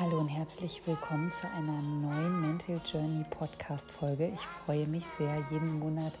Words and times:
Hallo 0.00 0.18
und 0.18 0.28
herzlich 0.28 0.80
willkommen 0.86 1.30
zu 1.30 1.46
einer 1.50 1.82
neuen 1.82 2.40
Mental 2.40 2.80
Journey 2.90 3.22
Podcast 3.28 3.90
Folge. 3.90 4.28
Ich 4.28 4.40
freue 4.40 4.86
mich 4.86 5.04
sehr. 5.18 5.44
Jeden 5.50 5.78
Monat 5.78 6.14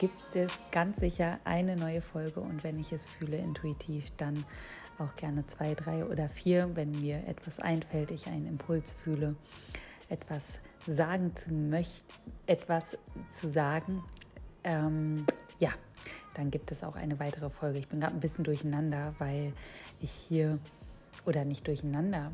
gibt 0.00 0.34
es 0.34 0.58
ganz 0.72 0.98
sicher 0.98 1.38
eine 1.44 1.76
neue 1.76 2.02
Folge 2.02 2.40
und 2.40 2.64
wenn 2.64 2.80
ich 2.80 2.92
es 2.92 3.06
fühle 3.06 3.36
intuitiv, 3.36 4.10
dann 4.16 4.44
auch 4.98 5.14
gerne 5.14 5.46
zwei, 5.46 5.74
drei 5.74 6.04
oder 6.04 6.28
vier, 6.28 6.74
wenn 6.74 6.90
mir 7.00 7.22
etwas 7.28 7.60
einfällt, 7.60 8.10
ich 8.10 8.26
einen 8.26 8.48
Impuls 8.48 8.90
fühle, 8.90 9.36
etwas 10.08 10.58
sagen 10.88 11.36
zu 11.36 11.54
möchten, 11.54 12.12
etwas 12.46 12.98
zu 13.30 13.48
sagen. 13.48 14.02
Ähm, 14.64 15.26
ja, 15.60 15.70
dann 16.34 16.50
gibt 16.50 16.72
es 16.72 16.82
auch 16.82 16.96
eine 16.96 17.20
weitere 17.20 17.50
Folge. 17.50 17.78
Ich 17.78 17.86
bin 17.86 18.00
gerade 18.00 18.14
ein 18.14 18.20
bisschen 18.20 18.42
durcheinander, 18.42 19.14
weil 19.20 19.52
ich 20.00 20.10
hier 20.10 20.58
oder 21.24 21.44
nicht 21.44 21.68
durcheinander, 21.68 22.32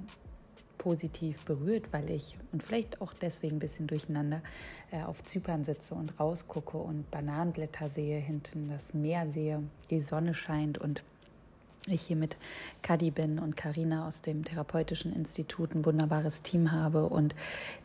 positiv 0.89 1.45
berührt, 1.45 1.93
weil 1.93 2.09
ich 2.09 2.35
und 2.51 2.63
vielleicht 2.63 3.03
auch 3.03 3.13
deswegen 3.13 3.57
ein 3.57 3.59
bisschen 3.59 3.87
durcheinander 3.87 4.41
äh, 4.91 5.03
auf 5.03 5.23
Zypern 5.23 5.63
sitze 5.63 5.95
und 5.95 6.19
rausgucke 6.19 6.79
und 6.79 7.11
Bananenblätter 7.11 7.91
sehe, 7.91 8.19
hinten 8.19 8.71
das 8.71 8.95
Meer 8.95 9.31
sehe, 9.31 9.63
die 9.91 10.01
Sonne 10.01 10.33
scheint 10.33 10.79
und 10.79 11.03
ich 11.91 12.03
hier 12.03 12.17
mit 12.17 12.37
Kadi 12.83 13.11
bin 13.11 13.39
und 13.39 13.57
Karina 13.57 14.07
aus 14.07 14.23
dem 14.23 14.45
Therapeutischen 14.45 15.13
Institut 15.15 15.75
ein 15.75 15.85
wunderbares 15.85 16.43
Team 16.43 16.73
habe 16.73 17.07
und 17.07 17.35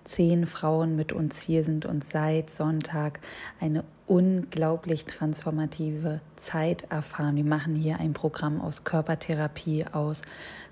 zehn 0.03 0.45
Frauen 0.45 0.95
mit 0.95 1.13
uns 1.13 1.41
hier 1.41 1.63
sind 1.63 1.85
und 1.85 2.03
seit 2.03 2.49
Sonntag 2.49 3.19
eine 3.59 3.83
unglaublich 4.05 5.05
transformative 5.05 6.19
Zeit 6.35 6.83
erfahren. 6.89 7.35
Wir 7.35 7.45
machen 7.45 7.75
hier 7.75 7.99
ein 7.99 8.13
Programm 8.13 8.59
aus 8.59 8.83
Körpertherapie, 8.83 9.85
aus 9.91 10.21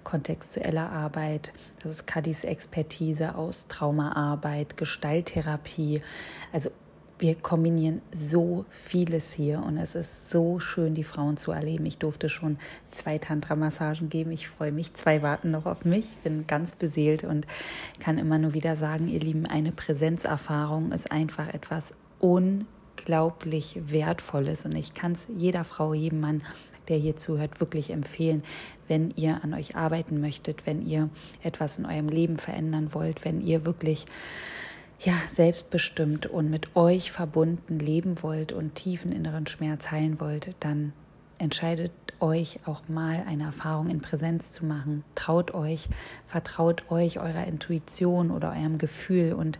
kontextueller 0.03 0.89
Arbeit, 0.89 1.53
das 1.81 1.91
ist 1.91 2.07
Kadis 2.07 2.43
Expertise, 2.43 3.35
aus 3.35 3.67
Traumaarbeit, 3.67 4.77
Gestalttherapie, 4.77 6.01
also 6.51 6.71
wir 7.21 7.35
kombinieren 7.35 8.01
so 8.11 8.65
vieles 8.71 9.31
hier 9.31 9.61
und 9.63 9.77
es 9.77 9.93
ist 9.93 10.29
so 10.29 10.59
schön, 10.59 10.95
die 10.95 11.03
Frauen 11.03 11.37
zu 11.37 11.51
erleben. 11.51 11.85
Ich 11.85 11.99
durfte 11.99 12.29
schon 12.29 12.57
zwei 12.89 13.19
Tantra-Massagen 13.19 14.09
geben. 14.09 14.31
Ich 14.31 14.49
freue 14.49 14.71
mich. 14.71 14.95
Zwei 14.95 15.21
warten 15.21 15.51
noch 15.51 15.67
auf 15.67 15.85
mich. 15.85 16.15
Bin 16.23 16.47
ganz 16.47 16.73
beseelt 16.75 17.23
und 17.23 17.45
kann 17.99 18.17
immer 18.17 18.39
nur 18.39 18.55
wieder 18.55 18.75
sagen, 18.75 19.07
ihr 19.07 19.19
Lieben, 19.19 19.45
eine 19.45 19.71
Präsenzerfahrung 19.71 20.91
ist 20.91 21.11
einfach 21.11 21.47
etwas 21.53 21.93
unglaublich 22.19 23.79
Wertvolles 23.85 24.65
und 24.65 24.75
ich 24.75 24.95
kann 24.95 25.11
es 25.11 25.27
jeder 25.37 25.63
Frau, 25.63 25.93
jedem 25.93 26.21
Mann 26.21 26.41
der 26.87 26.97
hier 26.97 27.15
zuhört, 27.15 27.59
wirklich 27.59 27.91
empfehlen, 27.91 28.43
wenn 28.87 29.11
ihr 29.15 29.43
an 29.43 29.53
euch 29.53 29.75
arbeiten 29.75 30.19
möchtet, 30.19 30.65
wenn 30.65 30.85
ihr 30.85 31.09
etwas 31.43 31.77
in 31.77 31.85
eurem 31.85 32.09
Leben 32.09 32.37
verändern 32.37 32.93
wollt, 32.93 33.23
wenn 33.23 33.39
ihr 33.39 33.65
wirklich 33.65 34.07
ja, 35.03 35.13
selbstbestimmt 35.33 36.27
und 36.27 36.49
mit 36.49 36.75
euch 36.75 37.11
verbunden 37.11 37.79
leben 37.79 38.21
wollt 38.21 38.51
und 38.51 38.75
tiefen 38.75 39.11
inneren 39.11 39.47
Schmerz 39.47 39.89
heilen 39.89 40.19
wollt, 40.19 40.53
dann 40.59 40.93
entscheidet 41.39 41.91
euch 42.19 42.59
auch 42.67 42.81
mal 42.87 43.23
eine 43.27 43.45
Erfahrung 43.45 43.89
in 43.89 43.99
Präsenz 43.99 44.53
zu 44.53 44.63
machen. 44.63 45.03
Traut 45.15 45.55
euch, 45.55 45.89
vertraut 46.27 46.83
euch 46.91 47.19
eurer 47.19 47.47
Intuition 47.47 48.29
oder 48.29 48.49
eurem 48.51 48.77
Gefühl. 48.77 49.33
Und 49.33 49.57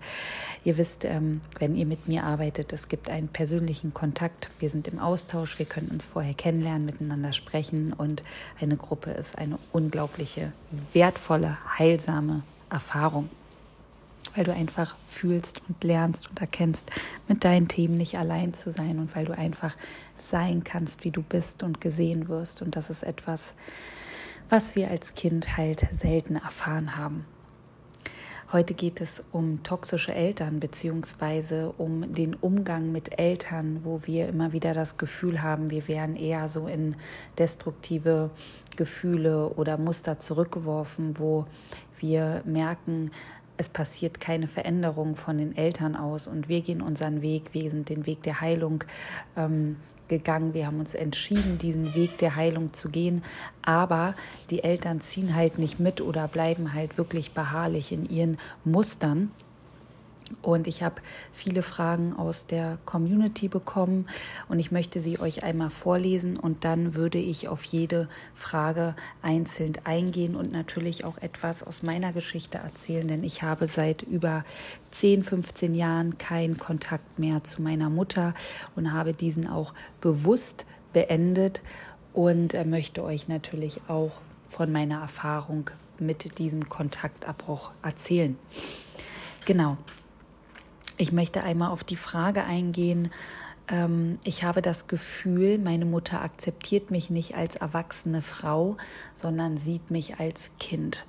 ihr 0.64 0.78
wisst, 0.78 1.06
ähm, 1.06 1.42
wenn 1.58 1.76
ihr 1.76 1.88
mit 1.88 2.08
mir 2.08 2.24
arbeitet, 2.24 2.72
es 2.72 2.88
gibt 2.88 3.10
einen 3.10 3.30
persönlichen 3.30 3.96
Kontakt. 3.96 4.52
Wir 4.60 4.70
sind 4.70 4.88
im 4.88 5.00
Austausch, 5.00 5.58
wir 5.58 5.66
können 5.66 5.90
uns 5.90 6.06
vorher 6.06 6.36
kennenlernen, 6.36 6.86
miteinander 6.86 7.34
sprechen. 7.34 7.94
Und 7.94 8.22
eine 8.62 8.78
Gruppe 8.78 9.10
ist 9.10 9.40
eine 9.40 9.58
unglaubliche, 9.72 10.52
wertvolle, 10.94 11.58
heilsame 11.80 12.44
Erfahrung 12.70 13.30
weil 14.36 14.44
du 14.44 14.54
einfach 14.54 14.96
fühlst 15.10 15.62
und 15.68 15.84
lernst 15.84 16.30
und 16.30 16.40
erkennst, 16.40 16.90
mit 17.28 17.44
deinen 17.44 17.68
Themen 17.68 17.96
nicht 17.96 18.18
allein 18.18 18.54
zu 18.54 18.72
sein 18.72 19.00
und 19.00 19.16
weil 19.16 19.26
du 19.26 19.38
einfach 19.38 19.76
sein 20.18 20.64
kannst, 20.64 21.04
wie 21.04 21.12
du 21.12 21.22
bist 21.22 21.64
und 21.64 21.82
gesehen 21.82 22.28
wirst. 22.28 22.62
Und 22.62 22.76
das 22.76 22.90
ist 22.90 23.04
etwas, 23.04 23.54
was 24.50 24.76
wir 24.76 24.90
als 24.90 25.16
Kind 25.16 25.58
halt 25.58 25.88
selten 25.94 26.36
erfahren 26.36 26.98
haben. 26.98 27.26
Heute 28.52 28.74
geht 28.74 29.00
es 29.00 29.24
um 29.32 29.64
toxische 29.64 30.14
Eltern 30.14 30.60
beziehungsweise 30.60 31.74
um 31.78 32.14
den 32.14 32.34
Umgang 32.36 32.92
mit 32.92 33.18
Eltern, 33.18 33.80
wo 33.86 34.02
wir 34.04 34.28
immer 34.28 34.52
wieder 34.52 34.74
das 34.74 34.98
Gefühl 34.98 35.42
haben, 35.42 35.70
wir 35.70 35.88
wären 35.88 36.18
eher 36.18 36.50
so 36.50 36.68
in 36.68 36.98
destruktive 37.38 38.30
Gefühle 38.76 39.48
oder 39.48 39.78
Muster 39.78 40.20
zurückgeworfen, 40.20 41.18
wo 41.18 41.46
wir 41.98 42.42
merken, 42.44 43.12
es 43.58 43.70
passiert 43.70 44.20
keine 44.20 44.48
Veränderung 44.48 45.16
von 45.16 45.38
den 45.38 45.56
Eltern 45.56 45.96
aus 45.96 46.28
und 46.28 46.50
wir 46.50 46.62
gehen 46.62 46.82
unseren 46.82 47.22
Weg, 47.22 47.54
wir 47.54 47.70
sind 47.70 47.90
den 47.90 48.06
Weg 48.06 48.24
der 48.24 48.42
Heilung 48.42 48.84
ähm, 49.38 49.78
gegangen, 50.08 50.54
wir 50.54 50.68
haben 50.68 50.80
uns 50.80 50.94
entschieden, 50.94 51.58
diesen 51.58 51.96
Weg 51.96 52.18
der 52.18 52.36
Heilung 52.36 52.74
zu 52.74 52.90
gehen, 52.90 53.24
aber 53.62 54.14
die 54.50 54.64
Eltern 54.64 55.00
ziehen 55.00 55.36
halt 55.36 55.58
nicht 55.58 55.80
mit 55.80 56.02
oder 56.02 56.28
bleiben 56.28 56.74
halt 56.74 56.98
wirklich 56.98 57.32
beharrlich 57.32 57.92
in 57.92 58.10
ihren 58.10 58.38
Mustern 58.64 59.32
und 60.42 60.68
ich 60.68 60.84
habe 60.84 61.02
viele 61.32 61.64
Fragen 61.64 62.14
aus 62.14 62.46
der 62.46 62.78
Community 62.86 63.48
bekommen 63.48 64.08
und 64.50 64.60
ich 64.60 64.72
möchte 64.72 65.00
sie 65.00 65.20
euch 65.20 65.44
einmal 65.44 65.70
vorlesen 65.70 66.38
und 66.38 66.66
dann 66.66 66.96
würde 66.96 67.18
ich 67.18 67.48
auf 67.48 67.64
jede 67.64 68.10
Frage 68.36 68.96
einzeln 69.22 69.74
eingehen 69.84 70.36
und 70.36 70.52
natürlich 70.52 71.06
auch 71.06 71.18
etwas 71.18 71.64
aus 71.64 71.84
meiner 71.84 72.14
Geschichte 72.14 72.58
erzählen, 72.58 73.08
denn 73.08 73.24
ich 73.24 73.44
habe 73.44 73.68
seit 73.68 74.02
über 74.02 74.44
10, 74.92 75.24
15 75.24 75.76
Jahren 75.76 76.18
keinen 76.18 76.58
Kontakt 76.58 77.20
mehr 77.20 77.44
zu 77.44 77.62
meiner 77.62 77.90
Mutter 77.90 78.34
und 78.76 78.92
habe 78.92 79.14
diesen 79.14 79.48
auch 79.48 79.74
bewusst 80.02 80.66
beendet 80.94 81.62
und 82.14 82.54
möchte 82.66 83.04
euch 83.04 83.28
natürlich 83.28 83.82
auch 83.88 84.12
von 84.50 84.72
meiner 84.72 85.02
Erfahrung 85.02 85.70
mit 86.00 86.40
diesem 86.40 86.68
Kontaktabbruch 86.68 87.72
erzählen. 87.84 88.38
Genau, 89.46 89.78
ich 90.98 91.12
möchte 91.12 91.44
einmal 91.44 91.72
auf 91.72 91.84
die 91.84 91.96
Frage 91.96 92.44
eingehen. 92.44 93.12
Ähm, 93.68 94.20
ich 94.24 94.44
habe 94.44 94.62
das 94.62 94.88
Gefühl, 94.88 95.58
meine 95.58 95.86
Mutter 95.86 96.22
akzeptiert 96.22 96.92
mich 96.92 97.10
nicht 97.10 97.36
als 97.36 97.56
erwachsene 97.56 98.22
Frau, 98.22 98.78
sondern 99.16 99.58
sieht 99.58 99.92
mich 99.92 100.20
als 100.20 100.52
Kind. 100.60 101.06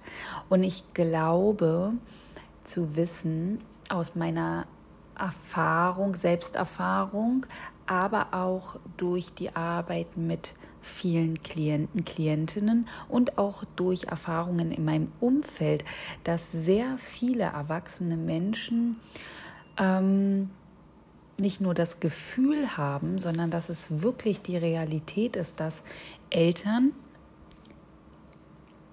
Und 0.48 0.62
ich 0.62 0.84
glaube 0.94 1.94
zu 2.64 2.96
wissen 2.96 3.60
aus 3.88 4.14
meiner 4.14 4.66
Erfahrung, 5.18 6.14
Selbsterfahrung, 6.14 7.46
aber 7.86 8.28
auch 8.32 8.76
durch 8.96 9.34
die 9.34 9.54
Arbeit 9.54 10.16
mit 10.16 10.54
vielen 10.80 11.42
Klienten, 11.42 12.04
Klientinnen 12.04 12.88
und 13.08 13.38
auch 13.38 13.64
durch 13.76 14.04
Erfahrungen 14.04 14.72
in 14.72 14.84
meinem 14.84 15.12
Umfeld, 15.20 15.84
dass 16.24 16.50
sehr 16.50 16.98
viele 16.98 17.44
erwachsene 17.44 18.16
Menschen 18.16 18.96
ähm, 19.78 20.50
nicht 21.38 21.60
nur 21.60 21.74
das 21.74 22.00
Gefühl 22.00 22.76
haben, 22.76 23.20
sondern 23.20 23.50
dass 23.50 23.68
es 23.68 24.02
wirklich 24.02 24.42
die 24.42 24.56
Realität 24.56 25.36
ist, 25.36 25.60
dass 25.60 25.82
Eltern 26.30 26.92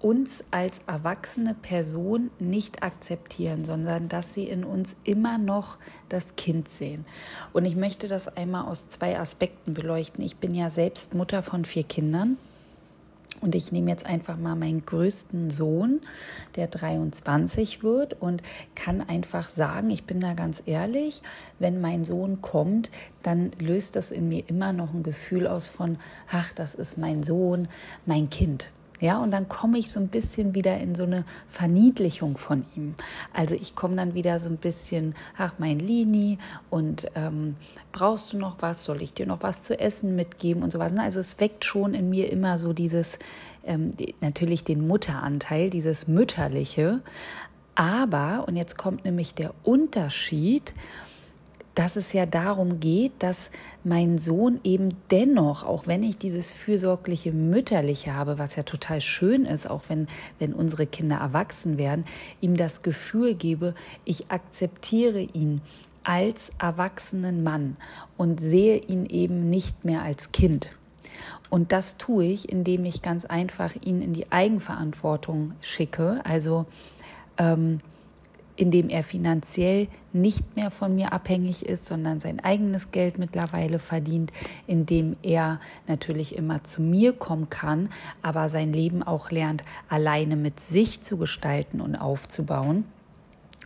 uns 0.00 0.44
als 0.50 0.80
erwachsene 0.86 1.54
Person 1.54 2.30
nicht 2.38 2.82
akzeptieren, 2.82 3.66
sondern 3.66 4.08
dass 4.08 4.32
sie 4.32 4.44
in 4.44 4.64
uns 4.64 4.96
immer 5.04 5.36
noch 5.36 5.76
das 6.08 6.36
Kind 6.36 6.68
sehen. 6.68 7.04
Und 7.52 7.66
ich 7.66 7.76
möchte 7.76 8.08
das 8.08 8.34
einmal 8.34 8.66
aus 8.66 8.88
zwei 8.88 9.18
Aspekten 9.18 9.74
beleuchten. 9.74 10.24
Ich 10.24 10.36
bin 10.36 10.54
ja 10.54 10.70
selbst 10.70 11.14
Mutter 11.14 11.42
von 11.42 11.66
vier 11.66 11.84
Kindern 11.84 12.38
und 13.40 13.54
ich 13.54 13.72
nehme 13.72 13.90
jetzt 13.90 14.06
einfach 14.06 14.36
mal 14.36 14.56
meinen 14.56 14.84
größten 14.84 15.50
Sohn, 15.50 16.00
der 16.56 16.66
23 16.66 17.82
wird, 17.82 18.20
und 18.20 18.42
kann 18.74 19.00
einfach 19.00 19.48
sagen, 19.48 19.90
ich 19.90 20.04
bin 20.04 20.20
da 20.20 20.34
ganz 20.34 20.62
ehrlich, 20.66 21.22
wenn 21.58 21.80
mein 21.80 22.04
Sohn 22.04 22.40
kommt, 22.40 22.90
dann 23.22 23.52
löst 23.58 23.96
das 23.96 24.10
in 24.10 24.28
mir 24.28 24.44
immer 24.48 24.72
noch 24.72 24.92
ein 24.92 25.02
Gefühl 25.02 25.46
aus 25.46 25.68
von, 25.68 25.98
ach, 26.30 26.52
das 26.52 26.74
ist 26.74 26.98
mein 26.98 27.22
Sohn, 27.22 27.68
mein 28.06 28.30
Kind. 28.30 28.70
Ja, 29.00 29.18
und 29.18 29.30
dann 29.30 29.48
komme 29.48 29.78
ich 29.78 29.90
so 29.90 29.98
ein 29.98 30.08
bisschen 30.08 30.54
wieder 30.54 30.78
in 30.78 30.94
so 30.94 31.04
eine 31.04 31.24
Verniedlichung 31.48 32.36
von 32.36 32.66
ihm. 32.76 32.94
Also 33.32 33.54
ich 33.54 33.74
komme 33.74 33.96
dann 33.96 34.14
wieder 34.14 34.38
so 34.38 34.50
ein 34.50 34.58
bisschen, 34.58 35.14
ach, 35.38 35.54
mein 35.58 35.78
Lini, 35.78 36.38
und 36.68 37.10
ähm, 37.14 37.56
brauchst 37.92 38.32
du 38.32 38.38
noch 38.38 38.56
was? 38.60 38.84
Soll 38.84 39.00
ich 39.02 39.14
dir 39.14 39.26
noch 39.26 39.42
was 39.42 39.62
zu 39.62 39.78
essen 39.78 40.16
mitgeben 40.16 40.62
und 40.62 40.70
sowas? 40.70 40.94
Also 40.98 41.20
es 41.20 41.40
weckt 41.40 41.64
schon 41.64 41.94
in 41.94 42.10
mir 42.10 42.30
immer 42.30 42.58
so 42.58 42.72
dieses, 42.72 43.18
ähm, 43.64 43.92
natürlich 44.20 44.64
den 44.64 44.86
Mutteranteil, 44.86 45.70
dieses 45.70 46.06
Mütterliche. 46.06 47.00
Aber, 47.74 48.44
und 48.46 48.56
jetzt 48.56 48.76
kommt 48.76 49.04
nämlich 49.06 49.34
der 49.34 49.54
Unterschied, 49.62 50.74
dass 51.74 51.96
es 51.96 52.12
ja 52.12 52.26
darum 52.26 52.80
geht, 52.80 53.12
dass 53.20 53.50
mein 53.84 54.18
Sohn 54.18 54.60
eben 54.64 54.90
dennoch, 55.10 55.64
auch 55.64 55.86
wenn 55.86 56.02
ich 56.02 56.18
dieses 56.18 56.52
fürsorgliche 56.52 57.32
Mütterliche 57.32 58.14
habe, 58.14 58.38
was 58.38 58.56
ja 58.56 58.62
total 58.62 59.00
schön 59.00 59.46
ist, 59.46 59.68
auch 59.68 59.82
wenn, 59.88 60.08
wenn 60.38 60.52
unsere 60.52 60.86
Kinder 60.86 61.16
erwachsen 61.16 61.78
werden, 61.78 62.04
ihm 62.40 62.56
das 62.56 62.82
Gefühl 62.82 63.34
gebe, 63.34 63.74
ich 64.04 64.30
akzeptiere 64.30 65.20
ihn 65.20 65.62
als 66.02 66.52
erwachsenen 66.58 67.42
Mann 67.42 67.76
und 68.16 68.40
sehe 68.40 68.78
ihn 68.78 69.06
eben 69.06 69.50
nicht 69.50 69.84
mehr 69.84 70.02
als 70.02 70.32
Kind. 70.32 70.70
Und 71.50 71.72
das 71.72 71.96
tue 71.96 72.24
ich, 72.24 72.48
indem 72.48 72.84
ich 72.84 73.02
ganz 73.02 73.24
einfach 73.24 73.74
ihn 73.82 74.00
in 74.00 74.12
die 74.12 74.30
Eigenverantwortung 74.30 75.52
schicke, 75.60 76.20
also 76.24 76.66
ähm, 77.38 77.80
indem 78.60 78.90
er 78.90 79.02
finanziell 79.02 79.88
nicht 80.12 80.54
mehr 80.54 80.70
von 80.70 80.94
mir 80.94 81.14
abhängig 81.14 81.64
ist, 81.64 81.86
sondern 81.86 82.20
sein 82.20 82.40
eigenes 82.40 82.90
Geld 82.90 83.18
mittlerweile 83.18 83.78
verdient, 83.78 84.32
indem 84.66 85.16
er 85.22 85.60
natürlich 85.88 86.36
immer 86.36 86.62
zu 86.62 86.82
mir 86.82 87.14
kommen 87.14 87.48
kann, 87.48 87.88
aber 88.20 88.50
sein 88.50 88.72
Leben 88.72 89.02
auch 89.02 89.30
lernt, 89.30 89.64
alleine 89.88 90.36
mit 90.36 90.60
sich 90.60 91.00
zu 91.00 91.16
gestalten 91.16 91.80
und 91.80 91.96
aufzubauen 91.96 92.84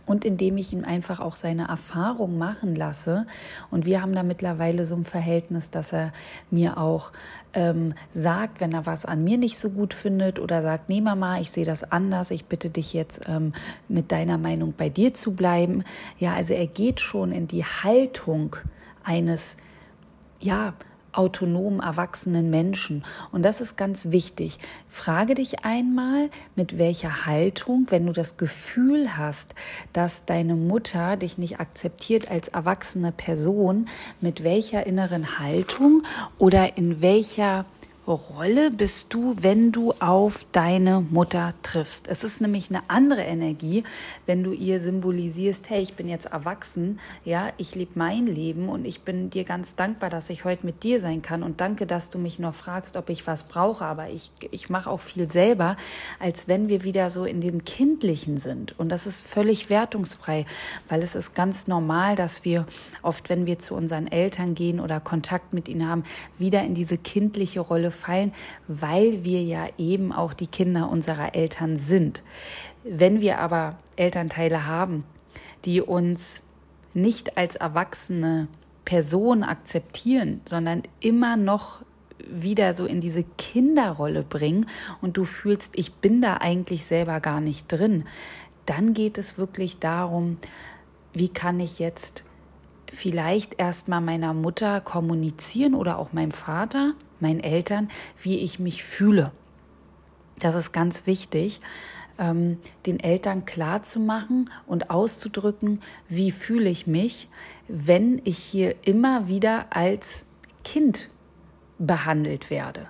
und 0.05 0.25
indem 0.25 0.57
ich 0.57 0.73
ihm 0.73 0.83
einfach 0.83 1.19
auch 1.19 1.35
seine 1.35 1.67
Erfahrung 1.67 2.37
machen 2.37 2.75
lasse. 2.75 3.25
Und 3.71 3.85
wir 3.85 4.01
haben 4.01 4.13
da 4.13 4.23
mittlerweile 4.23 4.85
so 4.85 4.95
ein 4.95 5.05
Verhältnis, 5.05 5.71
dass 5.71 5.93
er 5.93 6.13
mir 6.51 6.77
auch 6.77 7.11
ähm, 7.53 7.93
sagt, 8.11 8.61
wenn 8.61 8.71
er 8.73 8.85
was 8.85 9.05
an 9.05 9.23
mir 9.23 9.37
nicht 9.37 9.57
so 9.57 9.69
gut 9.69 9.93
findet 9.93 10.39
oder 10.39 10.61
sagt, 10.61 10.89
nee 10.89 11.01
Mama, 11.01 11.39
ich 11.39 11.51
sehe 11.51 11.65
das 11.65 11.89
anders, 11.91 12.31
ich 12.31 12.45
bitte 12.45 12.69
dich 12.69 12.93
jetzt 12.93 13.21
ähm, 13.27 13.53
mit 13.87 14.11
deiner 14.11 14.37
Meinung 14.37 14.73
bei 14.77 14.89
dir 14.89 15.13
zu 15.13 15.33
bleiben. 15.33 15.83
Ja, 16.19 16.33
also 16.33 16.53
er 16.53 16.67
geht 16.67 16.99
schon 16.99 17.31
in 17.31 17.47
die 17.47 17.63
Haltung 17.63 18.55
eines, 19.03 19.55
ja, 20.39 20.73
autonom 21.17 21.79
erwachsenen 21.79 22.49
Menschen. 22.49 23.03
Und 23.31 23.43
das 23.43 23.61
ist 23.61 23.77
ganz 23.77 24.11
wichtig. 24.11 24.59
Frage 24.89 25.35
dich 25.35 25.65
einmal, 25.65 26.29
mit 26.55 26.77
welcher 26.77 27.25
Haltung, 27.25 27.87
wenn 27.89 28.05
du 28.05 28.13
das 28.13 28.37
Gefühl 28.37 29.17
hast, 29.17 29.55
dass 29.93 30.25
deine 30.25 30.55
Mutter 30.55 31.17
dich 31.17 31.37
nicht 31.37 31.59
akzeptiert 31.59 32.29
als 32.29 32.47
erwachsene 32.47 33.11
Person, 33.11 33.87
mit 34.21 34.43
welcher 34.43 34.85
inneren 34.85 35.39
Haltung 35.39 36.03
oder 36.37 36.77
in 36.77 37.01
welcher 37.01 37.65
Rolle 38.07 38.69
bist 38.69 39.13
du, 39.15 39.35
wenn 39.41 39.71
du 39.71 39.91
auf 39.93 40.45
deine 40.51 41.01
Mutter 41.01 41.55
triffst. 41.63 42.07
Es 42.07 42.23
ist 42.23 42.39
nämlich 42.39 42.69
eine 42.69 42.83
andere 42.87 43.23
Energie, 43.23 43.83
wenn 44.27 44.43
du 44.43 44.51
ihr 44.51 44.79
symbolisierst, 44.79 45.71
hey, 45.71 45.81
ich 45.81 45.95
bin 45.95 46.07
jetzt 46.07 46.25
erwachsen, 46.25 46.99
ja, 47.23 47.51
ich 47.57 47.73
lebe 47.73 47.93
mein 47.95 48.27
Leben 48.27 48.69
und 48.69 48.85
ich 48.85 49.01
bin 49.01 49.31
dir 49.31 49.43
ganz 49.43 49.75
dankbar, 49.75 50.11
dass 50.11 50.29
ich 50.29 50.45
heute 50.45 50.67
mit 50.67 50.83
dir 50.83 50.99
sein 50.99 51.23
kann 51.23 51.41
und 51.41 51.61
danke, 51.61 51.87
dass 51.87 52.11
du 52.11 52.19
mich 52.19 52.37
noch 52.37 52.53
fragst, 52.53 52.95
ob 52.95 53.09
ich 53.09 53.25
was 53.25 53.45
brauche, 53.45 53.83
aber 53.83 54.09
ich, 54.09 54.31
ich 54.51 54.69
mache 54.69 54.89
auch 54.89 54.99
viel 54.99 55.31
selber, 55.31 55.75
als 56.19 56.47
wenn 56.47 56.67
wir 56.67 56.83
wieder 56.83 57.09
so 57.09 57.25
in 57.25 57.41
dem 57.41 57.65
Kindlichen 57.65 58.37
sind. 58.37 58.77
Und 58.79 58.89
das 58.89 59.07
ist 59.07 59.25
völlig 59.25 59.71
wertungsfrei, 59.71 60.45
weil 60.89 61.01
es 61.01 61.15
ist 61.15 61.33
ganz 61.33 61.65
normal, 61.65 62.15
dass 62.15 62.45
wir 62.45 62.67
oft, 63.01 63.29
wenn 63.29 63.47
wir 63.47 63.57
zu 63.57 63.73
unseren 63.73 64.05
Eltern 64.05 64.53
gehen 64.53 64.79
oder 64.79 64.99
Kontakt 64.99 65.53
mit 65.53 65.67
ihnen 65.67 65.87
haben, 65.87 66.03
wieder 66.37 66.61
in 66.61 66.75
diese 66.75 66.99
kindliche 66.99 67.61
Rolle 67.61 67.94
gefallen, 67.95 68.33
weil 68.67 69.23
wir 69.23 69.41
ja 69.41 69.67
eben 69.77 70.11
auch 70.11 70.33
die 70.33 70.47
Kinder 70.47 70.89
unserer 70.89 71.33
Eltern 71.33 71.77
sind. 71.77 72.23
Wenn 72.83 73.21
wir 73.21 73.39
aber 73.39 73.77
Elternteile 73.95 74.67
haben, 74.67 75.05
die 75.63 75.81
uns 75.81 76.43
nicht 76.93 77.37
als 77.37 77.55
erwachsene 77.55 78.47
Person 78.83 79.43
akzeptieren, 79.43 80.41
sondern 80.45 80.83
immer 80.99 81.37
noch 81.37 81.79
wieder 82.27 82.73
so 82.73 82.85
in 82.85 83.01
diese 83.01 83.23
Kinderrolle 83.37 84.23
bringen 84.23 84.67
und 85.01 85.17
du 85.17 85.25
fühlst, 85.25 85.77
ich 85.77 85.93
bin 85.93 86.21
da 86.21 86.37
eigentlich 86.37 86.85
selber 86.85 87.19
gar 87.19 87.41
nicht 87.41 87.71
drin, 87.71 88.05
dann 88.65 88.93
geht 88.93 89.17
es 89.17 89.37
wirklich 89.37 89.79
darum, 89.79 90.37
wie 91.13 91.29
kann 91.29 91.59
ich 91.59 91.79
jetzt 91.79 92.23
vielleicht 92.91 93.59
erstmal 93.59 94.01
meiner 94.01 94.33
Mutter 94.33 94.81
kommunizieren 94.81 95.75
oder 95.75 95.97
auch 95.97 96.13
meinem 96.13 96.31
Vater, 96.31 96.93
meinen 97.19 97.39
Eltern, 97.39 97.89
wie 98.21 98.39
ich 98.39 98.59
mich 98.59 98.83
fühle. 98.83 99.31
Das 100.39 100.55
ist 100.55 100.71
ganz 100.71 101.07
wichtig, 101.07 101.61
ähm, 102.17 102.57
den 102.85 102.99
Eltern 102.99 103.45
klar 103.45 103.83
zu 103.83 103.99
machen 103.99 104.49
und 104.65 104.89
auszudrücken, 104.89 105.81
wie 106.07 106.31
fühle 106.31 106.69
ich 106.69 106.87
mich, 106.87 107.29
wenn 107.67 108.21
ich 108.23 108.37
hier 108.37 108.75
immer 108.85 109.27
wieder 109.27 109.67
als 109.71 110.25
Kind 110.63 111.09
behandelt 111.77 112.49
werde. 112.49 112.87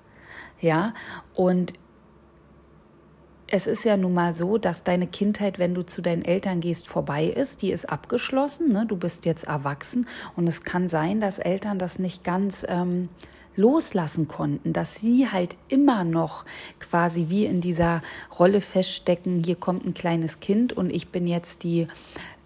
Ja, 0.61 0.93
und 1.33 1.73
es 3.47 3.67
ist 3.67 3.85
ja 3.85 3.95
nun 3.95 4.13
mal 4.13 4.33
so, 4.33 4.57
dass 4.57 4.83
deine 4.83 5.07
Kindheit, 5.07 5.59
wenn 5.59 5.75
du 5.75 5.83
zu 5.83 6.01
deinen 6.01 6.25
Eltern 6.25 6.61
gehst, 6.61 6.87
vorbei 6.87 7.25
ist. 7.25 7.61
Die 7.61 7.71
ist 7.71 7.89
abgeschlossen. 7.89 8.71
Ne? 8.71 8.85
Du 8.87 8.97
bist 8.97 9.25
jetzt 9.25 9.45
erwachsen. 9.45 10.07
Und 10.35 10.47
es 10.47 10.63
kann 10.63 10.87
sein, 10.87 11.21
dass 11.21 11.37
Eltern 11.37 11.77
das 11.77 11.99
nicht 11.99 12.23
ganz 12.23 12.65
ähm, 12.67 13.09
loslassen 13.55 14.27
konnten, 14.27 14.73
dass 14.73 14.95
sie 14.95 15.27
halt 15.31 15.55
immer 15.69 16.03
noch 16.03 16.45
quasi 16.79 17.27
wie 17.29 17.45
in 17.45 17.61
dieser 17.61 18.01
Rolle 18.37 18.61
feststecken, 18.61 19.43
hier 19.43 19.55
kommt 19.55 19.85
ein 19.85 19.93
kleines 19.93 20.39
Kind 20.39 20.73
und 20.73 20.91
ich 20.91 21.09
bin 21.09 21.25
jetzt 21.25 21.63
die 21.63 21.87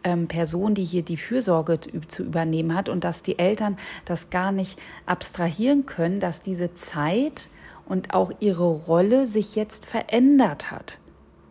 ähm, 0.04 0.28
Person, 0.28 0.76
die 0.76 0.84
hier 0.84 1.02
die 1.02 1.18
Fürsorge 1.18 1.80
zu 2.08 2.24
übernehmen 2.24 2.76
hat 2.76 2.90
und 2.90 3.04
dass 3.04 3.24
die 3.24 3.40
Eltern 3.40 3.78
das 4.06 4.30
gar 4.30 4.52
nicht 4.52 4.80
abstrahieren 5.06 5.86
können, 5.86 6.20
dass 6.20 6.42
diese 6.42 6.74
Zeit 6.74 7.50
und 7.90 8.14
auch 8.14 8.32
ihre 8.40 8.70
Rolle 8.70 9.26
sich 9.26 9.58
jetzt 9.58 9.86
verändert 9.86 10.72
hat. 10.72 11.00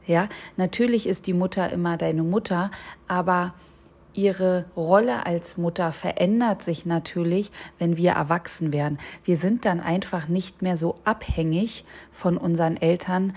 Ja, 0.06 0.30
natürlich 0.56 1.06
ist 1.06 1.26
die 1.26 1.34
Mutter 1.34 1.70
immer 1.70 1.98
deine 1.98 2.22
Mutter, 2.22 2.70
aber 3.06 3.52
ihre 4.14 4.64
Rolle 4.74 5.26
als 5.26 5.58
Mutter 5.58 5.92
verändert 5.92 6.62
sich 6.62 6.86
natürlich, 6.86 7.52
wenn 7.78 7.98
wir 7.98 8.12
erwachsen 8.12 8.72
werden. 8.72 8.98
Wir 9.24 9.36
sind 9.36 9.66
dann 9.66 9.80
einfach 9.80 10.28
nicht 10.28 10.62
mehr 10.62 10.76
so 10.76 10.96
abhängig 11.04 11.84
von 12.10 12.38
unseren 12.38 12.78
Eltern, 12.78 13.34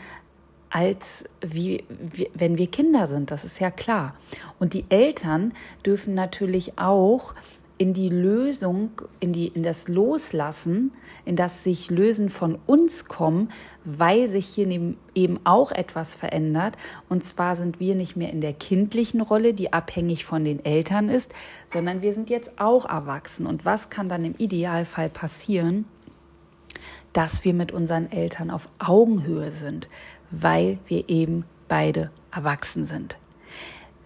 als 0.69 1.25
wie, 1.42 1.83
wie, 2.00 2.31
wenn 2.33 2.57
wir 2.57 2.68
Kinder 2.68 3.06
sind. 3.06 3.30
Das 3.30 3.44
ist 3.44 3.59
ja 3.59 3.69
klar. 3.69 4.15
Und 4.57 4.74
die 4.74 4.86
Eltern 4.89 5.53
dürfen 5.86 6.13
natürlich 6.13 6.80
auch 6.80 7.36
in 7.81 7.93
die 7.93 8.09
Lösung, 8.09 8.91
in, 9.19 9.33
die, 9.33 9.47
in 9.47 9.63
das 9.63 9.87
Loslassen, 9.87 10.91
in 11.25 11.35
das 11.35 11.63
sich 11.63 11.89
Lösen 11.89 12.29
von 12.29 12.59
uns 12.67 13.05
kommen, 13.05 13.49
weil 13.83 14.27
sich 14.27 14.45
hier 14.45 14.69
eben 15.15 15.39
auch 15.45 15.71
etwas 15.71 16.13
verändert. 16.13 16.77
Und 17.09 17.23
zwar 17.23 17.55
sind 17.55 17.79
wir 17.79 17.95
nicht 17.95 18.15
mehr 18.15 18.29
in 18.29 18.39
der 18.39 18.53
kindlichen 18.53 19.19
Rolle, 19.19 19.55
die 19.55 19.73
abhängig 19.73 20.25
von 20.25 20.43
den 20.43 20.63
Eltern 20.63 21.09
ist, 21.09 21.33
sondern 21.65 22.03
wir 22.03 22.13
sind 22.13 22.29
jetzt 22.29 22.61
auch 22.61 22.88
erwachsen. 22.88 23.47
Und 23.47 23.65
was 23.65 23.89
kann 23.89 24.09
dann 24.09 24.25
im 24.25 24.35
Idealfall 24.38 25.09
passieren? 25.09 25.85
Dass 27.13 27.43
wir 27.43 27.55
mit 27.55 27.71
unseren 27.71 28.11
Eltern 28.11 28.51
auf 28.51 28.69
Augenhöhe 28.77 29.51
sind, 29.51 29.89
weil 30.29 30.77
wir 30.85 31.09
eben 31.09 31.45
beide 31.67 32.11
erwachsen 32.31 32.85
sind. 32.85 33.17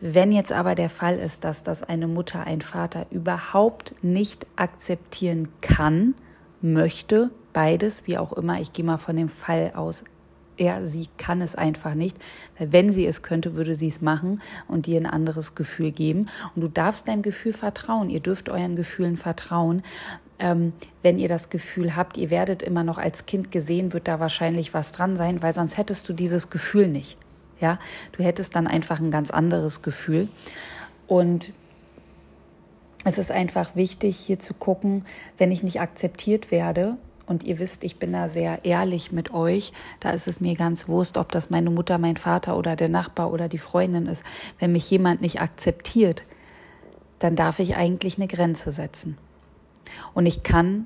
Wenn 0.01 0.31
jetzt 0.31 0.51
aber 0.51 0.75
der 0.75 0.89
Fall 0.89 1.17
ist, 1.17 1.43
dass 1.43 1.63
das 1.63 1.81
eine 1.83 2.07
Mutter, 2.07 2.45
ein 2.45 2.61
Vater 2.61 3.05
überhaupt 3.11 3.95
nicht 4.03 4.45
akzeptieren 4.55 5.47
kann, 5.61 6.15
möchte, 6.61 7.31
beides, 7.53 8.05
wie 8.07 8.17
auch 8.17 8.33
immer, 8.33 8.59
ich 8.59 8.73
gehe 8.73 8.85
mal 8.85 8.97
von 8.97 9.15
dem 9.15 9.29
Fall 9.29 9.71
aus, 9.75 10.03
er, 10.57 10.85
sie 10.85 11.07
kann 11.17 11.41
es 11.41 11.55
einfach 11.55 11.95
nicht. 11.95 12.17
Wenn 12.57 12.91
sie 12.91 13.05
es 13.05 13.23
könnte, 13.23 13.55
würde 13.55 13.75
sie 13.75 13.87
es 13.87 14.01
machen 14.01 14.41
und 14.67 14.85
dir 14.85 14.99
ein 14.99 15.05
anderes 15.05 15.55
Gefühl 15.55 15.91
geben. 15.91 16.27
Und 16.55 16.61
du 16.61 16.67
darfst 16.67 17.07
deinem 17.07 17.21
Gefühl 17.21 17.53
vertrauen. 17.53 18.09
Ihr 18.09 18.21
dürft 18.21 18.49
euren 18.49 18.75
Gefühlen 18.75 19.17
vertrauen. 19.17 19.83
Ähm, 20.39 20.73
wenn 21.01 21.19
ihr 21.19 21.27
das 21.27 21.49
Gefühl 21.49 21.95
habt, 21.95 22.17
ihr 22.17 22.29
werdet 22.29 22.61
immer 22.61 22.83
noch 22.83 22.97
als 22.97 23.25
Kind 23.25 23.51
gesehen, 23.51 23.93
wird 23.93 24.07
da 24.07 24.19
wahrscheinlich 24.19 24.73
was 24.73 24.91
dran 24.91 25.15
sein, 25.15 25.41
weil 25.41 25.53
sonst 25.53 25.77
hättest 25.77 26.07
du 26.09 26.13
dieses 26.13 26.49
Gefühl 26.49 26.87
nicht. 26.87 27.17
Ja, 27.59 27.79
du 28.11 28.23
hättest 28.23 28.55
dann 28.55 28.67
einfach 28.67 28.99
ein 28.99 29.11
ganz 29.11 29.31
anderes 29.31 29.81
Gefühl. 29.81 30.27
Und 31.07 31.53
es 33.05 33.17
ist 33.17 33.31
einfach 33.31 33.75
wichtig, 33.75 34.17
hier 34.17 34.39
zu 34.39 34.53
gucken, 34.53 35.05
wenn 35.37 35.51
ich 35.51 35.63
nicht 35.63 35.79
akzeptiert 35.79 36.51
werde, 36.51 36.97
und 37.27 37.43
ihr 37.43 37.59
wisst, 37.59 37.83
ich 37.83 37.97
bin 37.97 38.13
da 38.13 38.29
sehr 38.29 38.65
ehrlich 38.65 39.11
mit 39.11 39.33
euch. 39.33 39.73
Da 39.99 40.11
ist 40.11 40.27
es 40.27 40.41
mir 40.41 40.55
ganz 40.55 40.87
wurscht, 40.87 41.17
ob 41.17 41.31
das 41.31 41.49
meine 41.49 41.71
Mutter, 41.71 41.97
mein 41.97 42.17
Vater 42.17 42.57
oder 42.57 42.75
der 42.75 42.89
Nachbar 42.89 43.31
oder 43.31 43.49
die 43.49 43.57
Freundin 43.57 44.05
ist. 44.05 44.23
Wenn 44.59 44.71
mich 44.71 44.89
jemand 44.91 45.21
nicht 45.21 45.41
akzeptiert, 45.41 46.23
dann 47.19 47.35
darf 47.35 47.59
ich 47.59 47.75
eigentlich 47.75 48.17
eine 48.17 48.27
Grenze 48.27 48.71
setzen. 48.71 49.17
Und 50.13 50.25
ich 50.25 50.43
kann 50.43 50.85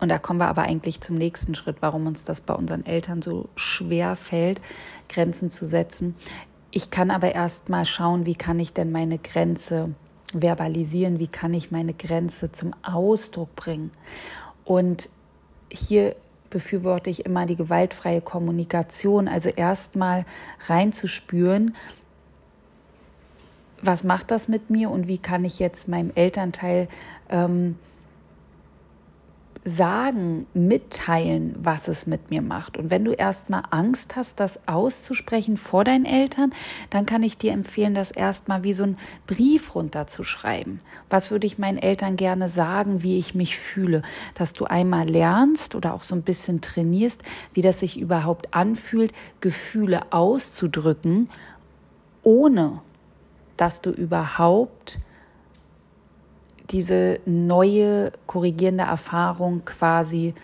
und 0.00 0.10
da 0.10 0.18
kommen 0.18 0.38
wir 0.38 0.48
aber 0.48 0.62
eigentlich 0.62 1.00
zum 1.00 1.16
nächsten 1.16 1.54
Schritt, 1.54 1.76
warum 1.80 2.06
uns 2.06 2.24
das 2.24 2.40
bei 2.40 2.54
unseren 2.54 2.86
Eltern 2.86 3.22
so 3.22 3.48
schwer 3.56 4.16
fällt, 4.16 4.60
Grenzen 5.08 5.50
zu 5.50 5.66
setzen. 5.66 6.14
Ich 6.70 6.90
kann 6.90 7.10
aber 7.10 7.34
erst 7.34 7.68
mal 7.68 7.84
schauen, 7.84 8.26
wie 8.26 8.34
kann 8.34 8.60
ich 8.60 8.72
denn 8.72 8.92
meine 8.92 9.18
Grenze 9.18 9.94
verbalisieren, 10.32 11.18
wie 11.18 11.28
kann 11.28 11.54
ich 11.54 11.70
meine 11.70 11.94
Grenze 11.94 12.52
zum 12.52 12.74
Ausdruck 12.82 13.56
bringen. 13.56 13.90
Und 14.64 15.08
hier 15.70 16.14
befürworte 16.50 17.10
ich 17.10 17.26
immer 17.26 17.46
die 17.46 17.56
gewaltfreie 17.56 18.20
Kommunikation, 18.20 19.28
also 19.28 19.48
erstmal 19.48 20.24
reinzuspüren, 20.66 21.74
was 23.80 24.04
macht 24.04 24.30
das 24.30 24.48
mit 24.48 24.70
mir 24.70 24.90
und 24.90 25.06
wie 25.06 25.18
kann 25.18 25.44
ich 25.44 25.58
jetzt 25.58 25.88
meinem 25.88 26.10
Elternteil 26.14 26.88
ähm, 27.28 27.76
sagen, 29.64 30.46
mitteilen, 30.54 31.54
was 31.58 31.88
es 31.88 32.06
mit 32.06 32.30
mir 32.30 32.42
macht. 32.42 32.76
Und 32.76 32.90
wenn 32.90 33.04
du 33.04 33.12
erstmal 33.12 33.62
Angst 33.70 34.16
hast, 34.16 34.40
das 34.40 34.60
auszusprechen 34.66 35.56
vor 35.56 35.84
deinen 35.84 36.04
Eltern, 36.04 36.52
dann 36.90 37.06
kann 37.06 37.22
ich 37.22 37.36
dir 37.38 37.52
empfehlen, 37.52 37.94
das 37.94 38.10
erstmal 38.10 38.62
wie 38.62 38.72
so 38.72 38.84
ein 38.84 38.98
Brief 39.26 39.74
runterzuschreiben. 39.74 40.80
Was 41.10 41.30
würde 41.30 41.46
ich 41.46 41.58
meinen 41.58 41.78
Eltern 41.78 42.16
gerne 42.16 42.48
sagen, 42.48 43.02
wie 43.02 43.18
ich 43.18 43.34
mich 43.34 43.58
fühle? 43.58 44.02
Dass 44.34 44.52
du 44.52 44.64
einmal 44.64 45.08
lernst 45.08 45.74
oder 45.74 45.94
auch 45.94 46.02
so 46.02 46.14
ein 46.14 46.22
bisschen 46.22 46.60
trainierst, 46.60 47.22
wie 47.52 47.62
das 47.62 47.80
sich 47.80 47.98
überhaupt 47.98 48.54
anfühlt, 48.54 49.12
Gefühle 49.40 50.12
auszudrücken, 50.12 51.28
ohne 52.22 52.80
dass 53.56 53.80
du 53.80 53.90
überhaupt 53.90 54.98
diese 56.70 57.20
neue 57.24 58.12
korrigierende 58.26 58.84
Erfahrung 58.84 59.64
quasi 59.64 60.34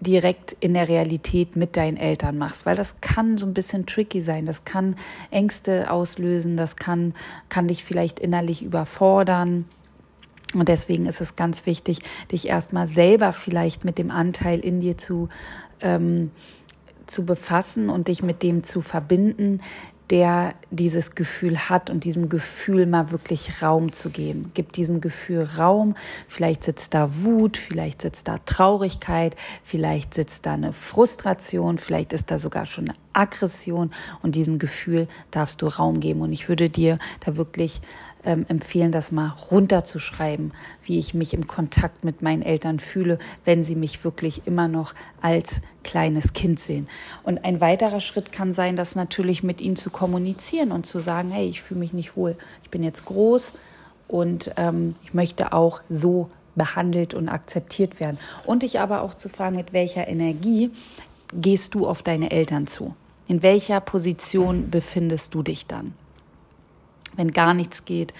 direkt 0.00 0.56
in 0.60 0.74
der 0.74 0.88
Realität 0.88 1.56
mit 1.56 1.76
deinen 1.76 1.96
Eltern 1.96 2.36
machst, 2.36 2.66
weil 2.66 2.76
das 2.76 3.00
kann 3.00 3.38
so 3.38 3.46
ein 3.46 3.54
bisschen 3.54 3.86
tricky 3.86 4.20
sein, 4.20 4.46
das 4.46 4.64
kann 4.64 4.96
Ängste 5.30 5.90
auslösen, 5.90 6.56
das 6.56 6.76
kann, 6.76 7.14
kann 7.48 7.68
dich 7.68 7.84
vielleicht 7.84 8.20
innerlich 8.20 8.62
überfordern. 8.62 9.64
Und 10.52 10.68
deswegen 10.68 11.06
ist 11.06 11.20
es 11.20 11.36
ganz 11.36 11.66
wichtig, 11.66 12.00
dich 12.30 12.48
erstmal 12.48 12.86
selber 12.86 13.32
vielleicht 13.32 13.84
mit 13.84 13.98
dem 13.98 14.10
Anteil 14.10 14.60
in 14.60 14.80
dir 14.80 14.96
zu, 14.96 15.28
ähm, 15.80 16.30
zu 17.06 17.24
befassen 17.24 17.88
und 17.90 18.08
dich 18.08 18.22
mit 18.22 18.42
dem 18.42 18.62
zu 18.62 18.80
verbinden, 18.80 19.60
der 20.10 20.54
dieses 20.70 21.14
Gefühl 21.14 21.70
hat 21.70 21.88
und 21.88 22.04
diesem 22.04 22.28
Gefühl 22.28 22.86
mal 22.86 23.10
wirklich 23.10 23.62
Raum 23.62 23.92
zu 23.92 24.10
geben. 24.10 24.50
Gibt 24.54 24.76
diesem 24.76 25.00
Gefühl 25.00 25.48
Raum. 25.58 25.96
Vielleicht 26.28 26.64
sitzt 26.64 26.92
da 26.92 27.08
Wut, 27.22 27.56
vielleicht 27.56 28.02
sitzt 28.02 28.28
da 28.28 28.38
Traurigkeit, 28.44 29.34
vielleicht 29.62 30.12
sitzt 30.12 30.44
da 30.46 30.54
eine 30.54 30.72
Frustration, 30.72 31.78
vielleicht 31.78 32.12
ist 32.12 32.30
da 32.30 32.38
sogar 32.38 32.66
schon 32.66 32.90
eine 32.90 32.98
Aggression 33.14 33.92
und 34.22 34.34
diesem 34.34 34.58
Gefühl 34.58 35.08
darfst 35.30 35.62
du 35.62 35.66
Raum 35.66 36.00
geben. 36.00 36.20
Und 36.20 36.32
ich 36.32 36.48
würde 36.48 36.68
dir 36.68 36.98
da 37.24 37.36
wirklich 37.36 37.80
ähm, 38.24 38.46
empfehlen, 38.48 38.92
das 38.92 39.12
mal 39.12 39.34
runterzuschreiben, 39.50 40.52
wie 40.84 40.98
ich 40.98 41.14
mich 41.14 41.34
im 41.34 41.46
Kontakt 41.46 42.04
mit 42.04 42.22
meinen 42.22 42.42
Eltern 42.42 42.78
fühle, 42.78 43.18
wenn 43.44 43.62
sie 43.62 43.76
mich 43.76 44.04
wirklich 44.04 44.46
immer 44.46 44.68
noch 44.68 44.94
als 45.20 45.60
kleines 45.82 46.32
Kind 46.32 46.60
sehen. 46.60 46.88
Und 47.22 47.44
ein 47.44 47.60
weiterer 47.60 48.00
Schritt 48.00 48.32
kann 48.32 48.52
sein, 48.52 48.76
das 48.76 48.94
natürlich 48.94 49.42
mit 49.42 49.60
ihnen 49.60 49.76
zu 49.76 49.90
kommunizieren 49.90 50.72
und 50.72 50.86
zu 50.86 51.00
sagen, 51.00 51.30
hey, 51.30 51.48
ich 51.48 51.62
fühle 51.62 51.80
mich 51.80 51.92
nicht 51.92 52.16
wohl, 52.16 52.36
ich 52.62 52.70
bin 52.70 52.82
jetzt 52.82 53.04
groß 53.04 53.52
und 54.08 54.52
ähm, 54.56 54.96
ich 55.04 55.14
möchte 55.14 55.52
auch 55.52 55.82
so 55.88 56.30
behandelt 56.54 57.14
und 57.14 57.28
akzeptiert 57.28 58.00
werden. 58.00 58.18
Und 58.44 58.62
dich 58.62 58.80
aber 58.80 59.02
auch 59.02 59.14
zu 59.14 59.28
fragen, 59.28 59.56
mit 59.56 59.72
welcher 59.72 60.06
Energie 60.08 60.70
gehst 61.32 61.74
du 61.74 61.86
auf 61.86 62.02
deine 62.02 62.30
Eltern 62.30 62.66
zu? 62.66 62.94
In 63.26 63.42
welcher 63.42 63.80
Position 63.80 64.70
befindest 64.70 65.34
du 65.34 65.42
dich 65.42 65.66
dann? 65.66 65.94
Wenn 67.16 67.32
gar 67.32 67.54
nichts 67.54 67.84
geht 67.84 68.12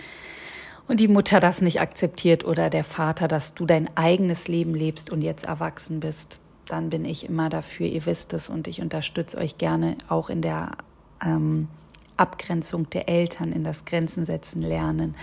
und 0.86 1.00
die 1.00 1.08
Mutter 1.08 1.40
das 1.40 1.62
nicht 1.62 1.80
akzeptiert 1.80 2.44
oder 2.44 2.70
der 2.70 2.84
Vater, 2.84 3.28
dass 3.28 3.54
du 3.54 3.66
dein 3.66 3.88
eigenes 3.96 4.48
Leben 4.48 4.74
lebst 4.74 5.10
und 5.10 5.22
jetzt 5.22 5.46
erwachsen 5.46 6.00
bist, 6.00 6.38
dann 6.66 6.90
bin 6.90 7.04
ich 7.04 7.28
immer 7.28 7.48
dafür, 7.48 7.86
ihr 7.86 8.06
wisst 8.06 8.32
es 8.32 8.48
und 8.50 8.68
ich 8.68 8.80
unterstütze 8.80 9.38
euch 9.38 9.58
gerne 9.58 9.96
auch 10.08 10.30
in 10.30 10.42
der 10.42 10.72
ähm, 11.22 11.68
Abgrenzung 12.16 12.88
der 12.90 13.08
Eltern, 13.08 13.52
in 13.52 13.64
das 13.64 13.84
Grenzen 13.84 14.24
setzen 14.24 14.62
lernen, 14.62 15.14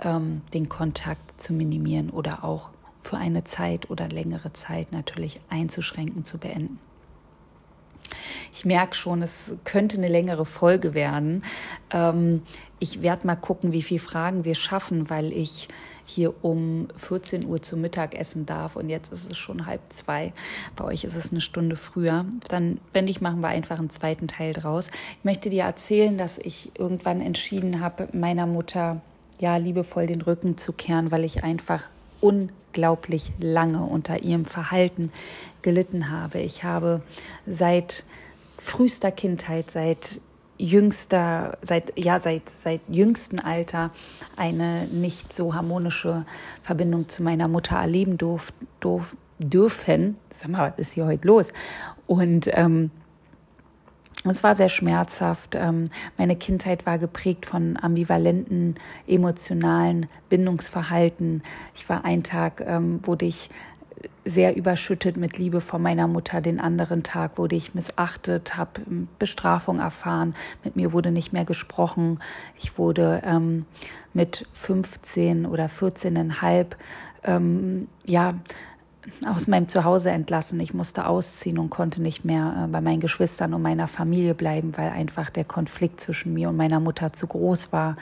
ähm, 0.00 0.42
den 0.52 0.68
Kontakt 0.68 1.40
zu 1.40 1.52
minimieren 1.52 2.10
oder 2.10 2.44
auch 2.44 2.70
für 3.02 3.16
eine 3.18 3.44
Zeit 3.44 3.90
oder 3.90 4.08
längere 4.08 4.52
Zeit 4.52 4.92
natürlich 4.92 5.40
einzuschränken, 5.50 6.24
zu 6.24 6.38
beenden. 6.38 6.78
Ich 8.52 8.64
merke 8.64 8.94
schon, 8.94 9.22
es 9.22 9.54
könnte 9.64 9.96
eine 9.96 10.08
längere 10.08 10.46
Folge 10.46 10.94
werden. 10.94 11.44
Ähm, 11.90 12.42
ich 12.84 13.00
werde 13.00 13.26
mal 13.26 13.34
gucken, 13.34 13.72
wie 13.72 13.80
viele 13.80 13.98
Fragen 13.98 14.44
wir 14.44 14.54
schaffen, 14.54 15.08
weil 15.08 15.32
ich 15.32 15.68
hier 16.04 16.44
um 16.44 16.88
14 16.98 17.46
Uhr 17.46 17.62
zum 17.62 17.80
Mittagessen 17.80 18.44
darf 18.44 18.76
und 18.76 18.90
jetzt 18.90 19.10
ist 19.10 19.30
es 19.30 19.38
schon 19.38 19.64
halb 19.64 19.80
zwei. 19.88 20.34
Bei 20.76 20.84
euch 20.84 21.04
ist 21.04 21.16
es 21.16 21.30
eine 21.30 21.40
Stunde 21.40 21.76
früher. 21.76 22.26
Dann, 22.48 22.78
wenn 22.92 23.08
ich, 23.08 23.22
machen 23.22 23.40
wir 23.40 23.48
einfach 23.48 23.78
einen 23.78 23.88
zweiten 23.88 24.28
Teil 24.28 24.52
draus. 24.52 24.88
Ich 25.18 25.24
möchte 25.24 25.48
dir 25.48 25.62
erzählen, 25.62 26.18
dass 26.18 26.36
ich 26.36 26.78
irgendwann 26.78 27.22
entschieden 27.22 27.80
habe, 27.80 28.08
meiner 28.12 28.46
Mutter 28.46 29.00
ja 29.38 29.56
liebevoll 29.56 30.06
den 30.06 30.20
Rücken 30.20 30.58
zu 30.58 30.74
kehren, 30.74 31.10
weil 31.10 31.24
ich 31.24 31.42
einfach 31.42 31.84
unglaublich 32.20 33.32
lange 33.38 33.82
unter 33.82 34.22
ihrem 34.22 34.44
Verhalten 34.44 35.10
gelitten 35.62 36.10
habe. 36.10 36.40
Ich 36.40 36.64
habe 36.64 37.00
seit 37.46 38.04
frühester 38.58 39.10
Kindheit, 39.10 39.70
seit 39.70 40.20
jüngster, 40.58 41.58
seit, 41.62 41.98
ja, 41.98 42.18
seit, 42.18 42.48
seit 42.48 42.80
jüngstem 42.88 43.40
Alter 43.40 43.90
eine 44.36 44.86
nicht 44.86 45.32
so 45.32 45.54
harmonische 45.54 46.24
Verbindung 46.62 47.08
zu 47.08 47.22
meiner 47.22 47.48
Mutter 47.48 47.76
erleben 47.76 48.18
durf, 48.18 48.52
durf, 48.80 49.16
dürfen. 49.38 50.16
Sag 50.32 50.50
mal, 50.50 50.70
was 50.70 50.78
ist 50.78 50.92
hier 50.92 51.06
heute 51.06 51.26
los? 51.26 51.48
Und 52.06 52.48
ähm, 52.52 52.90
es 54.26 54.42
war 54.42 54.54
sehr 54.54 54.70
schmerzhaft. 54.70 55.54
Ähm, 55.54 55.86
meine 56.16 56.36
Kindheit 56.36 56.86
war 56.86 56.98
geprägt 56.98 57.44
von 57.44 57.76
ambivalenten, 57.76 58.76
emotionalen 59.06 60.06
Bindungsverhalten. 60.30 61.42
Ich 61.74 61.88
war 61.88 62.04
ein 62.04 62.22
Tag, 62.22 62.64
ähm, 62.66 63.00
wurde 63.02 63.26
ich 63.26 63.50
sehr 64.24 64.56
überschüttet 64.56 65.16
mit 65.16 65.38
Liebe 65.38 65.60
von 65.60 65.82
meiner 65.82 66.08
Mutter. 66.08 66.40
Den 66.40 66.60
anderen 66.60 67.02
Tag 67.02 67.38
wurde 67.38 67.56
ich 67.56 67.74
missachtet, 67.74 68.56
habe 68.56 68.82
Bestrafung 69.18 69.78
erfahren. 69.78 70.34
Mit 70.64 70.76
mir 70.76 70.92
wurde 70.92 71.10
nicht 71.10 71.32
mehr 71.32 71.44
gesprochen. 71.44 72.20
Ich 72.58 72.78
wurde 72.78 73.22
ähm, 73.24 73.66
mit 74.12 74.46
15 74.52 75.46
oder 75.46 75.66
14,5 75.66 76.66
ähm, 77.24 77.88
ja 78.06 78.34
aus 79.26 79.46
meinem 79.46 79.68
Zuhause 79.68 80.10
entlassen. 80.10 80.58
Ich 80.60 80.74
musste 80.74 81.06
ausziehen 81.06 81.58
und 81.58 81.70
konnte 81.70 82.00
nicht 82.00 82.24
mehr 82.24 82.64
äh, 82.64 82.66
bei 82.68 82.80
meinen 82.80 83.00
Geschwistern 83.00 83.54
und 83.54 83.62
meiner 83.62 83.88
Familie 83.88 84.34
bleiben, 84.34 84.76
weil 84.76 84.90
einfach 84.90 85.30
der 85.30 85.44
Konflikt 85.44 86.00
zwischen 86.00 86.34
mir 86.34 86.48
und 86.48 86.56
meiner 86.56 86.80
Mutter 86.80 87.12
zu 87.12 87.26
groß 87.26 87.72
war. 87.72 87.96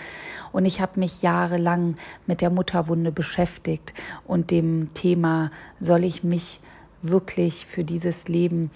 Und 0.52 0.64
ich 0.64 0.80
habe 0.80 1.00
mich 1.00 1.23
jahrelang 1.23 1.97
mit 2.26 2.40
der 2.40 2.50
Mutterwunde 2.50 3.12
beschäftigt 3.12 3.94
und 4.26 4.50
dem 4.50 4.94
Thema, 4.94 5.50
soll 5.80 6.04
ich 6.04 6.25
mich 6.25 6.61
wirklich 7.02 7.66
für 7.66 7.85
dieses 7.85 8.28
Leben 8.28 8.71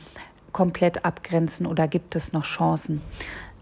komplett 0.52 1.04
abgrenzen 1.04 1.66
oder 1.66 1.86
gibt 1.86 2.16
es 2.16 2.32
noch 2.32 2.44
Chancen 2.44 3.02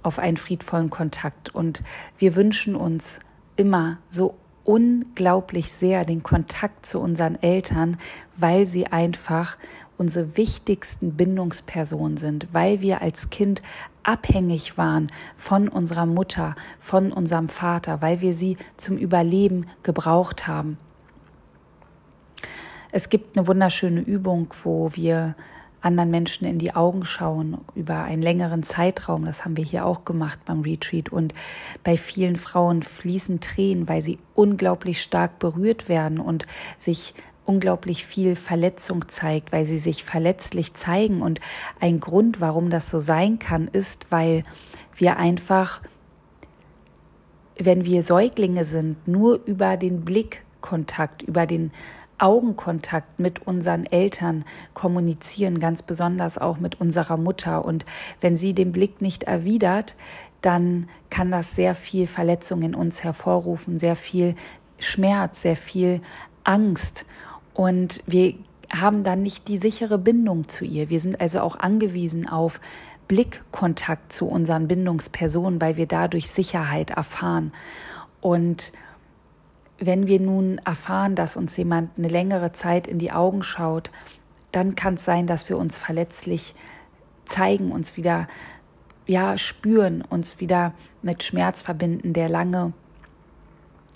auf 0.02 0.18
einen 0.18 0.36
friedvollen 0.36 0.90
Kontakt? 0.90 1.54
Und 1.54 1.82
wir 2.18 2.34
wünschen 2.34 2.76
uns 2.76 3.20
immer 3.56 3.98
so 4.08 4.34
unglaublich 4.64 5.72
sehr 5.72 6.04
den 6.04 6.22
Kontakt 6.22 6.86
zu 6.86 7.00
unseren 7.00 7.40
Eltern, 7.42 7.98
weil 8.36 8.66
sie 8.66 8.86
einfach 8.86 9.56
unsere 9.96 10.36
wichtigsten 10.36 11.12
Bindungspersonen 11.12 12.16
sind, 12.16 12.48
weil 12.52 12.80
wir 12.80 13.02
als 13.02 13.30
Kind 13.30 13.62
abhängig 14.02 14.76
waren 14.76 15.06
von 15.36 15.68
unserer 15.68 16.06
Mutter, 16.06 16.56
von 16.80 17.12
unserem 17.12 17.48
Vater, 17.48 18.02
weil 18.02 18.20
wir 18.20 18.34
sie 18.34 18.56
zum 18.76 18.96
Überleben 18.96 19.66
gebraucht 19.82 20.46
haben. 20.46 20.78
Es 22.90 23.08
gibt 23.08 23.36
eine 23.36 23.46
wunderschöne 23.46 24.00
Übung, 24.00 24.52
wo 24.62 24.90
wir 24.94 25.34
anderen 25.84 26.10
Menschen 26.10 26.46
in 26.46 26.58
die 26.58 26.74
Augen 26.74 27.04
schauen 27.04 27.58
über 27.74 28.02
einen 28.02 28.22
längeren 28.22 28.62
Zeitraum. 28.62 29.24
Das 29.24 29.44
haben 29.44 29.56
wir 29.56 29.64
hier 29.64 29.84
auch 29.84 30.04
gemacht 30.04 30.40
beim 30.44 30.62
Retreat. 30.62 31.10
Und 31.10 31.34
bei 31.82 31.96
vielen 31.96 32.36
Frauen 32.36 32.82
fließen 32.82 33.40
Tränen, 33.40 33.88
weil 33.88 34.02
sie 34.02 34.18
unglaublich 34.34 35.02
stark 35.02 35.38
berührt 35.38 35.88
werden 35.88 36.18
und 36.18 36.46
sich 36.78 37.14
unglaublich 37.44 38.06
viel 38.06 38.36
Verletzung 38.36 39.08
zeigt, 39.08 39.52
weil 39.52 39.66
sie 39.66 39.78
sich 39.78 40.04
verletzlich 40.04 40.74
zeigen. 40.74 41.20
Und 41.20 41.40
ein 41.80 42.00
Grund, 42.00 42.40
warum 42.40 42.70
das 42.70 42.90
so 42.90 42.98
sein 42.98 43.38
kann, 43.38 43.68
ist, 43.68 44.06
weil 44.10 44.44
wir 44.96 45.18
einfach, 45.18 45.82
wenn 47.58 47.84
wir 47.84 48.02
Säuglinge 48.02 48.64
sind, 48.64 49.06
nur 49.06 49.40
über 49.44 49.76
den 49.76 50.04
Blickkontakt, 50.04 51.22
über 51.22 51.46
den 51.46 51.72
Augenkontakt 52.18 53.18
mit 53.18 53.46
unseren 53.46 53.86
Eltern 53.86 54.44
kommunizieren, 54.72 55.60
ganz 55.60 55.82
besonders 55.82 56.38
auch 56.38 56.58
mit 56.58 56.80
unserer 56.80 57.16
Mutter. 57.16 57.64
Und 57.64 57.84
wenn 58.20 58.36
sie 58.36 58.54
den 58.54 58.72
Blick 58.72 59.00
nicht 59.00 59.24
erwidert, 59.24 59.96
dann 60.40 60.88
kann 61.10 61.30
das 61.30 61.54
sehr 61.54 61.74
viel 61.74 62.06
Verletzung 62.06 62.62
in 62.62 62.74
uns 62.74 63.02
hervorrufen, 63.02 63.78
sehr 63.78 63.96
viel 63.96 64.34
Schmerz, 64.78 65.42
sehr 65.42 65.56
viel 65.56 66.00
Angst. 66.44 67.06
Und 67.54 68.02
wir 68.06 68.34
haben 68.70 69.04
dann 69.04 69.22
nicht 69.22 69.48
die 69.48 69.58
sichere 69.58 69.98
Bindung 69.98 70.48
zu 70.48 70.64
ihr. 70.64 70.90
Wir 70.90 71.00
sind 71.00 71.20
also 71.20 71.40
auch 71.40 71.56
angewiesen 71.56 72.28
auf 72.28 72.60
Blickkontakt 73.08 74.12
zu 74.12 74.26
unseren 74.26 74.68
Bindungspersonen, 74.68 75.60
weil 75.60 75.76
wir 75.76 75.86
dadurch 75.86 76.30
Sicherheit 76.30 76.90
erfahren. 76.90 77.52
Und 78.20 78.72
wenn 79.86 80.06
wir 80.06 80.20
nun 80.20 80.58
erfahren, 80.58 81.14
dass 81.14 81.36
uns 81.36 81.56
jemand 81.56 81.90
eine 81.98 82.08
längere 82.08 82.52
Zeit 82.52 82.86
in 82.86 82.98
die 82.98 83.12
Augen 83.12 83.42
schaut, 83.42 83.90
dann 84.52 84.76
kann 84.76 84.94
es 84.94 85.04
sein, 85.04 85.26
dass 85.26 85.48
wir 85.48 85.58
uns 85.58 85.78
verletzlich 85.78 86.54
zeigen, 87.24 87.72
uns 87.72 87.96
wieder 87.96 88.28
ja 89.06 89.36
spüren, 89.36 90.02
uns 90.02 90.40
wieder 90.40 90.72
mit 91.02 91.22
Schmerz 91.22 91.62
verbinden, 91.62 92.12
der 92.12 92.28
lange 92.28 92.72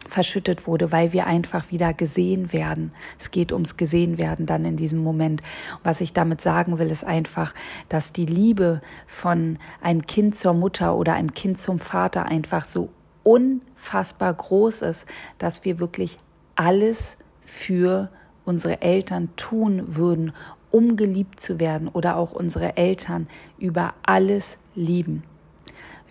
verschüttet 0.07 0.67
wurde, 0.67 0.93
weil 0.93 1.13
wir 1.13 1.27
einfach 1.27 1.71
wieder 1.71 1.93
gesehen 1.93 2.53
werden. 2.53 2.93
Es 3.19 3.31
geht 3.31 3.53
ums 3.53 3.77
gesehen 3.77 4.19
werden 4.19 4.47
dann 4.47 4.65
in 4.65 4.77
diesem 4.77 5.01
Moment. 5.01 5.43
Was 5.83 6.01
ich 6.01 6.13
damit 6.13 6.41
sagen 6.41 6.79
will, 6.79 6.91
ist 6.91 7.05
einfach, 7.05 7.53
dass 7.89 8.13
die 8.13 8.27
Liebe 8.27 8.81
von 9.07 9.59
einem 9.83 10.07
Kind 10.07 10.37
zur 10.37 10.55
Mutter 10.55 10.97
oder 10.97 11.15
einem 11.15 11.35
Kind 11.35 11.59
zum 11.59 11.79
Vater 11.79 12.27
einfach 12.27 12.65
so 12.65 12.89
unfassbar 13.29 14.33
groß 14.33 14.81
ist, 14.83 15.07
dass 15.37 15.67
wir 15.67 15.79
wirklich 15.79 16.19
alles 16.55 17.19
für 17.45 18.09
unsere 18.47 18.81
Eltern 18.81 19.29
tun 19.37 19.97
würden, 19.97 20.33
um 20.71 20.97
geliebt 20.97 21.39
zu 21.39 21.61
werden 21.61 21.89
oder 21.89 22.17
auch 22.17 22.33
unsere 22.33 22.79
Eltern 22.79 23.29
über 23.59 23.93
alles 24.03 24.57
lieben. 24.75 25.25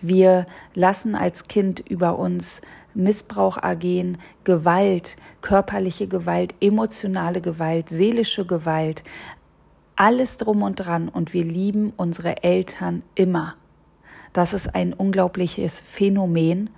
Wir 0.00 0.46
lassen 0.74 1.16
als 1.16 1.48
Kind 1.48 1.80
über 1.80 2.20
uns 2.20 2.60
Missbrauch 2.94 3.56
ergehen, 3.56 4.18
Gewalt, 4.44 5.16
körperliche 5.40 6.06
Gewalt, 6.06 6.54
emotionale 6.60 7.40
Gewalt, 7.40 7.88
seelische 7.88 8.46
Gewalt, 8.46 9.02
alles 9.96 10.36
drum 10.36 10.62
und 10.62 10.76
dran 10.76 11.08
und 11.08 11.32
wir 11.32 11.44
lieben 11.44 11.92
unsere 11.96 12.44
Eltern 12.44 13.02
immer. 13.16 13.56
Das 14.32 14.52
ist 14.52 14.72
ein 14.72 14.92
unglaubliches 14.92 15.80
Phänomen 15.80 16.70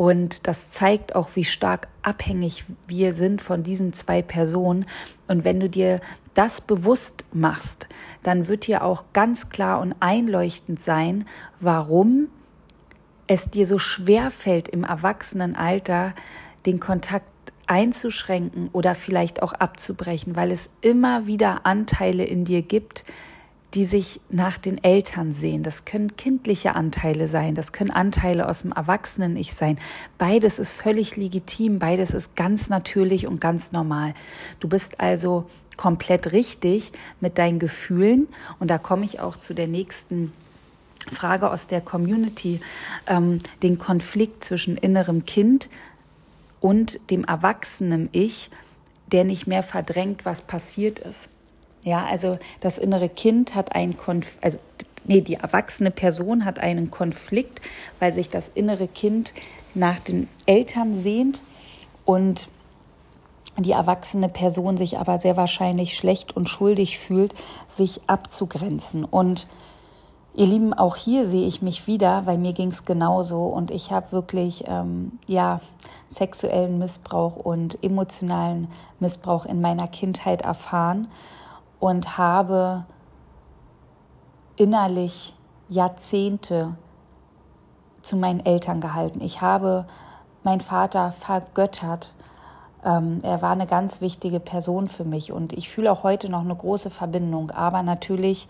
und 0.00 0.46
das 0.46 0.70
zeigt 0.70 1.14
auch, 1.14 1.36
wie 1.36 1.44
stark 1.44 1.88
abhängig 2.00 2.64
wir 2.86 3.12
sind 3.12 3.42
von 3.42 3.62
diesen 3.62 3.92
zwei 3.92 4.22
Personen. 4.22 4.86
Und 5.28 5.44
wenn 5.44 5.60
du 5.60 5.68
dir 5.68 6.00
das 6.32 6.62
bewusst 6.62 7.26
machst, 7.34 7.86
dann 8.22 8.48
wird 8.48 8.66
dir 8.66 8.82
auch 8.82 9.04
ganz 9.12 9.50
klar 9.50 9.78
und 9.78 9.94
einleuchtend 10.00 10.80
sein, 10.80 11.26
warum 11.60 12.28
es 13.26 13.50
dir 13.50 13.66
so 13.66 13.76
schwer 13.76 14.30
fällt 14.30 14.68
im 14.68 14.84
Erwachsenenalter, 14.84 16.14
den 16.64 16.80
Kontakt 16.80 17.28
einzuschränken 17.66 18.70
oder 18.72 18.94
vielleicht 18.94 19.42
auch 19.42 19.52
abzubrechen, 19.52 20.34
weil 20.34 20.50
es 20.50 20.70
immer 20.80 21.26
wieder 21.26 21.66
Anteile 21.66 22.24
in 22.24 22.46
dir 22.46 22.62
gibt, 22.62 23.04
die 23.74 23.84
sich 23.84 24.20
nach 24.30 24.58
den 24.58 24.82
Eltern 24.82 25.30
sehen. 25.30 25.62
Das 25.62 25.84
können 25.84 26.16
kindliche 26.16 26.74
Anteile 26.74 27.28
sein, 27.28 27.54
das 27.54 27.72
können 27.72 27.90
Anteile 27.90 28.48
aus 28.48 28.62
dem 28.62 28.72
Erwachsenen-Ich 28.72 29.54
sein. 29.54 29.78
Beides 30.18 30.58
ist 30.58 30.72
völlig 30.72 31.16
legitim, 31.16 31.78
beides 31.78 32.12
ist 32.12 32.34
ganz 32.36 32.68
natürlich 32.68 33.26
und 33.26 33.40
ganz 33.40 33.72
normal. 33.72 34.14
Du 34.58 34.68
bist 34.68 35.00
also 35.00 35.46
komplett 35.76 36.32
richtig 36.32 36.92
mit 37.20 37.38
deinen 37.38 37.58
Gefühlen 37.58 38.28
und 38.58 38.70
da 38.70 38.78
komme 38.78 39.04
ich 39.04 39.20
auch 39.20 39.36
zu 39.36 39.54
der 39.54 39.68
nächsten 39.68 40.32
Frage 41.10 41.50
aus 41.50 41.66
der 41.66 41.80
Community, 41.80 42.60
ähm, 43.06 43.40
den 43.62 43.78
Konflikt 43.78 44.44
zwischen 44.44 44.76
innerem 44.76 45.24
Kind 45.24 45.68
und 46.60 47.00
dem 47.10 47.24
erwachsenen 47.24 48.08
Ich, 48.12 48.50
der 49.10 49.24
nicht 49.24 49.46
mehr 49.46 49.62
verdrängt, 49.62 50.24
was 50.24 50.42
passiert 50.42 50.98
ist. 50.98 51.30
Ja, 51.82 52.04
also 52.04 52.38
das 52.60 52.78
innere 52.78 53.08
Kind 53.08 53.54
hat 53.54 53.74
einen 53.74 53.96
Konf 53.96 54.38
also 54.42 54.58
nee, 55.04 55.20
die 55.20 55.34
erwachsene 55.34 55.90
Person 55.90 56.44
hat 56.44 56.58
einen 56.58 56.90
Konflikt, 56.90 57.60
weil 57.98 58.12
sich 58.12 58.28
das 58.28 58.50
innere 58.54 58.88
Kind 58.88 59.32
nach 59.74 59.98
den 59.98 60.28
Eltern 60.46 60.94
sehnt 60.94 61.42
und 62.04 62.48
die 63.58 63.72
erwachsene 63.72 64.28
Person 64.28 64.76
sich 64.76 64.98
aber 64.98 65.18
sehr 65.18 65.36
wahrscheinlich 65.36 65.96
schlecht 65.96 66.36
und 66.36 66.48
schuldig 66.48 66.98
fühlt, 66.98 67.34
sich 67.68 68.00
abzugrenzen. 68.06 69.04
Und 69.04 69.48
ihr 70.34 70.46
Lieben, 70.46 70.72
auch 70.72 70.96
hier 70.96 71.26
sehe 71.26 71.46
ich 71.46 71.60
mich 71.60 71.86
wieder, 71.86 72.26
weil 72.26 72.38
mir 72.38 72.52
ging 72.52 72.70
es 72.70 72.84
genauso 72.84 73.46
und 73.46 73.70
ich 73.70 73.90
habe 73.90 74.12
wirklich 74.12 74.64
ähm, 74.66 75.18
ja 75.26 75.60
sexuellen 76.08 76.78
Missbrauch 76.78 77.36
und 77.36 77.82
emotionalen 77.82 78.68
Missbrauch 78.98 79.46
in 79.46 79.60
meiner 79.60 79.88
Kindheit 79.88 80.42
erfahren 80.42 81.08
und 81.80 82.18
habe 82.18 82.84
innerlich 84.56 85.34
Jahrzehnte 85.68 86.74
zu 88.02 88.16
meinen 88.16 88.44
Eltern 88.44 88.80
gehalten. 88.80 89.20
Ich 89.20 89.40
habe 89.40 89.86
meinen 90.44 90.60
Vater 90.60 91.12
vergöttert. 91.12 92.12
Ähm, 92.84 93.18
er 93.22 93.42
war 93.42 93.52
eine 93.52 93.66
ganz 93.66 94.00
wichtige 94.00 94.40
Person 94.40 94.88
für 94.88 95.04
mich 95.04 95.32
und 95.32 95.52
ich 95.52 95.68
fühle 95.68 95.90
auch 95.90 96.02
heute 96.02 96.28
noch 96.28 96.40
eine 96.40 96.54
große 96.54 96.90
Verbindung. 96.90 97.50
Aber 97.50 97.82
natürlich 97.82 98.48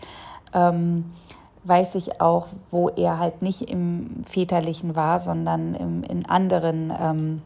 ähm, 0.53 1.11
weiß 1.63 1.95
ich 1.95 2.21
auch, 2.21 2.47
wo 2.71 2.89
er 2.89 3.19
halt 3.19 3.41
nicht 3.41 3.61
im 3.61 4.23
Väterlichen 4.27 4.95
war, 4.95 5.19
sondern 5.19 5.75
im, 5.75 6.03
in 6.03 6.25
anderen 6.25 6.93
ähm, 6.99 7.41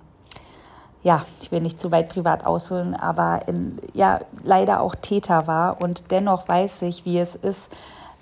ja, 1.06 1.24
ich 1.40 1.52
will 1.52 1.62
nicht 1.62 1.80
zu 1.80 1.92
weit 1.92 2.10
privat 2.10 2.48
ausholen, 2.48 2.96
aber 2.96 3.48
in, 3.48 3.80
ja, 3.94 4.22
leider 4.44 4.82
auch 4.82 4.96
Täter 4.96 5.46
war. 5.46 5.80
Und 5.80 6.10
dennoch 6.10 6.48
weiß 6.48 6.82
ich, 6.82 7.06
wie 7.06 7.20
es 7.20 7.36
ist, 7.36 7.72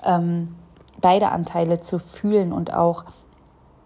ähm, 0.04 0.54
beide 1.00 1.30
Anteile 1.30 1.80
zu 1.80 1.98
fühlen 1.98 2.52
und 2.52 2.74
auch, 2.74 3.06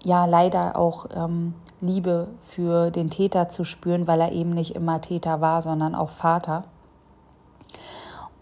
ja, 0.01 0.25
leider 0.25 0.75
auch 0.75 1.05
ähm, 1.13 1.53
Liebe 1.79 2.29
für 2.47 2.89
den 2.89 3.11
Täter 3.11 3.49
zu 3.49 3.65
spüren, 3.65 4.07
weil 4.07 4.19
er 4.19 4.31
eben 4.31 4.49
nicht 4.49 4.75
immer 4.75 4.99
Täter 4.99 5.41
war, 5.41 5.61
sondern 5.61 5.93
auch 5.93 6.09
Vater. 6.09 6.63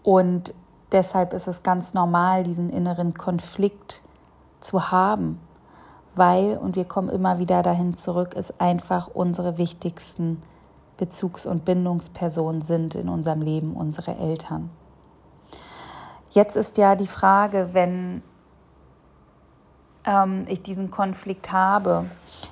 Und 0.02 0.54
deshalb 0.90 1.34
ist 1.34 1.48
es 1.48 1.64
ganz 1.64 1.92
normal, 1.92 2.44
diesen 2.44 2.70
inneren 2.70 3.12
Konflikt 3.12 4.00
zu 4.60 4.90
haben 4.90 5.38
weil, 6.16 6.56
und 6.56 6.76
wir 6.76 6.84
kommen 6.84 7.08
immer 7.08 7.38
wieder 7.38 7.62
dahin 7.62 7.94
zurück, 7.94 8.34
es 8.34 8.58
einfach 8.58 9.08
unsere 9.12 9.58
wichtigsten 9.58 10.42
Bezugs- 10.96 11.46
und 11.46 11.64
Bindungspersonen 11.64 12.62
sind 12.62 12.94
in 12.94 13.08
unserem 13.08 13.42
Leben, 13.42 13.74
unsere 13.74 14.16
Eltern. 14.16 14.70
Jetzt 16.32 16.56
ist 16.56 16.78
ja 16.78 16.96
die 16.96 17.06
Frage, 17.06 17.70
wenn 17.72 18.22
ähm, 20.06 20.46
ich 20.48 20.62
diesen 20.62 20.90
Konflikt 20.90 21.52
habe, 21.52 22.06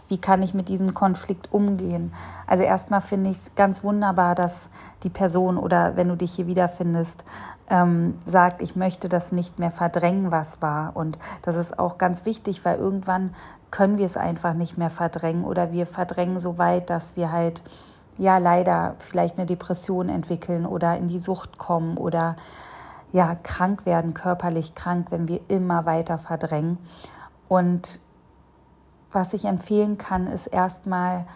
wie 0.08 0.18
kann 0.18 0.42
ich 0.42 0.52
mit 0.52 0.68
diesem 0.68 0.92
Konflikt 0.92 1.52
umgehen? 1.52 2.12
Also 2.46 2.64
erstmal 2.64 3.00
finde 3.00 3.30
ich 3.30 3.38
es 3.38 3.54
ganz 3.54 3.82
wunderbar, 3.82 4.34
dass 4.34 4.68
die 5.02 5.10
Person 5.10 5.56
oder 5.56 5.96
wenn 5.96 6.08
du 6.08 6.16
dich 6.16 6.32
hier 6.32 6.46
wiederfindest, 6.46 7.24
ähm, 7.70 8.18
sagt, 8.24 8.62
ich 8.62 8.76
möchte 8.76 9.08
das 9.08 9.32
nicht 9.32 9.58
mehr 9.58 9.70
verdrängen, 9.70 10.30
was 10.30 10.60
war. 10.60 10.96
Und 10.96 11.18
das 11.42 11.56
ist 11.56 11.78
auch 11.78 11.98
ganz 11.98 12.24
wichtig, 12.24 12.64
weil 12.64 12.78
irgendwann 12.78 13.34
können 13.70 13.98
wir 13.98 14.04
es 14.04 14.16
einfach 14.16 14.54
nicht 14.54 14.78
mehr 14.78 14.90
verdrängen 14.90 15.44
oder 15.44 15.72
wir 15.72 15.86
verdrängen 15.86 16.38
so 16.38 16.58
weit, 16.58 16.90
dass 16.90 17.16
wir 17.16 17.32
halt 17.32 17.62
ja 18.18 18.38
leider 18.38 18.94
vielleicht 18.98 19.38
eine 19.38 19.46
Depression 19.46 20.08
entwickeln 20.08 20.66
oder 20.66 20.96
in 20.96 21.08
die 21.08 21.18
Sucht 21.18 21.58
kommen 21.58 21.96
oder 21.96 22.36
ja 23.12 23.36
krank 23.42 23.86
werden, 23.86 24.14
körperlich 24.14 24.74
krank, 24.74 25.08
wenn 25.10 25.28
wir 25.28 25.40
immer 25.48 25.86
weiter 25.86 26.18
verdrängen. 26.18 26.78
Und 27.48 28.00
was 29.12 29.32
ich 29.32 29.44
empfehlen 29.44 29.98
kann, 29.98 30.26
ist 30.26 30.46
erstmal 30.46 31.26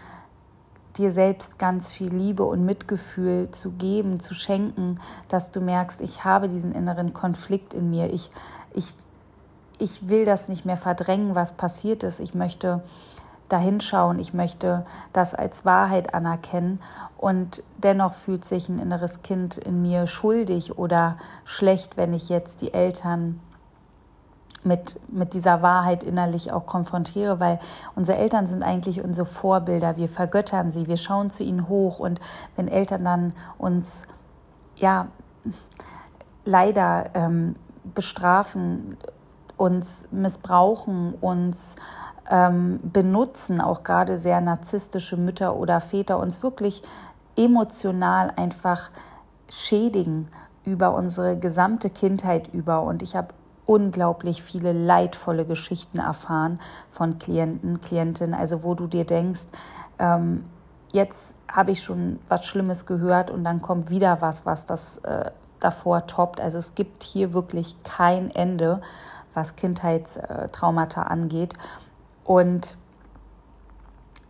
dir 0.99 1.13
selbst 1.13 1.59
ganz 1.59 1.91
viel 1.91 2.13
Liebe 2.13 2.45
und 2.45 2.65
Mitgefühl 2.65 3.51
zu 3.51 3.71
geben, 3.71 4.21
zu 4.21 4.35
schenken, 4.35 5.01
dass 5.29 5.51
du 5.51 5.61
merkst, 5.61 6.01
ich 6.01 6.25
habe 6.25 6.49
diesen 6.49 6.73
inneren 6.73 7.15
Konflikt 7.15 7.73
in 7.73 7.91
mir. 7.91 8.13
Ich, 8.13 8.31
ich, 8.75 8.95
ich 9.79 10.09
will 10.09 10.25
das 10.25 10.49
nicht 10.49 10.67
mehr 10.67 10.77
verdrängen, 10.77 11.35
was 11.35 11.53
passiert 11.53 12.03
ist. 12.03 12.21
Ich 12.21 12.35
möchte 12.35 12.83
dahinschauen, 13.49 14.19
ich 14.19 14.35
möchte 14.35 14.85
das 15.13 15.35
als 15.35 15.65
Wahrheit 15.65 16.13
anerkennen 16.13 16.81
und 17.17 17.63
dennoch 17.79 18.15
fühlt 18.15 18.45
sich 18.45 18.69
ein 18.69 18.79
inneres 18.79 19.23
Kind 19.23 19.57
in 19.57 19.81
mir 19.81 20.07
schuldig 20.07 20.79
oder 20.79 21.17
schlecht, 21.45 21.97
wenn 21.97 22.13
ich 22.13 22.29
jetzt 22.29 22.61
die 22.61 22.75
Eltern 22.75 23.41
mit, 24.64 24.99
mit 25.11 25.35
dieser 25.35 25.62
Wahrheit 25.62 26.03
innerlich 26.03 26.53
auch 26.53 26.66
konfrontiere, 26.66 27.40
weil 27.40 27.59
unsere 27.94 28.18
Eltern 28.18 28.47
sind 28.47 28.62
eigentlich 28.62 29.03
unsere 29.03 29.27
Vorbilder. 29.27 29.97
Wir 29.97 30.09
vergöttern 30.09 30.71
sie, 30.71 30.87
wir 30.87 30.97
schauen 30.97 31.31
zu 31.31 31.42
ihnen 31.42 31.68
hoch 31.68 31.99
und 31.99 32.21
wenn 32.57 32.68
Eltern 32.68 33.05
dann 33.05 33.33
uns 33.57 34.05
ja, 34.77 35.09
leider 36.44 37.11
ähm, 37.14 37.57
bestrafen, 37.94 38.97
uns 39.57 40.09
missbrauchen, 40.11 41.14
uns 41.21 41.77
ähm, 42.31 42.81
benutzen, 42.83 43.61
auch 43.61 43.83
gerade 43.83 44.18
sehr 44.18 44.40
narzisstische 44.40 45.16
Mütter 45.16 45.57
oder 45.57 45.81
Väter, 45.81 46.18
uns 46.18 46.42
wirklich 46.42 46.83
emotional 47.37 48.33
einfach 48.37 48.90
schädigen 49.49 50.29
über 50.64 50.94
unsere 50.94 51.37
gesamte 51.38 51.88
Kindheit 51.90 52.49
über. 52.53 52.83
Und 52.83 53.03
ich 53.03 53.16
habe 53.16 53.29
unglaublich 53.68 54.42
viele 54.42 54.72
leidvolle 54.72 55.44
Geschichten 55.44 55.98
erfahren 55.98 56.59
von 56.90 57.18
Klienten, 57.18 57.83
Klientinnen, 57.83 58.33
also 58.33 58.62
wo 58.62 58.74
du 58.74 58.87
dir 58.87 59.04
denkst, 59.04 59.46
ähm, 59.98 60.46
jetzt 60.90 61.35
habe 61.46 61.72
ich 61.72 61.83
schon 61.83 62.18
was 62.31 62.46
Schlimmes 62.46 62.87
gehört 62.87 63.31
und 63.31 63.44
dann 63.44 63.61
kommt 63.61 63.90
wieder 63.90 64.22
was, 64.22 64.46
was 64.46 64.64
das 64.64 64.96
äh, 64.98 65.31
davor 65.61 66.07
toppt. 66.07 66.40
Also 66.40 66.57
es 66.57 66.74
gibt 66.74 67.02
hier 67.02 67.35
wirklich 67.35 67.76
kein 67.83 68.31
Ende, 68.31 68.81
was 69.35 69.54
Kindheitstraumata 69.54 71.02
angeht. 71.02 71.52
Und 72.24 72.78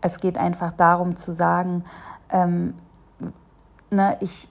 es 0.00 0.18
geht 0.18 0.36
einfach 0.36 0.72
darum 0.72 1.14
zu 1.14 1.30
sagen, 1.30 1.84
ähm, 2.30 2.74
ne, 3.90 4.16
ich, 4.18 4.48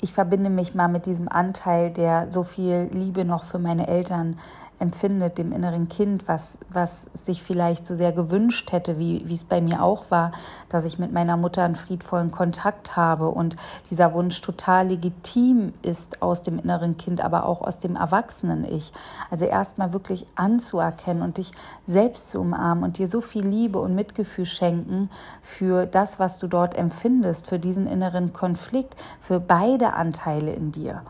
ich 0.00 0.12
verbinde 0.12 0.50
mich 0.50 0.74
mal 0.74 0.88
mit 0.88 1.06
diesem 1.06 1.28
Anteil, 1.28 1.90
der 1.90 2.30
so 2.30 2.42
viel 2.42 2.88
Liebe 2.92 3.24
noch 3.24 3.44
für 3.44 3.58
meine 3.58 3.86
Eltern 3.86 4.38
empfindet, 4.78 5.38
dem 5.38 5.52
inneren 5.52 5.88
Kind, 5.88 6.28
was, 6.28 6.58
was 6.68 7.08
sich 7.14 7.42
vielleicht 7.42 7.86
so 7.86 7.96
sehr 7.96 8.12
gewünscht 8.12 8.72
hätte, 8.72 8.98
wie, 8.98 9.22
wie 9.26 9.34
es 9.34 9.44
bei 9.44 9.60
mir 9.60 9.82
auch 9.82 10.10
war, 10.10 10.32
dass 10.68 10.84
ich 10.84 10.98
mit 10.98 11.12
meiner 11.12 11.36
Mutter 11.36 11.62
einen 11.62 11.76
friedvollen 11.76 12.30
Kontakt 12.30 12.96
habe 12.96 13.28
und 13.28 13.56
dieser 13.90 14.12
Wunsch 14.12 14.40
total 14.40 14.88
legitim 14.88 15.72
ist 15.82 16.22
aus 16.22 16.42
dem 16.42 16.58
inneren 16.58 16.96
Kind, 16.96 17.22
aber 17.22 17.46
auch 17.46 17.62
aus 17.62 17.78
dem 17.78 17.96
Erwachsenen-Ich. 17.96 18.92
Also 19.30 19.46
erstmal 19.46 19.92
wirklich 19.92 20.26
anzuerkennen 20.34 21.22
und 21.22 21.38
dich 21.38 21.52
selbst 21.86 22.30
zu 22.30 22.40
umarmen 22.40 22.84
und 22.84 22.98
dir 22.98 23.08
so 23.08 23.20
viel 23.20 23.46
Liebe 23.46 23.78
und 23.78 23.94
Mitgefühl 23.94 24.46
schenken 24.46 25.10
für 25.40 25.86
das, 25.86 26.18
was 26.18 26.38
du 26.38 26.48
dort 26.48 26.74
empfindest, 26.74 27.48
für 27.48 27.58
diesen 27.58 27.86
inneren 27.86 28.32
Konflikt, 28.32 28.96
für 29.20 29.40
beide 29.40 29.94
Anteile 29.94 30.52
in 30.52 30.72
dir 30.72 31.02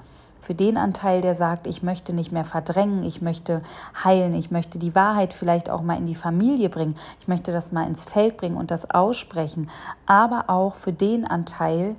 für 0.47 0.55
den 0.55 0.77
Anteil, 0.77 1.23
der 1.23 1.35
sagt, 1.35 1.67
ich 1.67 1.83
möchte 1.83 2.13
nicht 2.13 2.31
mehr 2.31 2.45
verdrängen, 2.45 3.03
ich 3.03 3.21
möchte 3.21 3.63
heilen, 4.05 4.33
ich 4.33 4.53
möchte 4.53 4.79
die 4.79 4.95
Wahrheit 4.95 5.33
vielleicht 5.33 5.69
auch 5.69 5.83
mal 5.83 5.99
in 5.99 6.07
die 6.07 6.15
Familie 6.15 6.69
bringen, 6.69 6.97
ich 7.19 7.27
möchte 7.27 7.51
das 7.51 7.73
mal 7.73 7.85
ins 7.85 8.05
Feld 8.05 8.37
bringen 8.37 8.57
und 8.57 8.71
das 8.71 8.89
aussprechen, 8.89 9.69
aber 10.07 10.45
auch 10.47 10.77
für 10.77 10.93
den 10.93 11.27
Anteil, 11.27 11.97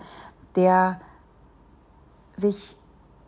der 0.56 1.02
sich 2.32 2.78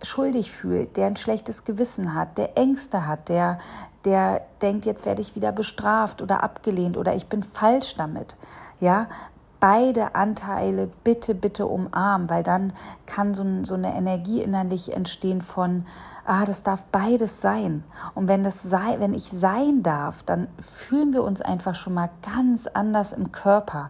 schuldig 0.01 0.53
fühlt, 0.53 0.95
der 0.95 1.07
ein 1.07 1.17
schlechtes 1.17 1.65
Gewissen 1.65 2.13
hat, 2.13 2.37
der 2.37 2.57
Ängste 2.57 3.05
hat, 3.05 3.27
der, 3.27 3.59
der 4.05 4.43
denkt, 4.61 4.85
jetzt 4.85 5.05
werde 5.05 5.21
ich 5.21 5.35
wieder 5.35 5.51
bestraft 5.51 6.21
oder 6.21 6.43
abgelehnt 6.43 6.95
oder 6.95 7.13
ich 7.13 7.27
bin 7.27 7.43
falsch 7.43 7.95
damit. 7.97 8.37
Ja, 8.79 9.07
beide 9.59 10.15
Anteile 10.15 10.89
bitte, 11.03 11.35
bitte 11.35 11.65
umarmen, 11.67 12.29
weil 12.29 12.43
dann 12.43 12.73
kann 13.05 13.33
so, 13.33 13.45
so 13.63 13.75
eine 13.75 13.95
Energie 13.95 14.41
innerlich 14.41 14.93
entstehen 14.93 15.41
von, 15.41 15.85
ah, 16.25 16.45
das 16.45 16.63
darf 16.63 16.83
beides 16.85 17.41
sein. 17.41 17.83
Und 18.15 18.27
wenn 18.27 18.43
das 18.43 18.61
sei, 18.63 18.99
wenn 18.99 19.13
ich 19.13 19.29
sein 19.29 19.83
darf, 19.83 20.23
dann 20.23 20.47
fühlen 20.61 21.13
wir 21.13 21.23
uns 21.23 21.41
einfach 21.41 21.75
schon 21.75 21.93
mal 21.93 22.09
ganz 22.21 22.67
anders 22.67 23.13
im 23.13 23.31
Körper. 23.31 23.89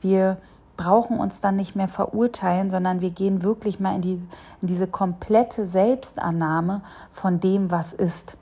Wir 0.00 0.38
brauchen 0.76 1.20
uns 1.20 1.40
dann 1.40 1.56
nicht 1.56 1.76
mehr 1.76 1.88
verurteilen, 1.88 2.70
sondern 2.70 3.00
wir 3.00 3.10
gehen 3.10 3.42
wirklich 3.44 3.78
mal 3.78 3.94
in, 3.94 4.02
die, 4.02 4.14
in 4.60 4.68
diese 4.68 4.88
komplette 4.88 5.66
Selbstannahme 5.66 6.82
von 7.12 7.38
dem, 7.38 7.70
was 7.70 7.92
ist. 7.92 8.36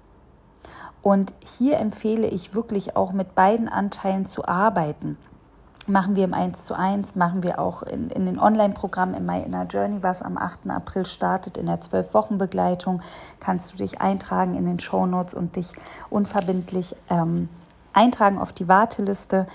Und 1.02 1.34
hier 1.40 1.78
empfehle 1.78 2.28
ich 2.28 2.54
wirklich 2.54 2.96
auch 2.96 3.12
mit 3.12 3.34
beiden 3.34 3.68
Anteilen 3.68 4.24
zu 4.24 4.46
arbeiten 4.46 5.18
machen 5.88 6.16
wir 6.16 6.24
im 6.24 6.34
1 6.34 6.64
zu 6.64 6.74
1, 6.74 7.16
machen 7.16 7.42
wir 7.42 7.58
auch 7.58 7.82
in, 7.82 8.10
in 8.10 8.26
den 8.26 8.38
Online-Programmen 8.38 9.14
im 9.14 9.26
My 9.26 9.42
Inner 9.42 9.66
Journey, 9.66 10.02
was 10.02 10.22
am 10.22 10.36
8. 10.36 10.70
April 10.70 11.06
startet, 11.06 11.56
in 11.56 11.66
der 11.66 11.80
12-Wochen-Begleitung, 11.80 13.02
kannst 13.40 13.72
du 13.72 13.76
dich 13.78 14.00
eintragen 14.00 14.54
in 14.54 14.64
den 14.64 14.80
Show 14.80 15.06
Notes 15.06 15.34
und 15.34 15.56
dich 15.56 15.72
unverbindlich 16.10 16.96
ähm, 17.10 17.48
eintragen 17.92 18.38
auf 18.38 18.52
die 18.52 18.68
Warteliste. 18.68 19.46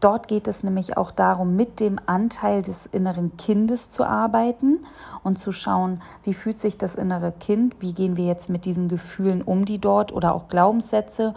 Dort 0.00 0.26
geht 0.26 0.48
es 0.48 0.64
nämlich 0.64 0.96
auch 0.96 1.12
darum, 1.12 1.54
mit 1.54 1.78
dem 1.78 2.00
Anteil 2.06 2.62
des 2.62 2.86
inneren 2.86 3.36
Kindes 3.36 3.88
zu 3.88 4.04
arbeiten 4.04 4.84
und 5.22 5.38
zu 5.38 5.52
schauen, 5.52 6.02
wie 6.24 6.34
fühlt 6.34 6.58
sich 6.58 6.76
das 6.76 6.96
innere 6.96 7.30
Kind, 7.30 7.76
wie 7.78 7.92
gehen 7.92 8.16
wir 8.16 8.24
jetzt 8.24 8.50
mit 8.50 8.64
diesen 8.64 8.88
Gefühlen 8.88 9.42
um, 9.42 9.64
die 9.64 9.78
dort 9.78 10.12
oder 10.12 10.34
auch 10.34 10.48
Glaubenssätze 10.48 11.34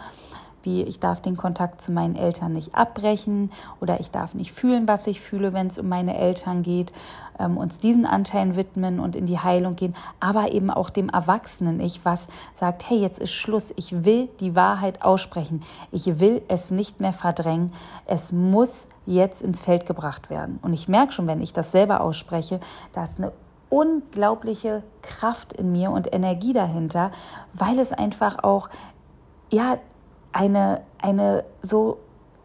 wie 0.66 0.82
ich 0.82 1.00
darf 1.00 1.22
den 1.22 1.36
Kontakt 1.36 1.80
zu 1.80 1.92
meinen 1.92 2.16
Eltern 2.16 2.52
nicht 2.52 2.74
abbrechen 2.74 3.50
oder 3.80 4.00
ich 4.00 4.10
darf 4.10 4.34
nicht 4.34 4.52
fühlen, 4.52 4.86
was 4.86 5.06
ich 5.06 5.20
fühle, 5.20 5.54
wenn 5.54 5.68
es 5.68 5.78
um 5.78 5.88
meine 5.88 6.18
Eltern 6.18 6.62
geht, 6.62 6.92
ähm, 7.38 7.56
uns 7.56 7.78
diesen 7.78 8.04
Anteilen 8.04 8.56
widmen 8.56 9.00
und 9.00 9.16
in 9.16 9.26
die 9.26 9.38
Heilung 9.38 9.76
gehen, 9.76 9.94
aber 10.20 10.52
eben 10.52 10.70
auch 10.70 10.90
dem 10.90 11.08
Erwachsenen-Ich, 11.08 12.04
was 12.04 12.28
sagt, 12.54 12.90
hey, 12.90 12.98
jetzt 12.98 13.18
ist 13.18 13.32
Schluss, 13.32 13.72
ich 13.76 14.04
will 14.04 14.28
die 14.40 14.54
Wahrheit 14.54 15.02
aussprechen, 15.02 15.62
ich 15.92 16.18
will 16.18 16.42
es 16.48 16.70
nicht 16.70 17.00
mehr 17.00 17.12
verdrängen, 17.12 17.72
es 18.06 18.32
muss 18.32 18.88
jetzt 19.06 19.42
ins 19.42 19.62
Feld 19.62 19.86
gebracht 19.86 20.30
werden. 20.30 20.58
Und 20.62 20.72
ich 20.72 20.88
merke 20.88 21.12
schon, 21.12 21.26
wenn 21.28 21.40
ich 21.40 21.52
das 21.52 21.70
selber 21.70 22.00
ausspreche, 22.00 22.60
dass 22.92 23.18
eine 23.18 23.32
unglaubliche 23.68 24.82
Kraft 25.02 25.52
in 25.52 25.72
mir 25.72 25.90
und 25.90 26.12
Energie 26.12 26.52
dahinter, 26.52 27.12
weil 27.52 27.78
es 27.78 27.92
einfach 27.92 28.42
auch 28.42 28.68
ja 29.50 29.78
eine, 30.36 30.82
eine 30.98 31.44
so 31.62 31.98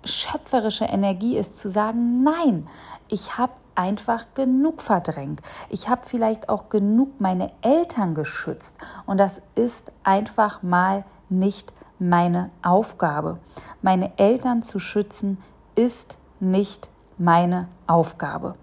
schöpferische 0.05 0.85
Energie 0.85 1.37
ist, 1.37 1.59
zu 1.59 1.69
sagen, 1.69 2.23
nein, 2.23 2.67
ich 3.09 3.37
habe 3.37 3.53
einfach 3.75 4.27
genug 4.33 4.81
verdrängt. 4.81 5.41
Ich 5.69 5.89
habe 5.89 6.01
vielleicht 6.05 6.47
auch 6.47 6.69
genug 6.69 7.19
meine 7.19 7.51
Eltern 7.61 8.15
geschützt. 8.15 8.77
Und 9.05 9.17
das 9.17 9.41
ist 9.55 9.91
einfach 10.03 10.63
mal 10.63 11.03
nicht 11.29 11.73
meine 11.99 12.49
Aufgabe. 12.63 13.39
Meine 13.81 14.17
Eltern 14.17 14.63
zu 14.63 14.79
schützen 14.79 15.37
ist 15.75 16.17
nicht 16.39 16.89
meine 17.17 17.67
Aufgabe. 17.87 18.53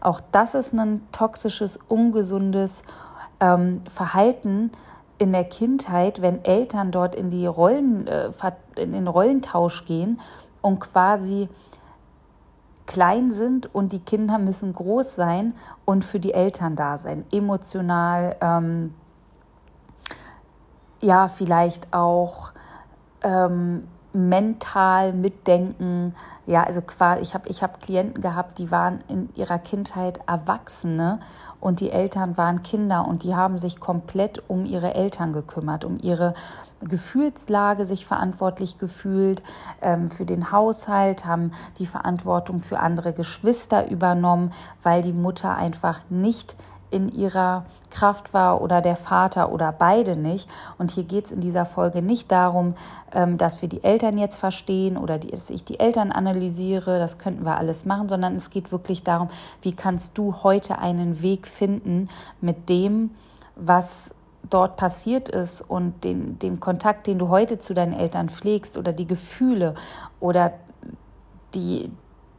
Auch 0.00 0.20
das 0.30 0.54
ist 0.54 0.72
ein 0.72 1.06
toxisches, 1.10 1.78
ungesundes 1.88 2.82
ähm, 3.40 3.82
Verhalten, 3.92 4.70
in 5.18 5.32
der 5.32 5.44
Kindheit, 5.44 6.20
wenn 6.20 6.44
Eltern 6.44 6.90
dort 6.90 7.14
in 7.14 7.30
die 7.30 7.46
Rollen, 7.46 8.06
äh, 8.06 8.30
in 8.76 8.92
den 8.92 9.08
Rollentausch 9.08 9.84
gehen 9.84 10.20
und 10.60 10.80
quasi 10.80 11.48
klein 12.86 13.32
sind 13.32 13.74
und 13.74 13.92
die 13.92 13.98
Kinder 13.98 14.38
müssen 14.38 14.72
groß 14.72 15.14
sein 15.14 15.54
und 15.84 16.04
für 16.04 16.20
die 16.20 16.32
Eltern 16.32 16.76
da 16.76 16.98
sein, 16.98 17.24
emotional, 17.32 18.36
ähm, 18.40 18.94
ja, 21.00 21.28
vielleicht 21.28 21.92
auch 21.92 22.52
ähm, 23.22 23.88
mental 24.16 25.12
mitdenken. 25.12 26.14
Ja, 26.46 26.62
also 26.62 26.80
ich 27.20 27.34
habe 27.34 27.48
ich 27.48 27.62
hab 27.62 27.80
Klienten 27.80 28.22
gehabt, 28.22 28.58
die 28.58 28.70
waren 28.70 29.00
in 29.08 29.28
ihrer 29.34 29.58
Kindheit 29.58 30.20
Erwachsene 30.26 31.20
und 31.60 31.80
die 31.80 31.90
Eltern 31.90 32.36
waren 32.36 32.62
Kinder 32.62 33.06
und 33.06 33.22
die 33.24 33.34
haben 33.34 33.58
sich 33.58 33.80
komplett 33.80 34.42
um 34.48 34.64
ihre 34.64 34.94
Eltern 34.94 35.32
gekümmert, 35.32 35.84
um 35.84 35.98
ihre 36.00 36.34
Gefühlslage 36.80 37.84
sich 37.84 38.06
verantwortlich 38.06 38.78
gefühlt 38.78 39.42
ähm, 39.80 40.10
für 40.10 40.24
den 40.24 40.52
Haushalt, 40.52 41.24
haben 41.24 41.52
die 41.78 41.86
Verantwortung 41.86 42.60
für 42.60 42.78
andere 42.78 43.12
Geschwister 43.12 43.88
übernommen, 43.90 44.52
weil 44.82 45.02
die 45.02 45.14
Mutter 45.14 45.54
einfach 45.54 46.00
nicht 46.10 46.56
in 46.90 47.08
ihrer 47.08 47.64
Kraft 47.90 48.32
war 48.34 48.60
oder 48.60 48.80
der 48.80 48.96
Vater 48.96 49.52
oder 49.52 49.72
beide 49.72 50.16
nicht. 50.16 50.48
Und 50.78 50.90
hier 50.90 51.04
geht 51.04 51.26
es 51.26 51.32
in 51.32 51.40
dieser 51.40 51.64
Folge 51.64 52.02
nicht 52.02 52.30
darum, 52.30 52.74
ähm, 53.12 53.38
dass 53.38 53.62
wir 53.62 53.68
die 53.68 53.84
Eltern 53.84 54.18
jetzt 54.18 54.36
verstehen 54.36 54.96
oder 54.96 55.18
dass 55.18 55.50
ich 55.50 55.64
die 55.64 55.80
Eltern 55.80 56.12
analysiere, 56.12 56.98
das 56.98 57.18
könnten 57.18 57.44
wir 57.44 57.56
alles 57.56 57.84
machen, 57.84 58.08
sondern 58.08 58.36
es 58.36 58.50
geht 58.50 58.72
wirklich 58.72 59.02
darum, 59.02 59.28
wie 59.62 59.72
kannst 59.72 60.18
du 60.18 60.42
heute 60.42 60.78
einen 60.78 61.22
Weg 61.22 61.48
finden 61.48 62.08
mit 62.40 62.68
dem, 62.68 63.10
was 63.56 64.14
dort 64.48 64.76
passiert 64.76 65.28
ist 65.28 65.60
und 65.62 66.04
den, 66.04 66.38
den 66.38 66.60
Kontakt, 66.60 67.06
den 67.06 67.18
du 67.18 67.28
heute 67.28 67.58
zu 67.58 67.74
deinen 67.74 67.92
Eltern 67.92 68.28
pflegst 68.28 68.76
oder 68.76 68.92
die 68.92 69.06
Gefühle 69.06 69.74
oder 70.20 70.52
die, 71.54 71.90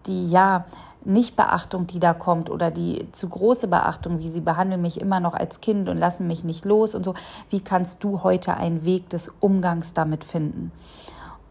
die 0.05 0.29
ja, 0.29 0.65
Nichtbeachtung, 1.07 1.87
die 1.87 1.99
da 1.99 2.13
kommt 2.13 2.49
oder 2.49 2.69
die 2.69 3.07
zu 3.11 3.29
große 3.29 3.67
Beachtung, 3.67 4.19
wie 4.19 4.29
sie 4.29 4.41
behandeln 4.41 4.81
mich 4.81 4.99
immer 4.99 5.19
noch 5.19 5.33
als 5.33 5.61
Kind 5.61 5.89
und 5.89 5.97
lassen 5.97 6.27
mich 6.27 6.43
nicht 6.43 6.65
los 6.65 6.95
und 6.95 7.03
so, 7.03 7.13
wie 7.49 7.61
kannst 7.61 8.03
du 8.03 8.23
heute 8.23 8.55
einen 8.55 8.85
Weg 8.85 9.09
des 9.09 9.31
Umgangs 9.39 9.93
damit 9.93 10.23
finden? 10.23 10.71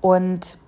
Und 0.00 0.58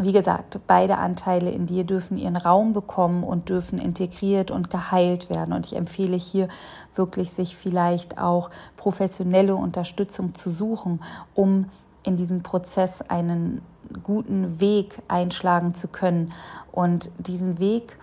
wie 0.00 0.12
gesagt, 0.12 0.58
beide 0.66 0.98
Anteile 0.98 1.50
in 1.50 1.66
dir 1.66 1.84
dürfen 1.84 2.16
ihren 2.16 2.36
Raum 2.36 2.72
bekommen 2.72 3.22
und 3.22 3.48
dürfen 3.48 3.78
integriert 3.78 4.50
und 4.50 4.68
geheilt 4.68 5.30
werden. 5.30 5.54
Und 5.54 5.66
ich 5.66 5.76
empfehle 5.76 6.16
hier 6.16 6.48
wirklich, 6.96 7.30
sich 7.30 7.56
vielleicht 7.56 8.18
auch 8.18 8.50
professionelle 8.76 9.54
Unterstützung 9.54 10.34
zu 10.34 10.50
suchen, 10.50 11.00
um 11.34 11.66
in 12.04 12.16
diesem 12.16 12.42
Prozess 12.42 13.02
einen 13.02 13.62
guten 14.02 14.60
Weg 14.60 15.02
einschlagen 15.08 15.74
zu 15.74 15.88
können. 15.88 16.32
Und 16.70 17.10
diesen 17.18 17.58
Weg 17.58 17.98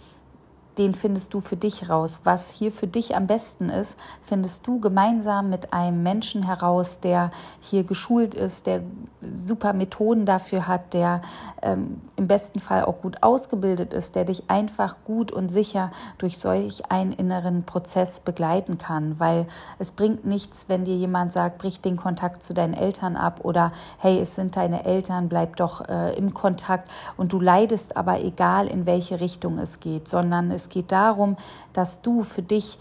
den 0.77 0.95
findest 0.95 1.33
du 1.33 1.41
für 1.41 1.57
dich 1.57 1.89
raus. 1.89 2.21
Was 2.23 2.51
hier 2.51 2.71
für 2.71 2.87
dich 2.87 3.15
am 3.15 3.27
besten 3.27 3.69
ist, 3.69 3.97
findest 4.21 4.65
du 4.67 4.79
gemeinsam 4.79 5.49
mit 5.49 5.73
einem 5.73 6.03
Menschen 6.03 6.43
heraus, 6.43 6.99
der 6.99 7.31
hier 7.59 7.83
geschult 7.83 8.35
ist, 8.35 8.67
der 8.67 8.81
super 9.21 9.73
Methoden 9.73 10.25
dafür 10.25 10.67
hat, 10.67 10.93
der 10.93 11.21
ähm, 11.61 12.01
im 12.15 12.27
besten 12.27 12.59
Fall 12.59 12.85
auch 12.85 13.01
gut 13.01 13.21
ausgebildet 13.21 13.93
ist, 13.93 14.15
der 14.15 14.25
dich 14.25 14.49
einfach 14.49 14.97
gut 15.05 15.31
und 15.31 15.49
sicher 15.49 15.91
durch 16.17 16.37
solch 16.37 16.89
einen 16.89 17.11
inneren 17.11 17.63
Prozess 17.63 18.19
begleiten 18.19 18.77
kann. 18.77 19.19
Weil 19.19 19.47
es 19.79 19.91
bringt 19.91 20.25
nichts, 20.25 20.69
wenn 20.69 20.85
dir 20.85 20.95
jemand 20.95 21.31
sagt, 21.31 21.57
brich 21.57 21.81
den 21.81 21.97
Kontakt 21.97 22.43
zu 22.43 22.53
deinen 22.53 22.73
Eltern 22.73 23.15
ab 23.15 23.41
oder 23.43 23.71
hey, 23.97 24.19
es 24.19 24.35
sind 24.35 24.55
deine 24.55 24.85
Eltern, 24.85 25.29
bleib 25.29 25.55
doch 25.57 25.87
äh, 25.87 26.15
im 26.15 26.33
Kontakt 26.33 26.89
und 27.17 27.33
du 27.33 27.39
leidest 27.39 27.97
aber 27.97 28.21
egal, 28.21 28.67
in 28.67 28.85
welche 28.85 29.19
Richtung 29.19 29.57
es 29.57 29.79
geht, 29.79 30.07
sondern 30.07 30.51
es 30.51 30.60
geht 30.69 30.91
darum, 30.91 31.37
dass 31.73 32.01
du 32.01 32.23
für 32.23 32.41
dich 32.41 32.77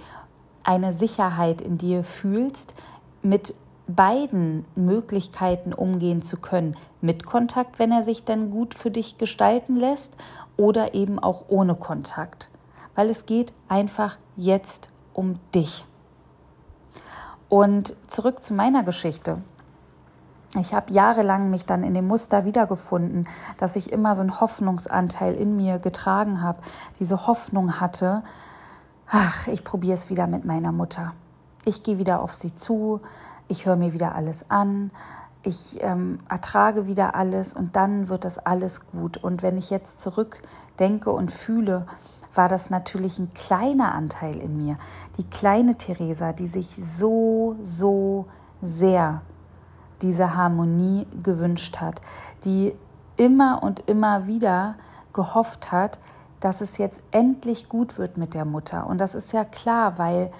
eine 0.62 0.92
Sicherheit 0.92 1.60
in 1.60 1.78
dir 1.78 2.04
fühlst, 2.04 2.74
mit 3.22 3.54
beiden 3.86 4.64
Möglichkeiten 4.76 5.72
umgehen 5.72 6.22
zu 6.22 6.36
können. 6.36 6.76
Mit 7.00 7.26
Kontakt, 7.26 7.78
wenn 7.78 7.92
er 7.92 8.02
sich 8.02 8.24
dann 8.24 8.50
gut 8.50 8.74
für 8.74 8.90
dich 8.90 9.18
gestalten 9.18 9.76
lässt, 9.76 10.14
oder 10.56 10.92
eben 10.92 11.18
auch 11.18 11.44
ohne 11.48 11.74
Kontakt. 11.74 12.50
Weil 12.94 13.08
es 13.08 13.24
geht 13.24 13.54
einfach 13.68 14.18
jetzt 14.36 14.90
um 15.14 15.40
dich. 15.54 15.86
Und 17.48 17.96
zurück 18.08 18.44
zu 18.44 18.52
meiner 18.52 18.82
Geschichte. 18.82 19.42
Ich 20.58 20.74
habe 20.74 20.92
jahrelang 20.92 21.48
mich 21.48 21.64
dann 21.64 21.84
in 21.84 21.94
dem 21.94 22.08
Muster 22.08 22.44
wiedergefunden, 22.44 23.28
dass 23.56 23.76
ich 23.76 23.92
immer 23.92 24.16
so 24.16 24.22
einen 24.22 24.40
Hoffnungsanteil 24.40 25.34
in 25.34 25.56
mir 25.56 25.78
getragen 25.78 26.42
habe, 26.42 26.58
diese 26.98 27.28
Hoffnung 27.28 27.80
hatte, 27.80 28.24
ach, 29.08 29.46
ich 29.46 29.62
probiere 29.62 29.94
es 29.94 30.10
wieder 30.10 30.26
mit 30.26 30.44
meiner 30.44 30.72
Mutter. 30.72 31.14
Ich 31.64 31.84
gehe 31.84 31.98
wieder 31.98 32.20
auf 32.20 32.34
sie 32.34 32.54
zu, 32.54 33.00
ich 33.46 33.66
höre 33.66 33.76
mir 33.76 33.92
wieder 33.92 34.16
alles 34.16 34.50
an, 34.50 34.90
ich 35.42 35.78
ähm, 35.82 36.18
ertrage 36.28 36.86
wieder 36.86 37.14
alles 37.14 37.54
und 37.54 37.76
dann 37.76 38.08
wird 38.08 38.24
das 38.24 38.38
alles 38.38 38.88
gut. 38.90 39.18
Und 39.18 39.42
wenn 39.42 39.56
ich 39.56 39.70
jetzt 39.70 40.00
zurückdenke 40.00 41.10
und 41.10 41.30
fühle, 41.30 41.86
war 42.34 42.48
das 42.48 42.70
natürlich 42.70 43.18
ein 43.18 43.30
kleiner 43.34 43.94
Anteil 43.94 44.36
in 44.36 44.56
mir, 44.56 44.76
die 45.16 45.24
kleine 45.24 45.76
Theresa, 45.76 46.32
die 46.32 46.46
sich 46.46 46.76
so, 46.76 47.56
so 47.62 48.26
sehr 48.62 49.22
diese 50.02 50.34
Harmonie 50.34 51.06
gewünscht 51.22 51.78
hat, 51.80 52.00
die 52.44 52.74
immer 53.16 53.62
und 53.62 53.80
immer 53.88 54.26
wieder 54.26 54.76
gehofft 55.12 55.72
hat, 55.72 55.98
dass 56.40 56.60
es 56.60 56.78
jetzt 56.78 57.02
endlich 57.10 57.68
gut 57.68 57.98
wird 57.98 58.16
mit 58.16 58.34
der 58.34 58.44
Mutter. 58.44 58.86
Und 58.86 58.98
das 58.98 59.14
ist 59.14 59.32
ja 59.32 59.44
klar, 59.44 59.98
weil 59.98 60.32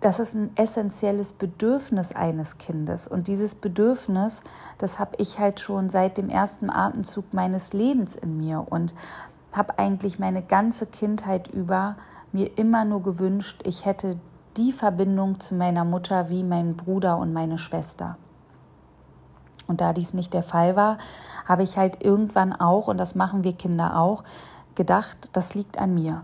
das 0.00 0.20
ist 0.20 0.34
ein 0.34 0.56
essentielles 0.56 1.32
Bedürfnis 1.32 2.14
eines 2.14 2.58
Kindes. 2.58 3.08
Und 3.08 3.26
dieses 3.26 3.54
Bedürfnis, 3.54 4.42
das 4.76 4.98
habe 4.98 5.16
ich 5.18 5.38
halt 5.38 5.58
schon 5.58 5.90
seit 5.90 6.18
dem 6.18 6.28
ersten 6.28 6.70
Atemzug 6.70 7.32
meines 7.34 7.72
Lebens 7.72 8.14
in 8.14 8.36
mir 8.36 8.66
und 8.68 8.94
habe 9.52 9.78
eigentlich 9.78 10.18
meine 10.18 10.42
ganze 10.42 10.86
Kindheit 10.86 11.48
über 11.48 11.96
mir 12.30 12.58
immer 12.58 12.84
nur 12.84 13.02
gewünscht, 13.02 13.62
ich 13.64 13.86
hätte 13.86 14.18
die 14.58 14.72
Verbindung 14.72 15.40
zu 15.40 15.54
meiner 15.54 15.84
Mutter 15.84 16.28
wie 16.28 16.42
mein 16.42 16.76
Bruder 16.76 17.16
und 17.16 17.32
meine 17.32 17.58
Schwester. 17.58 18.16
Und 19.68 19.80
da 19.80 19.92
dies 19.92 20.14
nicht 20.14 20.34
der 20.34 20.42
Fall 20.42 20.76
war, 20.76 20.98
habe 21.46 21.62
ich 21.62 21.76
halt 21.76 22.02
irgendwann 22.02 22.52
auch, 22.52 22.88
und 22.88 22.98
das 22.98 23.14
machen 23.14 23.44
wir 23.44 23.52
Kinder 23.52 23.98
auch, 23.98 24.24
gedacht, 24.74 25.30
das 25.32 25.54
liegt 25.54 25.78
an 25.78 25.94
mir. 25.94 26.22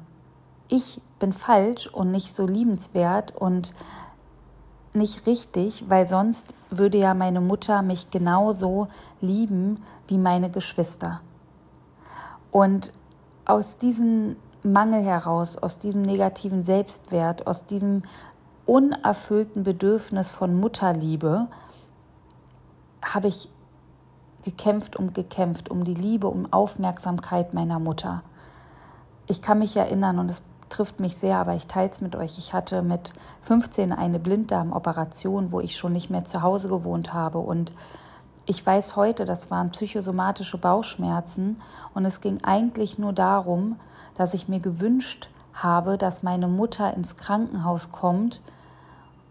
Ich 0.69 1.01
bin 1.19 1.33
falsch 1.33 1.87
und 1.87 2.11
nicht 2.11 2.35
so 2.35 2.47
liebenswert 2.47 3.37
und 3.37 3.73
nicht 4.95 5.27
richtig, 5.27 5.85
weil 5.89 6.07
sonst 6.07 6.55
würde 6.71 6.99
ja 6.99 7.15
meine 7.15 7.41
Mutter 7.41 7.83
mich 7.83 8.11
genauso 8.11 8.89
lieben 9.21 9.83
wie 10.09 10.19
meine 10.19 10.51
Geschwister. 10.51 11.21
Und 12.51 12.93
aus 13.45 13.77
diesem 13.77 14.37
Mangel 14.65 15.03
heraus, 15.03 15.57
aus 15.59 15.79
diesem 15.79 16.03
negativen 16.03 16.65
Selbstwert, 16.65 17.47
aus 17.47 17.67
diesem 17.67 18.03
unerfüllten 18.67 19.63
Bedürfnis 19.63 20.33
von 20.33 20.59
Mutterliebe, 20.59 21.47
habe 23.03 23.29
ich 23.29 23.51
gekämpft 24.43 24.97
und 24.97 25.15
gekämpft 25.15 25.71
um 25.71 25.85
die 25.85 25.95
Liebe, 25.95 26.29
um 26.29 26.51
Aufmerksamkeit 26.53 27.55
meiner 27.55 27.79
Mutter. 27.79 28.23
Ich 29.27 29.43
kann 29.43 29.59
mich 29.59 29.77
erinnern, 29.77 30.19
und 30.19 30.31
es 30.31 30.43
trifft 30.69 30.99
mich 30.99 31.17
sehr, 31.17 31.39
aber 31.39 31.55
ich 31.55 31.67
teile 31.67 31.91
es 31.91 32.01
mit 32.01 32.17
euch. 32.17 32.39
Ich 32.39 32.53
hatte 32.53 32.83
mit 32.83 33.13
15 33.43 33.93
eine 33.93 34.19
Blinddarmoperation, 34.19 35.53
wo 35.53 35.61
ich 35.61 35.77
schon 35.77 35.93
nicht 35.93 36.11
mehr 36.11 36.25
zu 36.25 36.43
Hause 36.43 36.69
gewohnt 36.69 37.13
habe. 37.13 37.39
Und 37.39 37.73
ich 38.47 38.65
weiß 38.65 38.97
heute, 38.97 39.25
das 39.25 39.51
waren 39.51 39.71
psychosomatische 39.71 40.59
Bauchschmerzen. 40.59 41.61
Und 41.95 42.05
es 42.05 42.21
ging 42.21 42.43
eigentlich 42.43 42.99
nur 42.99 43.13
darum, 43.13 43.77
dass 44.15 44.35
ich 44.35 44.49
mir 44.49 44.61
gewünscht 44.61 45.29
habe, 45.53 45.99
dass 45.99 46.23
meine 46.23 46.49
Mutter 46.49 46.95
ins 46.95 47.17
Krankenhaus 47.17 47.93
kommt 47.93 48.41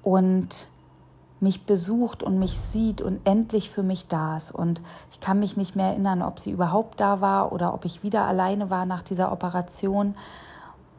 und 0.01 0.69
mich 1.43 1.65
besucht 1.65 2.23
und 2.23 2.39
mich 2.39 2.57
sieht 2.57 3.01
und 3.01 3.19
endlich 3.25 3.69
für 3.69 3.83
mich 3.83 4.07
da 4.07 4.37
ist. 4.37 4.51
Und 4.51 4.81
ich 5.11 5.19
kann 5.19 5.39
mich 5.39 5.57
nicht 5.57 5.75
mehr 5.75 5.87
erinnern, 5.87 6.21
ob 6.21 6.39
sie 6.39 6.51
überhaupt 6.51 6.99
da 7.01 7.21
war 7.21 7.51
oder 7.51 7.73
ob 7.73 7.85
ich 7.85 8.01
wieder 8.01 8.23
alleine 8.23 8.69
war 8.69 8.85
nach 8.85 9.03
dieser 9.03 9.31
Operation. 9.31 10.15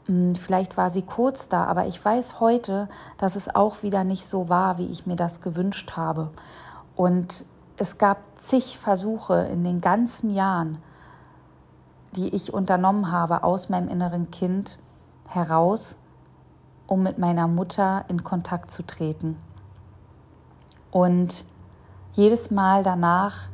Hm, 0.07 0.35
vielleicht 0.37 0.77
war 0.77 0.91
sie 0.91 1.03
kurz 1.03 1.49
da, 1.49 1.65
aber 1.65 1.87
ich 1.87 2.05
weiß 2.05 2.41
heute, 2.41 2.89
dass 3.17 3.37
es 3.37 3.55
auch 3.55 3.83
wieder 3.83 4.05
nicht 4.05 4.29
so 4.29 4.51
war, 4.51 4.77
wie 4.77 4.87
ich 4.87 5.07
mir 5.07 5.17
das 5.17 5.41
gewünscht 5.41 5.93
habe. 5.97 6.31
Und 6.95 7.47
es 7.79 7.97
gab 7.99 8.19
zig 8.37 8.79
Versuche 8.79 9.49
in 9.51 9.65
den 9.65 9.81
ganzen 9.81 10.31
Jahren, 10.31 10.79
die 12.17 12.29
ich 12.29 12.53
unternommen 12.53 13.11
habe 13.11 13.45
aus 13.45 13.69
meinem 13.69 13.89
inneren 13.89 14.31
Kind 14.31 14.79
heraus, 15.27 15.97
um 16.87 17.03
mit 17.03 17.19
meiner 17.19 17.49
Mutter 17.49 18.05
in 18.09 18.25
Kontakt 18.25 18.71
zu 18.71 18.85
treten. 18.85 19.37
Und 20.91 21.45
jedes 22.13 22.51
Mal 22.51 22.83
danach 22.83 23.49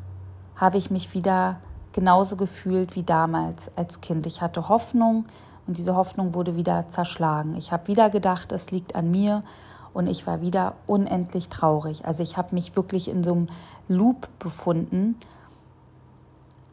habe 0.57 0.77
ich 0.77 0.91
mich 0.91 1.15
wieder 1.15 1.57
genauso 1.93 2.37
gefühlt 2.37 2.95
wie 2.97 3.03
damals 3.03 3.71
als 3.77 4.01
Kind. 4.01 4.27
Ich 4.27 4.43
hatte 4.43 4.69
Hoffnung 4.69 5.25
und 5.67 5.79
diese 5.79 5.97
Hoffnung 5.97 6.35
wurde 6.35 6.57
wieder 6.57 6.89
zerschlagen. 6.89 7.55
Ich 7.57 7.73
habe 7.73 7.89
wieder 7.89 8.11
gedacht, 8.11 8.53
es 8.53 8.71
liegt 8.71 8.95
an 8.95 9.11
mir 9.11 9.43
und 9.93 10.07
ich 10.07 10.27
war 10.27 10.41
wieder 10.41 10.75
unendlich 10.87 11.49
traurig. 11.49 12.05
Also 12.05 12.23
ich 12.23 12.37
habe 12.37 12.55
mich 12.55 12.77
wirklich 12.77 13.09
in 13.09 13.25
so 13.25 13.33
einem 13.33 13.49
Loop 13.89 14.29
befunden, 14.39 15.17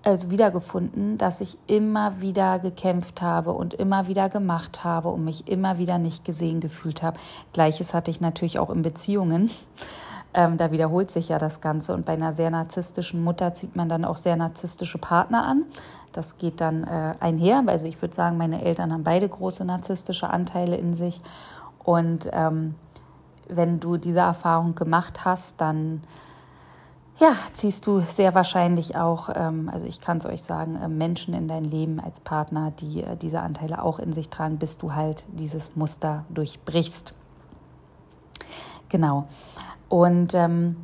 also 0.07 0.31
wiedergefunden, 0.31 1.17
dass 1.17 1.41
ich 1.41 1.57
immer 1.67 2.21
wieder 2.21 2.59
gekämpft 2.59 3.21
habe 3.21 3.51
und 3.51 3.73
immer 3.73 4.07
wieder 4.07 4.29
gemacht 4.29 4.85
habe 4.85 5.09
und 5.09 5.25
mich 5.25 5.47
immer 5.49 5.77
wieder 5.77 5.97
nicht 5.97 6.23
gesehen 6.23 6.61
gefühlt 6.61 7.03
habe. 7.03 7.19
Gleiches 7.51 7.93
hatte 7.93 8.09
ich 8.09 8.21
natürlich 8.21 8.57
auch 8.57 8.69
in 8.69 8.83
Beziehungen. 8.83 9.51
Ähm, 10.33 10.55
da 10.55 10.71
wiederholt 10.71 11.11
sich 11.11 11.27
ja 11.27 11.39
das 11.39 11.59
Ganze. 11.59 11.93
Und 11.93 12.05
bei 12.05 12.13
einer 12.13 12.31
sehr 12.31 12.49
narzisstischen 12.49 13.21
Mutter 13.21 13.53
zieht 13.53 13.75
man 13.75 13.89
dann 13.89 14.05
auch 14.05 14.15
sehr 14.15 14.37
narzisstische 14.37 14.97
Partner 14.97 15.45
an. 15.45 15.63
Das 16.13 16.37
geht 16.37 16.61
dann 16.61 16.85
äh, 16.85 17.15
einher. 17.19 17.63
Also 17.67 17.85
ich 17.85 18.01
würde 18.01 18.15
sagen, 18.15 18.37
meine 18.37 18.63
Eltern 18.63 18.93
haben 18.93 19.03
beide 19.03 19.27
große 19.27 19.65
narzisstische 19.65 20.29
Anteile 20.29 20.77
in 20.77 20.93
sich. 20.93 21.21
Und 21.83 22.29
ähm, 22.31 22.75
wenn 23.49 23.81
du 23.81 23.97
diese 23.97 24.19
Erfahrung 24.19 24.73
gemacht 24.73 25.25
hast, 25.25 25.59
dann 25.59 26.01
ja, 27.19 27.33
ziehst 27.51 27.87
du 27.87 28.01
sehr 28.01 28.35
wahrscheinlich 28.35 28.95
auch, 28.95 29.29
ähm, 29.33 29.69
also 29.73 29.85
ich 29.85 30.01
kann 30.01 30.17
es 30.17 30.25
euch 30.25 30.43
sagen, 30.43 30.75
äh, 30.75 30.87
Menschen 30.87 31.33
in 31.33 31.47
dein 31.47 31.63
Leben 31.63 31.99
als 31.99 32.19
Partner, 32.19 32.71
die 32.79 33.01
äh, 33.03 33.15
diese 33.15 33.41
Anteile 33.41 33.81
auch 33.81 33.99
in 33.99 34.13
sich 34.13 34.29
tragen, 34.29 34.57
bis 34.57 34.77
du 34.77 34.93
halt 34.93 35.25
dieses 35.29 35.75
Muster 35.75 36.25
durchbrichst. 36.29 37.13
Genau. 38.89 39.27
Und 39.89 40.33
ähm, 40.33 40.77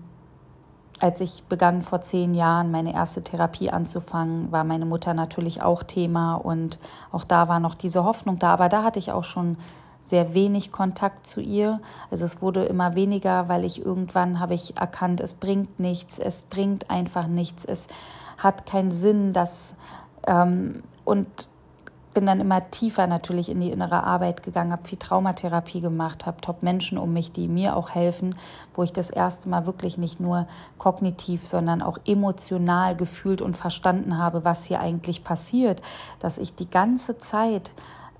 als 0.99 1.19
ich 1.19 1.43
begann 1.43 1.83
vor 1.83 2.01
zehn 2.01 2.33
Jahren 2.33 2.71
meine 2.71 2.93
erste 2.93 3.21
Therapie 3.21 3.69
anzufangen, 3.69 4.51
war 4.51 4.63
meine 4.63 4.85
Mutter 4.85 5.13
natürlich 5.13 5.61
auch 5.61 5.83
Thema 5.83 6.35
und 6.35 6.79
auch 7.11 7.25
da 7.25 7.47
war 7.47 7.59
noch 7.59 7.75
diese 7.75 8.05
Hoffnung 8.05 8.39
da, 8.39 8.53
aber 8.53 8.69
da 8.69 8.83
hatte 8.83 8.99
ich 8.99 9.11
auch 9.11 9.25
schon 9.25 9.57
sehr 10.03 10.33
wenig 10.33 10.71
Kontakt 10.71 11.25
zu 11.25 11.41
ihr. 11.41 11.79
Also 12.11 12.25
es 12.25 12.41
wurde 12.41 12.65
immer 12.65 12.95
weniger, 12.95 13.47
weil 13.47 13.63
ich 13.63 13.83
irgendwann 13.83 14.39
habe 14.39 14.53
ich 14.53 14.77
erkannt, 14.77 15.21
es 15.21 15.33
bringt 15.33 15.79
nichts, 15.79 16.19
es 16.19 16.43
bringt 16.43 16.89
einfach 16.89 17.27
nichts, 17.27 17.65
es 17.65 17.87
hat 18.37 18.65
keinen 18.65 18.91
Sinn, 18.91 19.33
das 19.33 19.75
ähm, 20.27 20.83
und 21.05 21.47
bin 22.13 22.25
dann 22.25 22.39
immer 22.39 22.69
tiefer 22.69 23.07
natürlich 23.07 23.49
in 23.49 23.59
die 23.59 23.71
innere 23.71 24.03
Arbeit 24.03 24.43
gegangen, 24.43 24.71
habe 24.71 24.87
viel 24.87 24.99
Traumatherapie 24.99 25.81
gemacht, 25.81 26.25
habe 26.25 26.41
Top-Menschen 26.41 26.97
um 26.97 27.11
mich, 27.11 27.31
die 27.31 27.47
mir 27.47 27.75
auch 27.75 27.89
helfen, 27.91 28.35
wo 28.75 28.83
ich 28.83 28.93
das 28.93 29.09
erste 29.09 29.49
Mal 29.49 29.65
wirklich 29.65 29.97
nicht 29.97 30.19
nur 30.19 30.47
kognitiv, 30.77 31.47
sondern 31.47 31.81
auch 31.81 31.97
emotional 32.05 32.95
gefühlt 32.95 33.41
und 33.41 33.57
verstanden 33.57 34.17
habe, 34.17 34.45
was 34.45 34.65
hier 34.65 34.79
eigentlich 34.79 35.23
passiert, 35.23 35.81
dass 36.19 36.37
ich 36.37 36.53
die 36.55 36.69
ganze 36.69 37.17
Zeit 37.17 37.73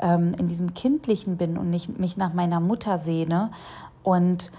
ähm, 0.03 0.35
in 0.37 0.47
diesem 0.47 0.75
Kindlichen 0.75 1.37
bin 1.37 1.57
und 1.57 1.71
nicht 1.71 1.97
mich 1.97 2.17
nach 2.17 2.33
meiner 2.33 2.59
Mutter 2.59 2.99
sehne 2.99 3.49
und 4.03 4.51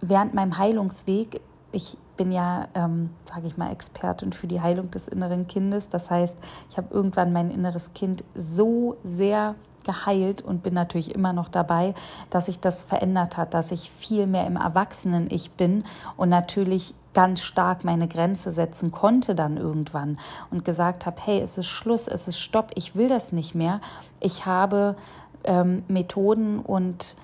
während 0.00 0.34
meinem 0.34 0.58
Heilungsweg 0.58 1.40
ich 1.72 1.96
bin 2.16 2.30
ja, 2.30 2.68
ähm, 2.74 3.10
sage 3.24 3.46
ich 3.46 3.56
mal, 3.56 3.72
Expertin 3.72 4.32
für 4.32 4.46
die 4.46 4.60
Heilung 4.60 4.90
des 4.90 5.08
inneren 5.08 5.46
Kindes. 5.46 5.88
Das 5.88 6.10
heißt, 6.10 6.36
ich 6.70 6.76
habe 6.76 6.88
irgendwann 6.94 7.32
mein 7.32 7.50
inneres 7.50 7.94
Kind 7.94 8.22
so 8.34 8.96
sehr 9.02 9.54
geheilt 9.84 10.42
und 10.42 10.62
bin 10.62 10.74
natürlich 10.74 11.14
immer 11.14 11.32
noch 11.32 11.48
dabei, 11.48 11.94
dass 12.30 12.46
sich 12.46 12.60
das 12.60 12.84
verändert 12.84 13.36
hat, 13.36 13.54
dass 13.54 13.72
ich 13.72 13.90
viel 13.90 14.26
mehr 14.26 14.46
im 14.46 14.56
Erwachsenen-Ich 14.56 15.52
bin 15.52 15.84
und 16.16 16.28
natürlich 16.28 16.94
ganz 17.14 17.40
stark 17.40 17.84
meine 17.84 18.08
Grenze 18.08 18.50
setzen 18.50 18.90
konnte 18.90 19.34
dann 19.34 19.56
irgendwann 19.56 20.18
und 20.50 20.64
gesagt 20.64 21.06
habe, 21.06 21.20
hey, 21.22 21.40
es 21.40 21.58
ist 21.58 21.66
Schluss, 21.66 22.08
es 22.08 22.28
ist 22.28 22.38
Stopp, 22.38 22.70
ich 22.74 22.96
will 22.96 23.08
das 23.08 23.32
nicht 23.32 23.54
mehr. 23.54 23.80
Ich 24.20 24.46
habe 24.46 24.96
ähm, 25.44 25.82
Methoden 25.88 26.60
und 26.60 27.16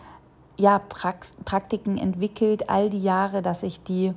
ja, 0.56 0.80
Prax 0.80 1.36
Praktiken 1.44 1.98
entwickelt, 1.98 2.68
all 2.68 2.90
die 2.90 3.02
Jahre, 3.02 3.42
dass 3.42 3.62
ich 3.62 3.82
die 3.82 4.12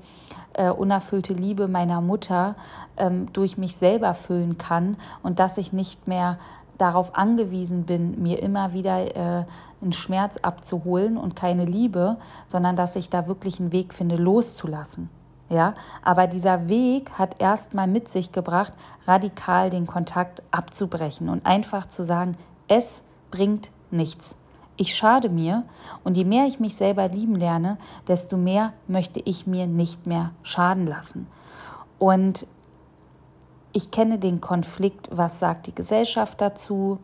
äh, 0.54 0.70
unerfüllte 0.70 1.34
Liebe 1.34 1.68
meiner 1.68 2.02
Mutter 2.02 2.56
ähm, 2.98 3.32
durch 3.32 3.58
mich 3.58 3.78
selber 3.78 4.14
füllen 4.16 4.58
kann 4.58 4.98
und 5.22 5.40
dass 5.40 5.58
ich 5.58 5.72
nicht 5.72 6.08
mehr 6.08 6.40
darauf 6.82 7.16
angewiesen 7.16 7.86
bin, 7.86 8.22
mir 8.22 8.42
immer 8.42 8.74
wieder 8.74 9.16
äh, 9.16 9.46
einen 9.82 9.94
Schmerz 9.94 10.38
abzuholen 10.38 11.18
und 11.18 11.36
keine 11.36 11.66
Liebe, 11.66 12.18
sondern 12.48 12.76
dass 12.76 12.96
ich 12.96 13.10
da 13.10 13.28
wirklich 13.28 13.60
einen 13.60 13.72
Weg 13.72 13.94
finde, 13.94 14.16
loszulassen. 14.16 15.10
Ja, 15.50 15.74
aber 16.02 16.28
dieser 16.28 16.70
Weg 16.70 17.12
hat 17.20 17.42
erstmal 17.42 17.88
mit 17.88 18.08
sich 18.08 18.32
gebracht, 18.32 18.72
radikal 19.06 19.70
den 19.70 19.86
Kontakt 19.86 20.42
abzubrechen 20.52 21.28
und 21.28 21.46
einfach 21.46 21.88
zu 21.88 22.04
sagen, 22.04 22.38
es 22.70 23.04
bringt 23.32 23.72
nichts 23.92 24.38
ich 24.82 24.96
schade 24.96 25.30
mir 25.30 25.64
und 26.04 26.18
je 26.18 26.26
mehr 26.26 26.48
ich 26.48 26.60
mich 26.60 26.76
selber 26.76 27.08
lieben 27.08 27.36
lerne, 27.36 27.78
desto 28.08 28.36
mehr 28.36 28.74
möchte 28.88 29.22
ich 29.24 29.46
mir 29.46 29.68
nicht 29.68 30.08
mehr 30.08 30.32
schaden 30.42 30.88
lassen. 30.88 31.28
Und 32.00 32.48
ich 33.74 33.92
kenne 33.92 34.20
den 34.20 34.42
Konflikt, 34.42 35.10
was 35.12 35.40
sagt 35.40 35.68
die 35.68 35.76
Gesellschaft 35.76 36.42
dazu, 36.42 37.00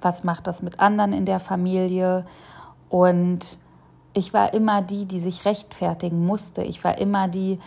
was 0.00 0.24
macht 0.24 0.46
das 0.46 0.62
mit 0.62 0.80
anderen 0.80 1.12
in 1.12 1.26
der 1.26 1.40
Familie 1.40 2.26
und 2.88 3.58
ich 4.14 4.34
war 4.34 4.52
immer 4.52 4.82
die, 4.82 5.06
die 5.06 5.20
sich 5.20 5.44
rechtfertigen 5.44 6.26
musste. 6.26 6.62
Ich 6.62 6.84
war 6.84 6.98
immer 6.98 7.28
die, 7.28 7.58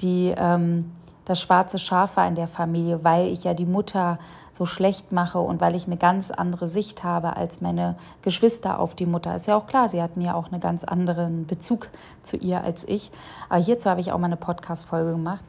die 0.00 0.34
ähm, 0.36 0.90
das 1.24 1.40
schwarze 1.40 1.78
Schaf 1.78 2.16
war 2.16 2.26
in 2.26 2.34
der 2.34 2.48
Familie, 2.48 3.04
weil 3.04 3.28
ich 3.28 3.44
ja 3.44 3.54
die 3.54 3.66
Mutter 3.66 4.18
so 4.52 4.66
schlecht 4.66 5.12
mache 5.12 5.38
und 5.38 5.60
weil 5.60 5.74
ich 5.74 5.86
eine 5.86 5.96
ganz 5.96 6.30
andere 6.30 6.66
Sicht 6.66 7.04
habe 7.04 7.36
als 7.36 7.60
meine 7.60 7.96
Geschwister 8.22 8.78
auf 8.78 8.94
die 8.94 9.06
Mutter. 9.06 9.34
Ist 9.34 9.46
ja 9.46 9.56
auch 9.56 9.66
klar, 9.66 9.88
sie 9.88 10.02
hatten 10.02 10.20
ja 10.20 10.34
auch 10.34 10.50
einen 10.50 10.60
ganz 10.60 10.84
anderen 10.84 11.46
Bezug 11.46 11.88
zu 12.22 12.36
ihr 12.36 12.62
als 12.62 12.86
ich. 12.86 13.12
Aber 13.48 13.62
hierzu 13.62 13.88
habe 13.88 14.00
ich 14.00 14.12
auch 14.12 14.18
mal 14.18 14.26
eine 14.26 14.36
Podcast-Folge 14.36 15.12
gemacht. 15.12 15.44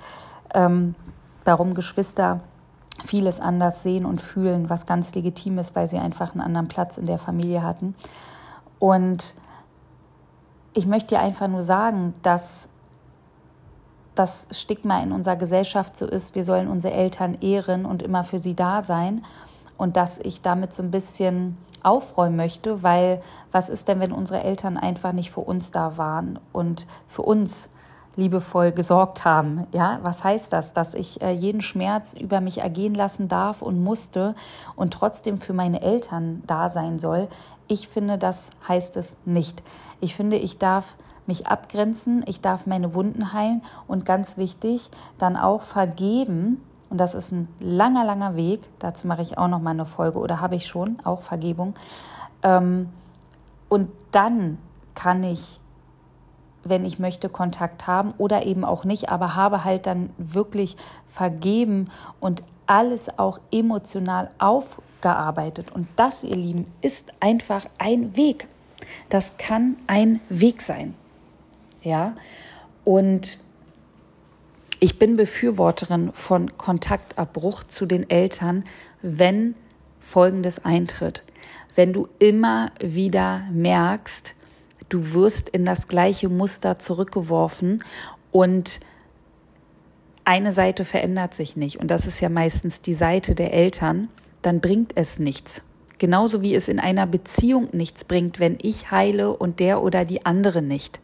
Ähm, 0.53 0.95
darum 1.43 1.73
Geschwister 1.73 2.41
vieles 3.06 3.39
anders 3.39 3.84
sehen 3.84 4.06
und 4.06 4.21
fühlen, 4.21 4.69
was 4.69 4.86
ganz 4.86 5.13
legitim 5.15 5.58
ist, 5.58 5.75
weil 5.75 5.88
sie 5.88 5.97
einfach 5.97 6.34
einen 6.34 6.41
anderen 6.41 6.67
Platz 6.67 6.97
in 6.97 7.06
der 7.06 7.19
Familie 7.19 7.63
hatten. 7.63 7.95
Und 8.79 9.36
ich 10.73 10.86
möchte 10.86 11.15
dir 11.15 11.19
einfach 11.19 11.47
nur 11.47 11.62
sagen, 11.62 12.13
dass 12.21 12.69
das 14.15 14.47
Stigma 14.51 15.01
in 15.01 15.12
unserer 15.12 15.36
Gesellschaft 15.36 15.97
so 15.97 16.06
ist, 16.06 16.36
wir 16.36 16.43
sollen 16.43 16.67
unsere 16.67 16.93
Eltern 16.93 17.38
ehren 17.41 17.86
und 17.86 18.03
immer 18.03 18.23
für 18.23 18.38
sie 18.38 18.56
da 18.56 18.84
sein. 18.84 19.25
Und 19.77 19.97
dass 19.97 20.19
ich 20.19 20.41
damit 20.41 20.73
so 20.73 20.84
ein 20.84 20.91
bisschen 20.91 21.58
aufräumen 21.82 22.36
möchte, 22.36 22.84
weil 22.84 23.21
was 23.51 23.69
ist 23.69 23.88
denn, 23.88 23.99
wenn 23.99 24.12
unsere 24.12 24.41
Eltern 24.43 24.77
einfach 24.77 25.13
nicht 25.13 25.32
für 25.32 25.41
uns 25.41 25.71
da 25.71 25.97
waren 25.97 26.39
und 26.51 26.86
für 27.08 27.23
uns 27.23 27.69
liebevoll 28.15 28.71
gesorgt 28.71 29.26
haben. 29.26 29.67
Ja, 29.71 29.99
was 30.04 30.23
heißt 30.23 30.54
das? 30.54 30.73
Dass 30.73 30.93
ich 30.93 31.21
äh, 31.21 31.32
jeden 31.32 31.62
Schmerz 31.62 32.13
über 32.13 32.41
mich 32.41 32.60
ergehen 32.60 32.93
lassen 32.93 33.28
darf 33.28 33.62
und 33.62 33.84
musste 33.84 34.36
und 34.76 34.93
trotzdem 34.93 35.39
für 35.39 35.54
meine 35.54 35.82
Eltern 35.82 36.43
da 36.45 36.69
sein 36.69 36.99
soll. 36.99 37.28
Ich 37.67 37.88
finde, 37.88 38.17
das 38.17 38.49
heißt 38.67 38.97
es 38.97 39.17
nicht. 39.26 39.63
Ich 39.99 40.15
finde, 40.15 40.38
ich 40.38 40.58
darf 40.58 40.95
mich 41.26 41.47
abgrenzen, 41.47 42.23
ich 42.28 42.41
darf 42.41 42.65
meine 42.67 42.93
Wunden 42.93 43.34
heilen 43.34 43.62
und 43.88 44.06
ganz 44.06 44.38
wichtig, 44.38 44.89
dann 45.17 45.38
auch 45.38 45.62
vergeben. 45.62 46.62
Und 46.89 46.97
das 46.99 47.15
ist 47.15 47.32
ein 47.32 47.47
langer, 47.60 48.06
langer 48.06 48.36
Weg. 48.36 48.62
Dazu 48.80 49.08
mache 49.08 49.21
ich 49.21 49.38
auch 49.38 49.47
noch 49.47 49.62
mal 49.62 49.71
eine 49.71 49.86
Folge 49.86 50.19
oder 50.19 50.41
habe 50.41 50.56
ich 50.56 50.67
schon, 50.67 50.97
auch 51.04 51.21
Vergebung. 51.21 51.73
Ähm, 52.43 52.89
und 53.69 53.89
dann 54.12 54.60
kann 54.93 55.23
ich, 55.23 55.60
wenn 56.63 56.86
ich 56.86 56.99
möchte, 56.99 57.30
Kontakt 57.30 57.88
haben 57.88 58.13
oder 58.17 58.45
eben 58.45 58.63
auch 58.63 58.84
nicht, 58.84 59.10
aber 59.10 59.36
habe 59.36 59.63
halt 59.63 59.86
dann 59.86 60.10
wirklich 60.17 60.78
vergeben 61.08 61.89
und 62.19 62.43
alles 62.65 63.17
auch 63.19 63.39
emotional 63.52 64.30
aufgearbeitet. 64.39 65.71
Und 65.71 65.88
das, 65.95 66.23
ihr 66.23 66.36
Lieben, 66.36 66.65
ist 66.82 67.12
einfach 67.19 67.65
ein 67.78 68.15
Weg. 68.15 68.47
Das 69.10 69.38
kann 69.38 69.78
ein 69.88 70.19
Weg 70.30 70.62
sein. 70.62 70.95
Ja, 71.82 72.15
und 72.86 73.39
ich 74.80 74.99
bin 74.99 75.15
Befürworterin 75.15 76.12
von 76.13 76.58
Kontaktabbruch 76.58 77.63
zu 77.63 77.86
den 77.86 78.10
Eltern, 78.10 78.65
wenn 79.02 79.56
Folgendes 79.99 80.63
eintritt. 80.65 81.23
Wenn 81.76 81.93
du 81.93 82.08
immer 82.19 82.71
wieder 82.80 83.43
merkst, 83.52 84.36
du 84.93 85.13
wirst 85.13 85.49
in 85.49 85.65
das 85.65 85.88
gleiche 85.88 86.29
Muster 86.29 86.77
zurückgeworfen 86.77 87.84
und 88.32 88.79
eine 90.25 90.53
Seite 90.53 90.86
verändert 90.86 91.34
sich 91.34 91.56
nicht, 91.56 91.79
und 91.79 91.89
das 91.89 92.08
ist 92.08 92.21
ja 92.21 92.29
meistens 92.29 92.82
die 92.82 92.93
Seite 92.93 93.36
der 93.36 93.53
Eltern, 93.53 94.08
dann 94.41 94.62
bringt 94.62 94.95
es 94.95 95.19
nichts. 95.19 95.63
Genauso 95.97 96.41
wie 96.41 96.53
es 96.53 96.67
in 96.67 96.79
einer 96.79 97.08
Beziehung 97.08 97.69
nichts 97.71 98.03
bringt, 98.03 98.39
wenn 98.39 98.58
ich 98.62 98.91
heile 98.91 99.36
und 99.36 99.60
der 99.60 99.82
oder 99.82 100.06
die 100.06 100.25
andere 100.25 100.62
nicht. 100.62 100.99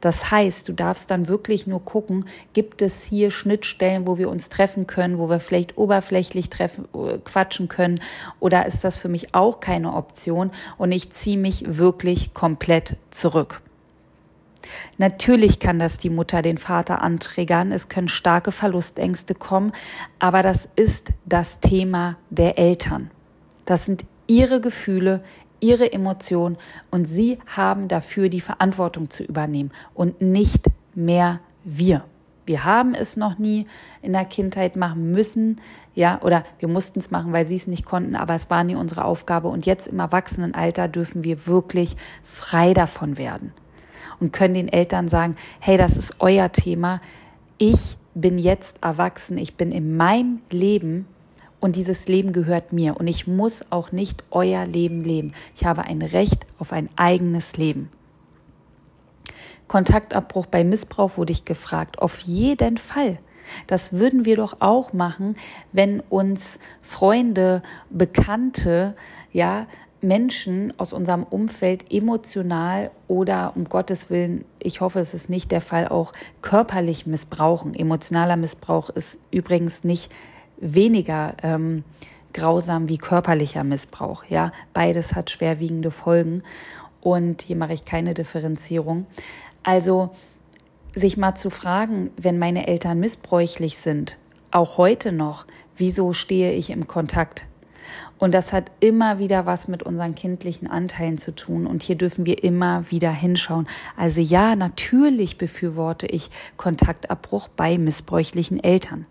Das 0.00 0.30
heißt, 0.30 0.68
du 0.68 0.72
darfst 0.72 1.10
dann 1.10 1.28
wirklich 1.28 1.66
nur 1.66 1.84
gucken, 1.84 2.24
gibt 2.52 2.82
es 2.82 3.04
hier 3.04 3.30
Schnittstellen, 3.30 4.06
wo 4.06 4.18
wir 4.18 4.30
uns 4.30 4.48
treffen 4.48 4.86
können, 4.86 5.18
wo 5.18 5.28
wir 5.28 5.40
vielleicht 5.40 5.76
oberflächlich 5.76 6.50
treffen, 6.50 6.88
äh, 6.94 7.18
quatschen 7.18 7.68
können 7.68 8.00
oder 8.40 8.66
ist 8.66 8.82
das 8.82 8.98
für 8.98 9.08
mich 9.08 9.34
auch 9.34 9.60
keine 9.60 9.92
Option 9.94 10.50
und 10.78 10.92
ich 10.92 11.10
ziehe 11.10 11.38
mich 11.38 11.64
wirklich 11.66 12.34
komplett 12.34 12.96
zurück. 13.10 13.60
Natürlich 14.98 15.58
kann 15.58 15.78
das 15.78 15.98
die 15.98 16.10
Mutter 16.10 16.42
den 16.42 16.58
Vater 16.58 17.02
anträgern, 17.02 17.72
es 17.72 17.88
können 17.88 18.08
starke 18.08 18.52
Verlustängste 18.52 19.34
kommen, 19.34 19.72
aber 20.18 20.42
das 20.42 20.68
ist 20.76 21.12
das 21.24 21.60
Thema 21.60 22.16
der 22.30 22.58
Eltern. 22.58 23.10
Das 23.64 23.84
sind 23.84 24.04
ihre 24.26 24.60
Gefühle, 24.60 25.22
ihre 25.60 25.92
Emotionen 25.92 26.56
und 26.90 27.06
sie 27.06 27.38
haben 27.46 27.88
dafür 27.88 28.28
die 28.28 28.40
Verantwortung 28.40 29.10
zu 29.10 29.22
übernehmen 29.22 29.70
und 29.94 30.20
nicht 30.20 30.66
mehr 30.94 31.40
wir. 31.64 32.04
Wir 32.46 32.64
haben 32.64 32.94
es 32.94 33.16
noch 33.16 33.38
nie 33.38 33.66
in 34.02 34.12
der 34.12 34.24
Kindheit 34.24 34.74
machen 34.74 35.12
müssen, 35.12 35.60
ja, 35.94 36.20
oder 36.22 36.42
wir 36.58 36.68
mussten 36.68 36.98
es 36.98 37.10
machen, 37.10 37.32
weil 37.32 37.44
sie 37.44 37.54
es 37.54 37.66
nicht 37.66 37.84
konnten, 37.84 38.16
aber 38.16 38.34
es 38.34 38.50
war 38.50 38.64
nie 38.64 38.74
unsere 38.74 39.04
Aufgabe 39.04 39.48
und 39.48 39.66
jetzt 39.66 39.86
im 39.86 40.00
Erwachsenenalter 40.00 40.88
dürfen 40.88 41.22
wir 41.22 41.46
wirklich 41.46 41.96
frei 42.24 42.74
davon 42.74 43.18
werden 43.18 43.52
und 44.18 44.32
können 44.32 44.54
den 44.54 44.68
Eltern 44.68 45.08
sagen, 45.08 45.36
hey, 45.60 45.76
das 45.76 45.96
ist 45.96 46.16
euer 46.18 46.50
Thema. 46.50 47.00
Ich 47.58 47.96
bin 48.14 48.38
jetzt 48.38 48.82
erwachsen, 48.82 49.38
ich 49.38 49.56
bin 49.56 49.70
in 49.70 49.96
meinem 49.96 50.40
Leben 50.50 51.06
und 51.60 51.76
dieses 51.76 52.08
Leben 52.08 52.32
gehört 52.32 52.72
mir 52.72 52.96
und 52.96 53.06
ich 53.06 53.26
muss 53.26 53.64
auch 53.70 53.92
nicht 53.92 54.24
euer 54.30 54.64
Leben 54.66 55.04
leben. 55.04 55.32
Ich 55.54 55.64
habe 55.64 55.82
ein 55.82 56.02
Recht 56.02 56.46
auf 56.58 56.72
ein 56.72 56.88
eigenes 56.96 57.56
Leben. 57.56 57.90
Kontaktabbruch 59.68 60.46
bei 60.46 60.64
Missbrauch 60.64 61.16
wurde 61.16 61.32
ich 61.32 61.44
gefragt. 61.44 62.00
Auf 62.00 62.18
jeden 62.20 62.76
Fall. 62.76 63.18
Das 63.66 63.92
würden 63.92 64.24
wir 64.24 64.36
doch 64.36 64.56
auch 64.60 64.92
machen, 64.92 65.36
wenn 65.72 66.00
uns 66.00 66.58
Freunde, 66.82 67.62
Bekannte, 67.88 68.94
ja, 69.32 69.66
Menschen 70.02 70.72
aus 70.78 70.92
unserem 70.92 71.24
Umfeld 71.24 71.92
emotional 71.92 72.90
oder 73.06 73.52
um 73.54 73.64
Gottes 73.64 74.08
Willen, 74.08 74.44
ich 74.58 74.80
hoffe, 74.80 74.98
es 74.98 75.14
ist 75.14 75.28
nicht 75.28 75.50
der 75.50 75.60
Fall, 75.60 75.88
auch 75.88 76.12
körperlich 76.40 77.06
missbrauchen. 77.06 77.74
Emotionaler 77.74 78.36
Missbrauch 78.36 78.88
ist 78.88 79.20
übrigens 79.30 79.84
nicht 79.84 80.10
weniger 80.60 81.34
ähm, 81.42 81.84
grausam 82.32 82.88
wie 82.88 82.98
körperlicher 82.98 83.64
Missbrauch. 83.64 84.24
Ja, 84.24 84.52
beides 84.72 85.14
hat 85.14 85.30
schwerwiegende 85.30 85.90
Folgen 85.90 86.42
und 87.00 87.42
hier 87.42 87.56
mache 87.56 87.72
ich 87.72 87.84
keine 87.84 88.14
Differenzierung. 88.14 89.06
Also 89.62 90.10
sich 90.94 91.16
mal 91.16 91.34
zu 91.34 91.50
fragen, 91.50 92.10
wenn 92.16 92.38
meine 92.38 92.66
Eltern 92.66 93.00
missbräuchlich 93.00 93.78
sind, 93.78 94.18
auch 94.50 94.78
heute 94.78 95.12
noch, 95.12 95.46
wieso 95.76 96.12
stehe 96.12 96.52
ich 96.52 96.70
im 96.70 96.86
Kontakt? 96.86 97.46
Und 98.18 98.34
das 98.34 98.52
hat 98.52 98.70
immer 98.80 99.18
wieder 99.18 99.46
was 99.46 99.66
mit 99.66 99.82
unseren 99.82 100.14
kindlichen 100.14 100.68
Anteilen 100.68 101.18
zu 101.18 101.34
tun. 101.34 101.66
Und 101.66 101.82
hier 101.82 101.96
dürfen 101.96 102.26
wir 102.26 102.44
immer 102.44 102.90
wieder 102.90 103.10
hinschauen. 103.10 103.66
Also 103.96 104.20
ja, 104.20 104.56
natürlich 104.56 105.38
befürworte 105.38 106.06
ich 106.06 106.30
Kontaktabbruch 106.56 107.48
bei 107.48 107.78
missbräuchlichen 107.78 108.62
Eltern. 108.62 109.06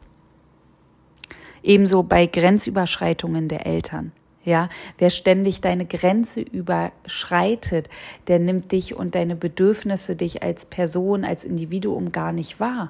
Ebenso 1.69 2.01
bei 2.01 2.25
Grenzüberschreitungen 2.25 3.47
der 3.47 3.67
Eltern. 3.67 4.11
Ja, 4.43 4.69
wer 4.97 5.11
ständig 5.11 5.61
deine 5.61 5.85
Grenze 5.85 6.41
überschreitet, 6.41 7.89
der 8.27 8.39
nimmt 8.39 8.71
dich 8.71 8.95
und 8.95 9.13
deine 9.13 9.35
Bedürfnisse, 9.35 10.15
dich 10.15 10.41
als 10.41 10.65
Person, 10.65 11.23
als 11.23 11.43
Individuum 11.43 12.11
gar 12.11 12.31
nicht 12.31 12.59
wahr. 12.59 12.89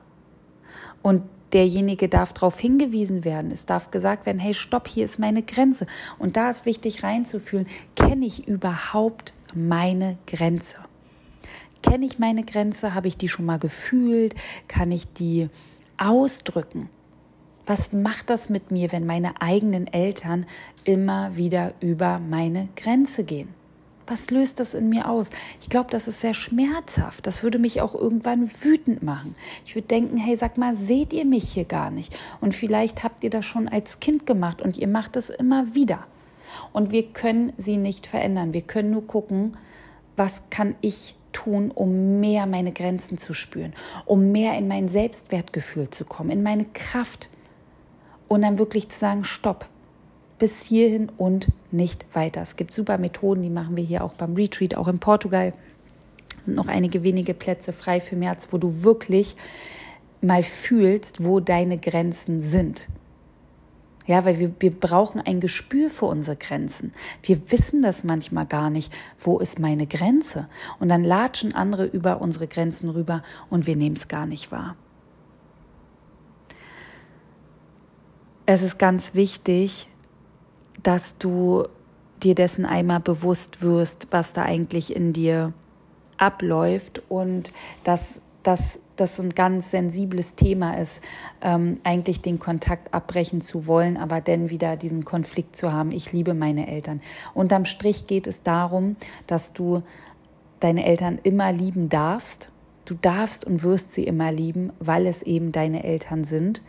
Und 1.02 1.24
derjenige 1.52 2.08
darf 2.08 2.32
darauf 2.32 2.58
hingewiesen 2.58 3.26
werden. 3.26 3.52
Es 3.52 3.66
darf 3.66 3.92
gesagt 3.92 4.26
werden, 4.26 4.40
hey, 4.40 4.54
stopp, 4.54 4.88
hier 4.88 5.04
ist 5.04 5.20
meine 5.20 5.44
Grenze. 5.44 5.86
Und 6.18 6.38
da 6.38 6.50
ist 6.50 6.66
wichtig 6.66 7.04
reinzufühlen, 7.04 7.68
kenne 7.98 8.26
ich 8.26 8.48
überhaupt 8.48 9.34
meine 9.54 10.18
Grenze? 10.26 10.78
Kenne 11.84 12.06
ich 12.06 12.18
meine 12.18 12.46
Grenze? 12.46 12.94
Habe 12.94 13.10
ich 13.10 13.18
die 13.18 13.28
schon 13.28 13.46
mal 13.46 13.60
gefühlt? 13.60 14.36
Kann 14.70 14.94
ich 14.94 15.12
die 15.12 15.50
ausdrücken? 15.98 16.90
Was 17.70 17.94
macht 17.94 18.32
das 18.32 18.50
mit 18.50 18.72
mir, 18.72 18.92
wenn 18.92 19.06
meine 19.06 19.44
eigenen 19.44 19.86
Eltern 19.86 20.48
immer 20.86 21.38
wieder 21.38 21.76
über 21.82 22.18
meine 22.18 22.68
Grenze 22.76 23.24
gehen? 23.24 23.50
Was 24.08 24.32
löst 24.32 24.60
das 24.60 24.74
in 24.74 24.90
mir 24.90 25.08
aus? 25.08 25.30
Ich 25.62 25.70
glaube, 25.70 25.92
das 25.92 26.08
ist 26.08 26.22
sehr 26.22 26.34
schmerzhaft. 26.34 27.28
Das 27.28 27.44
würde 27.44 27.60
mich 27.60 27.80
auch 27.82 27.94
irgendwann 27.94 28.50
wütend 28.64 29.04
machen. 29.04 29.36
Ich 29.68 29.76
würde 29.76 29.88
denken, 29.88 30.18
hey, 30.18 30.36
sag 30.36 30.58
mal, 30.58 30.74
seht 30.74 31.14
ihr 31.14 31.26
mich 31.26 31.54
hier 31.54 31.66
gar 31.66 31.92
nicht? 31.92 32.18
Und 32.42 32.56
vielleicht 32.56 33.04
habt 33.04 33.24
ihr 33.24 33.30
das 33.30 33.46
schon 33.46 33.68
als 33.68 34.00
Kind 34.00 34.26
gemacht 34.26 34.64
und 34.64 34.76
ihr 34.76 34.88
macht 34.88 35.16
es 35.16 35.30
immer 35.30 35.76
wieder. 35.76 36.08
Und 36.74 36.90
wir 36.90 37.04
können 37.04 37.54
sie 37.58 37.78
nicht 37.78 38.08
verändern. 38.08 38.52
Wir 38.52 38.64
können 38.64 38.90
nur 38.90 39.06
gucken, 39.06 39.52
was 40.18 40.42
kann 40.50 40.74
ich 40.82 41.14
tun, 41.34 41.70
um 41.70 42.20
mehr 42.20 42.48
meine 42.48 42.72
Grenzen 42.72 43.20
zu 43.20 43.36
spüren, 43.36 43.74
um 44.08 44.32
mehr 44.32 44.58
in 44.58 44.68
mein 44.68 44.88
Selbstwertgefühl 44.88 45.92
zu 45.92 46.04
kommen, 46.04 46.32
in 46.32 46.42
meine 46.42 46.66
Kraft, 46.74 47.30
und 48.30 48.44
dann 48.44 48.58
wirklich 48.58 48.88
zu 48.88 48.98
sagen, 48.98 49.26
stopp, 49.26 49.66
bis 50.38 50.64
hierhin 50.64 51.12
und 51.18 51.50
nicht 51.72 52.06
weiter. 52.14 52.42
Es 52.42 52.56
gibt 52.56 52.74
super 52.74 52.98
Methoden, 52.98 53.44
die 53.44 53.50
machen 53.50 53.76
wir 53.76 53.84
hier 53.84 54.04
auch 54.06 54.14
beim 54.14 54.36
Retreat, 54.36 54.76
auch 54.76 54.88
in 54.88 55.00
Portugal. 55.00 55.54
Sind 56.44 56.56
noch 56.56 56.68
einige 56.68 57.04
wenige 57.04 57.34
Plätze 57.34 57.74
frei 57.74 58.00
für 58.00 58.16
März, 58.16 58.48
wo 58.52 58.58
du 58.58 58.84
wirklich 58.84 59.36
mal 60.22 60.44
fühlst, 60.44 61.24
wo 61.24 61.42
deine 61.42 61.78
Grenzen 61.78 62.42
sind. 62.42 62.88
Ja, 64.06 64.26
weil 64.26 64.40
wir, 64.40 64.52
wir 64.60 64.72
brauchen 64.72 65.22
ein 65.22 65.40
Gespür 65.40 65.90
für 65.90 66.06
unsere 66.06 66.36
Grenzen. 66.36 66.94
Wir 67.22 67.52
wissen 67.52 67.82
das 67.82 68.04
manchmal 68.04 68.48
gar 68.48 68.70
nicht. 68.70 68.92
Wo 69.20 69.38
ist 69.38 69.60
meine 69.60 69.86
Grenze? 69.86 70.48
Und 70.80 70.90
dann 70.90 71.04
latschen 71.04 71.54
andere 71.54 71.86
über 71.86 72.22
unsere 72.22 72.48
Grenzen 72.48 72.90
rüber 72.90 73.22
und 73.50 73.68
wir 73.68 73.76
nehmen 73.76 73.96
es 73.96 74.08
gar 74.08 74.26
nicht 74.26 74.52
wahr. 74.52 74.76
Es 78.54 78.64
ist 78.64 78.80
ganz 78.80 79.14
wichtig, 79.14 79.88
dass 80.82 81.20
du 81.20 81.68
dir 82.24 82.34
dessen 82.34 82.66
einmal 82.66 83.00
bewusst 83.00 83.62
wirst, 83.62 84.08
was 84.10 84.34
da 84.34 84.42
eigentlich 84.42 84.96
in 84.96 85.14
dir 85.14 85.54
abläuft 86.18 87.04
und 87.10 87.54
dass 87.84 88.22
dass 88.42 88.80
das 88.96 89.20
ein 89.20 89.32
ganz 89.32 89.70
sensibles 89.70 90.34
Thema 90.36 90.76
ist, 90.78 91.02
ähm, 91.42 91.82
eigentlich 91.84 92.22
den 92.22 92.40
Kontakt 92.40 92.94
abbrechen 92.94 93.42
zu 93.42 93.68
wollen, 93.68 93.98
aber 93.98 94.22
dann 94.22 94.50
wieder 94.50 94.78
diesen 94.78 95.04
Konflikt 95.04 95.58
zu 95.58 95.74
haben. 95.74 95.92
Ich 95.92 96.14
liebe 96.14 96.34
meine 96.34 96.68
Eltern. 96.68 97.02
Unterm 97.34 97.66
Strich 97.66 98.08
geht 98.08 98.28
es 98.28 98.42
darum, 98.42 98.96
dass 99.28 99.52
du 99.52 99.84
deine 100.62 100.86
Eltern 100.86 101.20
immer 101.22 101.52
lieben 101.52 101.90
darfst. 101.90 102.50
Du 102.86 102.96
darfst 102.96 103.46
und 103.46 103.62
wirst 103.62 103.94
sie 103.94 104.06
immer 104.06 104.32
lieben, 104.32 104.72
weil 104.80 105.06
es 105.06 105.22
eben 105.22 105.52
deine 105.52 105.84
Eltern 105.84 106.24
sind 106.24 106.62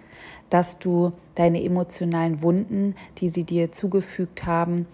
dass 0.50 0.78
du 0.78 1.12
deine 1.36 1.62
emotionalen 1.62 2.42
Wunden, 2.42 2.94
die 3.18 3.28
sie 3.28 3.44
dir 3.44 3.72
zugefügt 3.72 4.44
haben, 4.44 4.86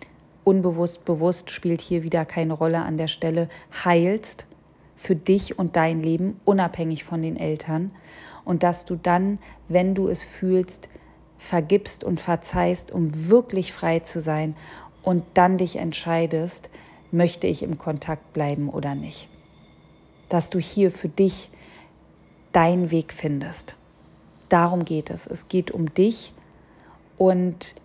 unbewusst, 0.44 1.04
bewusst, 1.04 1.50
spielt 1.50 1.80
hier 1.80 2.04
wieder 2.04 2.24
keine 2.24 2.52
Rolle 2.52 2.82
an 2.82 2.98
der 2.98 3.08
Stelle, 3.08 3.48
heilst 3.84 4.46
für 4.96 5.16
dich 5.16 5.58
und 5.58 5.76
dein 5.76 6.02
Leben, 6.02 6.40
unabhängig 6.44 7.04
von 7.04 7.22
den 7.22 7.36
Eltern. 7.36 7.90
Und 8.44 8.62
dass 8.62 8.84
du 8.84 8.96
dann, 8.96 9.38
wenn 9.68 9.94
du 9.94 10.08
es 10.08 10.22
fühlst, 10.24 10.88
vergibst 11.38 12.04
und 12.04 12.20
verzeihst, 12.20 12.92
um 12.92 13.28
wirklich 13.28 13.72
frei 13.72 14.00
zu 14.00 14.20
sein 14.20 14.54
und 15.02 15.24
dann 15.34 15.58
dich 15.58 15.76
entscheidest, 15.76 16.70
möchte 17.10 17.46
ich 17.46 17.62
im 17.62 17.78
Kontakt 17.78 18.32
bleiben 18.32 18.68
oder 18.68 18.94
nicht. 18.94 19.28
Dass 20.28 20.50
du 20.50 20.58
hier 20.58 20.90
für 20.90 21.08
dich 21.08 21.50
deinen 22.52 22.90
Weg 22.90 23.12
findest. 23.12 23.76
Darum 24.48 24.84
geht 24.84 25.10
es. 25.10 25.26
Es 25.26 25.48
geht 25.48 25.70
um 25.70 25.92
dich 25.92 26.32
und 27.18 27.76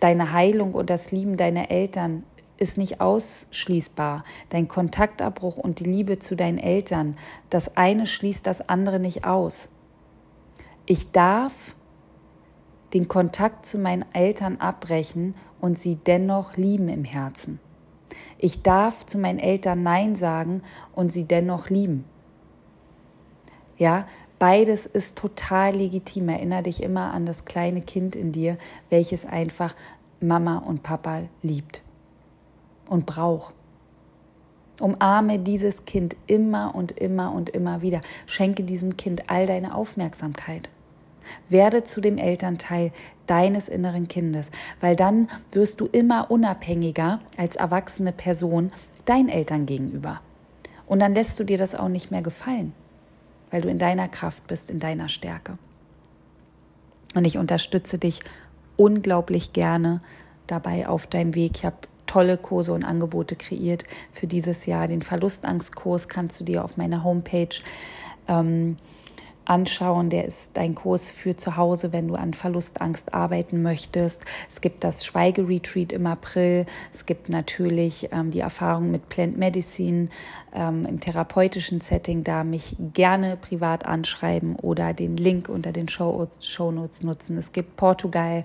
deine 0.00 0.32
Heilung 0.32 0.74
und 0.74 0.90
das 0.90 1.10
Lieben 1.10 1.36
deiner 1.36 1.70
Eltern 1.70 2.24
ist 2.56 2.78
nicht 2.78 3.00
ausschließbar. 3.00 4.24
Dein 4.48 4.68
Kontaktabbruch 4.68 5.56
und 5.56 5.80
die 5.80 5.84
Liebe 5.84 6.18
zu 6.18 6.36
deinen 6.36 6.58
Eltern, 6.58 7.16
das 7.50 7.76
eine 7.76 8.06
schließt 8.06 8.46
das 8.46 8.68
andere 8.68 8.98
nicht 9.00 9.24
aus. 9.24 9.70
Ich 10.86 11.12
darf 11.12 11.74
den 12.94 13.08
Kontakt 13.08 13.66
zu 13.66 13.78
meinen 13.78 14.04
Eltern 14.12 14.56
abbrechen 14.56 15.34
und 15.60 15.78
sie 15.78 15.96
dennoch 15.96 16.56
lieben 16.56 16.88
im 16.88 17.04
Herzen. 17.04 17.60
Ich 18.38 18.62
darf 18.62 19.04
zu 19.04 19.18
meinen 19.18 19.38
Eltern 19.38 19.82
Nein 19.82 20.14
sagen 20.14 20.62
und 20.94 21.12
sie 21.12 21.24
dennoch 21.24 21.68
lieben. 21.68 22.04
Ja, 23.76 24.06
Beides 24.38 24.86
ist 24.86 25.18
total 25.18 25.74
legitim. 25.74 26.28
Erinnere 26.28 26.64
dich 26.64 26.82
immer 26.82 27.12
an 27.12 27.26
das 27.26 27.44
kleine 27.44 27.80
Kind 27.80 28.14
in 28.14 28.32
dir, 28.32 28.56
welches 28.88 29.26
einfach 29.26 29.74
Mama 30.20 30.58
und 30.58 30.82
Papa 30.82 31.22
liebt 31.42 31.82
und 32.88 33.04
braucht. 33.04 33.54
Umarme 34.80 35.40
dieses 35.40 35.86
Kind 35.86 36.14
immer 36.28 36.72
und 36.74 36.92
immer 36.92 37.32
und 37.32 37.50
immer 37.50 37.82
wieder. 37.82 38.00
Schenke 38.26 38.62
diesem 38.62 38.96
Kind 38.96 39.28
all 39.28 39.46
deine 39.46 39.74
Aufmerksamkeit. 39.74 40.70
Werde 41.48 41.82
zu 41.82 42.00
dem 42.00 42.16
Elternteil 42.16 42.92
deines 43.26 43.68
inneren 43.68 44.06
Kindes, 44.06 44.50
weil 44.80 44.94
dann 44.94 45.28
wirst 45.50 45.80
du 45.80 45.86
immer 45.86 46.30
unabhängiger 46.30 47.20
als 47.36 47.56
erwachsene 47.56 48.12
Person 48.12 48.70
deinen 49.04 49.28
Eltern 49.28 49.66
gegenüber. 49.66 50.20
Und 50.86 51.00
dann 51.00 51.14
lässt 51.14 51.38
du 51.40 51.44
dir 51.44 51.58
das 51.58 51.74
auch 51.74 51.88
nicht 51.88 52.12
mehr 52.12 52.22
gefallen 52.22 52.72
weil 53.50 53.60
du 53.60 53.68
in 53.68 53.78
deiner 53.78 54.08
Kraft 54.08 54.46
bist, 54.46 54.70
in 54.70 54.78
deiner 54.78 55.08
Stärke. 55.08 55.58
Und 57.14 57.24
ich 57.24 57.38
unterstütze 57.38 57.98
dich 57.98 58.20
unglaublich 58.76 59.52
gerne 59.52 60.00
dabei 60.46 60.88
auf 60.88 61.06
deinem 61.06 61.34
Weg. 61.34 61.56
Ich 61.56 61.64
habe 61.64 61.76
tolle 62.06 62.36
Kurse 62.38 62.72
und 62.72 62.84
Angebote 62.84 63.36
kreiert 63.36 63.84
für 64.12 64.26
dieses 64.26 64.66
Jahr. 64.66 64.88
Den 64.88 65.02
Verlustangstkurs 65.02 66.08
kannst 66.08 66.40
du 66.40 66.44
dir 66.44 66.64
auf 66.64 66.76
meiner 66.76 67.04
Homepage 67.04 67.48
ähm, 68.26 68.76
anschauen. 69.48 70.10
Der 70.10 70.24
ist 70.24 70.50
dein 70.54 70.74
Kurs 70.74 71.10
für 71.10 71.36
zu 71.36 71.56
Hause, 71.56 71.92
wenn 71.92 72.08
du 72.08 72.14
an 72.14 72.34
Verlustangst 72.34 73.14
arbeiten 73.14 73.62
möchtest. 73.62 74.24
Es 74.48 74.60
gibt 74.60 74.84
das 74.84 75.04
Schweigeretreat 75.04 75.92
im 75.92 76.06
April. 76.06 76.66
Es 76.92 77.06
gibt 77.06 77.28
natürlich 77.28 78.10
ähm, 78.12 78.30
die 78.30 78.40
Erfahrung 78.40 78.90
mit 78.90 79.08
Plant 79.08 79.38
Medicine 79.38 80.08
ähm, 80.54 80.86
im 80.86 81.00
therapeutischen 81.00 81.80
Setting. 81.80 82.24
Da 82.24 82.44
mich 82.44 82.76
gerne 82.92 83.36
privat 83.36 83.86
anschreiben 83.86 84.56
oder 84.56 84.92
den 84.92 85.16
Link 85.16 85.48
unter 85.48 85.72
den 85.72 85.88
Show 85.88 86.28
Notes 86.70 87.02
nutzen. 87.02 87.38
Es 87.38 87.52
gibt 87.52 87.76
Portugal 87.76 88.44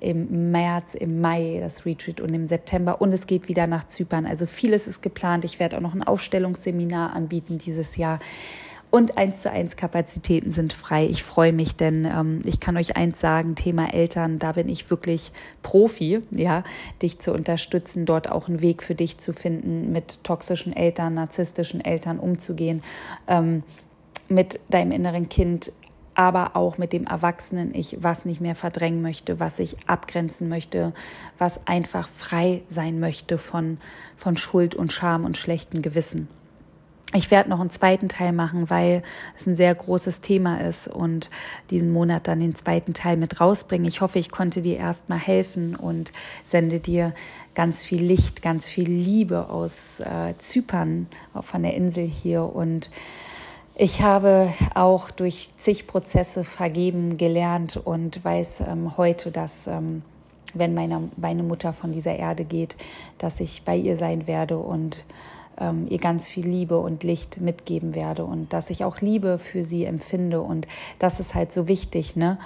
im 0.00 0.50
März, 0.50 0.94
im 0.94 1.20
Mai 1.20 1.58
das 1.60 1.86
Retreat 1.86 2.20
und 2.20 2.32
im 2.34 2.46
September 2.46 3.00
und 3.00 3.12
es 3.12 3.26
geht 3.26 3.48
wieder 3.48 3.66
nach 3.66 3.84
Zypern. 3.84 4.26
Also 4.26 4.46
vieles 4.46 4.86
ist 4.86 5.02
geplant. 5.02 5.44
Ich 5.44 5.58
werde 5.58 5.76
auch 5.76 5.80
noch 5.80 5.94
ein 5.94 6.02
Aufstellungsseminar 6.02 7.14
anbieten 7.14 7.58
dieses 7.58 7.96
Jahr. 7.96 8.20
Und 8.94 9.18
eins 9.18 9.40
zu 9.40 9.50
eins 9.50 9.74
Kapazitäten 9.74 10.52
sind 10.52 10.72
frei. 10.72 11.06
Ich 11.06 11.24
freue 11.24 11.52
mich, 11.52 11.74
denn 11.74 12.04
ähm, 12.04 12.42
ich 12.44 12.60
kann 12.60 12.76
euch 12.76 12.96
eins 12.96 13.18
sagen, 13.18 13.56
Thema 13.56 13.92
Eltern, 13.92 14.38
da 14.38 14.52
bin 14.52 14.68
ich 14.68 14.88
wirklich 14.88 15.32
Profi, 15.64 16.20
ja, 16.30 16.62
dich 17.02 17.18
zu 17.18 17.32
unterstützen, 17.32 18.06
dort 18.06 18.30
auch 18.30 18.46
einen 18.46 18.60
Weg 18.60 18.84
für 18.84 18.94
dich 18.94 19.18
zu 19.18 19.32
finden, 19.32 19.90
mit 19.90 20.22
toxischen 20.22 20.72
Eltern, 20.72 21.14
narzisstischen 21.14 21.84
Eltern 21.84 22.20
umzugehen, 22.20 22.84
ähm, 23.26 23.64
mit 24.28 24.60
deinem 24.70 24.92
inneren 24.92 25.28
Kind 25.28 25.72
aber 26.14 26.54
auch 26.54 26.78
mit 26.78 26.92
dem 26.92 27.08
erwachsenen 27.08 27.74
Ich, 27.74 27.96
was 28.00 28.24
nicht 28.24 28.40
mehr 28.40 28.54
verdrängen 28.54 29.02
möchte, 29.02 29.40
was 29.40 29.58
ich 29.58 29.76
abgrenzen 29.88 30.48
möchte, 30.48 30.92
was 31.36 31.66
einfach 31.66 32.06
frei 32.06 32.62
sein 32.68 33.00
möchte 33.00 33.38
von, 33.38 33.78
von 34.16 34.36
Schuld 34.36 34.76
und 34.76 34.92
Scham 34.92 35.24
und 35.24 35.36
schlechten 35.36 35.82
Gewissen. 35.82 36.28
Ich 37.16 37.30
werde 37.30 37.48
noch 37.48 37.60
einen 37.60 37.70
zweiten 37.70 38.08
Teil 38.08 38.32
machen, 38.32 38.70
weil 38.70 39.02
es 39.36 39.46
ein 39.46 39.54
sehr 39.54 39.72
großes 39.72 40.20
Thema 40.20 40.60
ist 40.60 40.88
und 40.88 41.30
diesen 41.70 41.92
Monat 41.92 42.26
dann 42.26 42.40
den 42.40 42.56
zweiten 42.56 42.92
Teil 42.92 43.16
mit 43.16 43.40
rausbringen. 43.40 43.86
Ich 43.86 44.00
hoffe, 44.00 44.18
ich 44.18 44.32
konnte 44.32 44.62
dir 44.62 44.78
erstmal 44.78 45.20
helfen 45.20 45.76
und 45.76 46.10
sende 46.42 46.80
dir 46.80 47.14
ganz 47.54 47.84
viel 47.84 48.02
Licht, 48.02 48.42
ganz 48.42 48.68
viel 48.68 48.90
Liebe 48.90 49.48
aus 49.48 50.00
äh, 50.00 50.34
Zypern 50.38 51.06
von 51.40 51.62
der 51.62 51.74
Insel 51.74 52.04
hier 52.04 52.42
und 52.42 52.90
ich 53.76 54.02
habe 54.02 54.52
auch 54.74 55.10
durch 55.10 55.50
zig 55.56 55.86
Prozesse 55.86 56.44
vergeben 56.44 57.16
gelernt 57.16 57.76
und 57.76 58.24
weiß 58.24 58.62
ähm, 58.68 58.96
heute, 58.96 59.30
dass 59.30 59.66
ähm, 59.68 60.02
wenn 60.52 60.74
meine, 60.74 61.08
meine 61.16 61.42
Mutter 61.42 61.72
von 61.72 61.90
dieser 61.90 62.16
Erde 62.16 62.44
geht, 62.44 62.76
dass 63.18 63.40
ich 63.40 63.62
bei 63.64 63.76
ihr 63.76 63.96
sein 63.96 64.26
werde 64.26 64.58
und 64.58 65.04
ähm, 65.58 65.86
ihr 65.88 65.98
ganz 65.98 66.28
viel 66.28 66.46
Liebe 66.46 66.78
und 66.78 67.04
Licht 67.04 67.40
mitgeben 67.40 67.94
werde 67.94 68.24
und 68.24 68.52
dass 68.52 68.70
ich 68.70 68.84
auch 68.84 69.00
Liebe 69.00 69.38
für 69.38 69.62
sie 69.62 69.84
empfinde. 69.84 70.40
Und 70.40 70.66
das 70.98 71.20
ist 71.20 71.34
halt 71.34 71.52
so 71.52 71.68
wichtig. 71.68 72.16
Ne? 72.16 72.38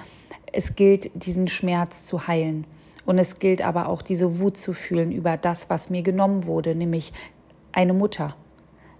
Es 0.52 0.76
gilt, 0.76 1.10
diesen 1.14 1.48
Schmerz 1.48 2.04
zu 2.04 2.26
heilen. 2.26 2.66
Und 3.06 3.18
es 3.18 3.36
gilt 3.36 3.62
aber 3.62 3.88
auch, 3.88 4.02
diese 4.02 4.38
Wut 4.38 4.58
zu 4.58 4.74
fühlen 4.74 5.12
über 5.12 5.36
das, 5.36 5.70
was 5.70 5.88
mir 5.88 6.02
genommen 6.02 6.44
wurde, 6.44 6.74
nämlich 6.74 7.12
eine 7.72 7.94
Mutter. 7.94 8.36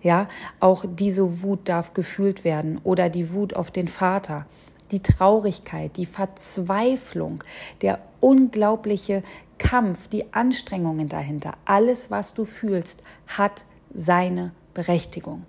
Ja, 0.00 0.28
auch 0.60 0.84
diese 0.88 1.42
Wut 1.42 1.68
darf 1.68 1.92
gefühlt 1.92 2.44
werden 2.44 2.80
oder 2.84 3.08
die 3.10 3.32
Wut 3.32 3.54
auf 3.54 3.70
den 3.70 3.88
Vater, 3.88 4.46
die 4.92 5.02
Traurigkeit, 5.02 5.96
die 5.96 6.06
Verzweiflung, 6.06 7.42
der 7.82 7.98
unglaubliche 8.20 9.22
Kampf, 9.58 10.08
die 10.08 10.32
Anstrengungen 10.32 11.08
dahinter, 11.08 11.54
alles, 11.64 12.10
was 12.10 12.32
du 12.32 12.44
fühlst, 12.44 13.02
hat 13.26 13.64
seine 13.92 14.52
Berechtigung. 14.74 15.44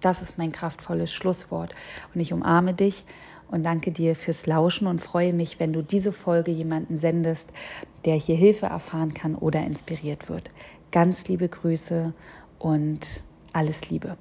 Das 0.00 0.22
ist 0.22 0.38
mein 0.38 0.52
kraftvolles 0.52 1.12
Schlusswort. 1.12 1.74
Und 2.14 2.20
ich 2.20 2.32
umarme 2.32 2.74
dich 2.74 3.04
und 3.50 3.62
danke 3.64 3.92
dir 3.92 4.16
fürs 4.16 4.46
Lauschen 4.46 4.86
und 4.86 5.00
freue 5.00 5.32
mich, 5.32 5.60
wenn 5.60 5.72
du 5.72 5.82
diese 5.82 6.12
Folge 6.12 6.50
jemanden 6.50 6.96
sendest, 6.96 7.50
der 8.04 8.14
hier 8.14 8.36
Hilfe 8.36 8.66
erfahren 8.66 9.14
kann 9.14 9.34
oder 9.34 9.64
inspiriert 9.64 10.28
wird. 10.28 10.50
Ganz 10.92 11.26
liebe 11.28 11.48
Grüße 11.48 12.12
und 12.58 13.22
alles 13.52 13.90
Liebe. 13.90 14.16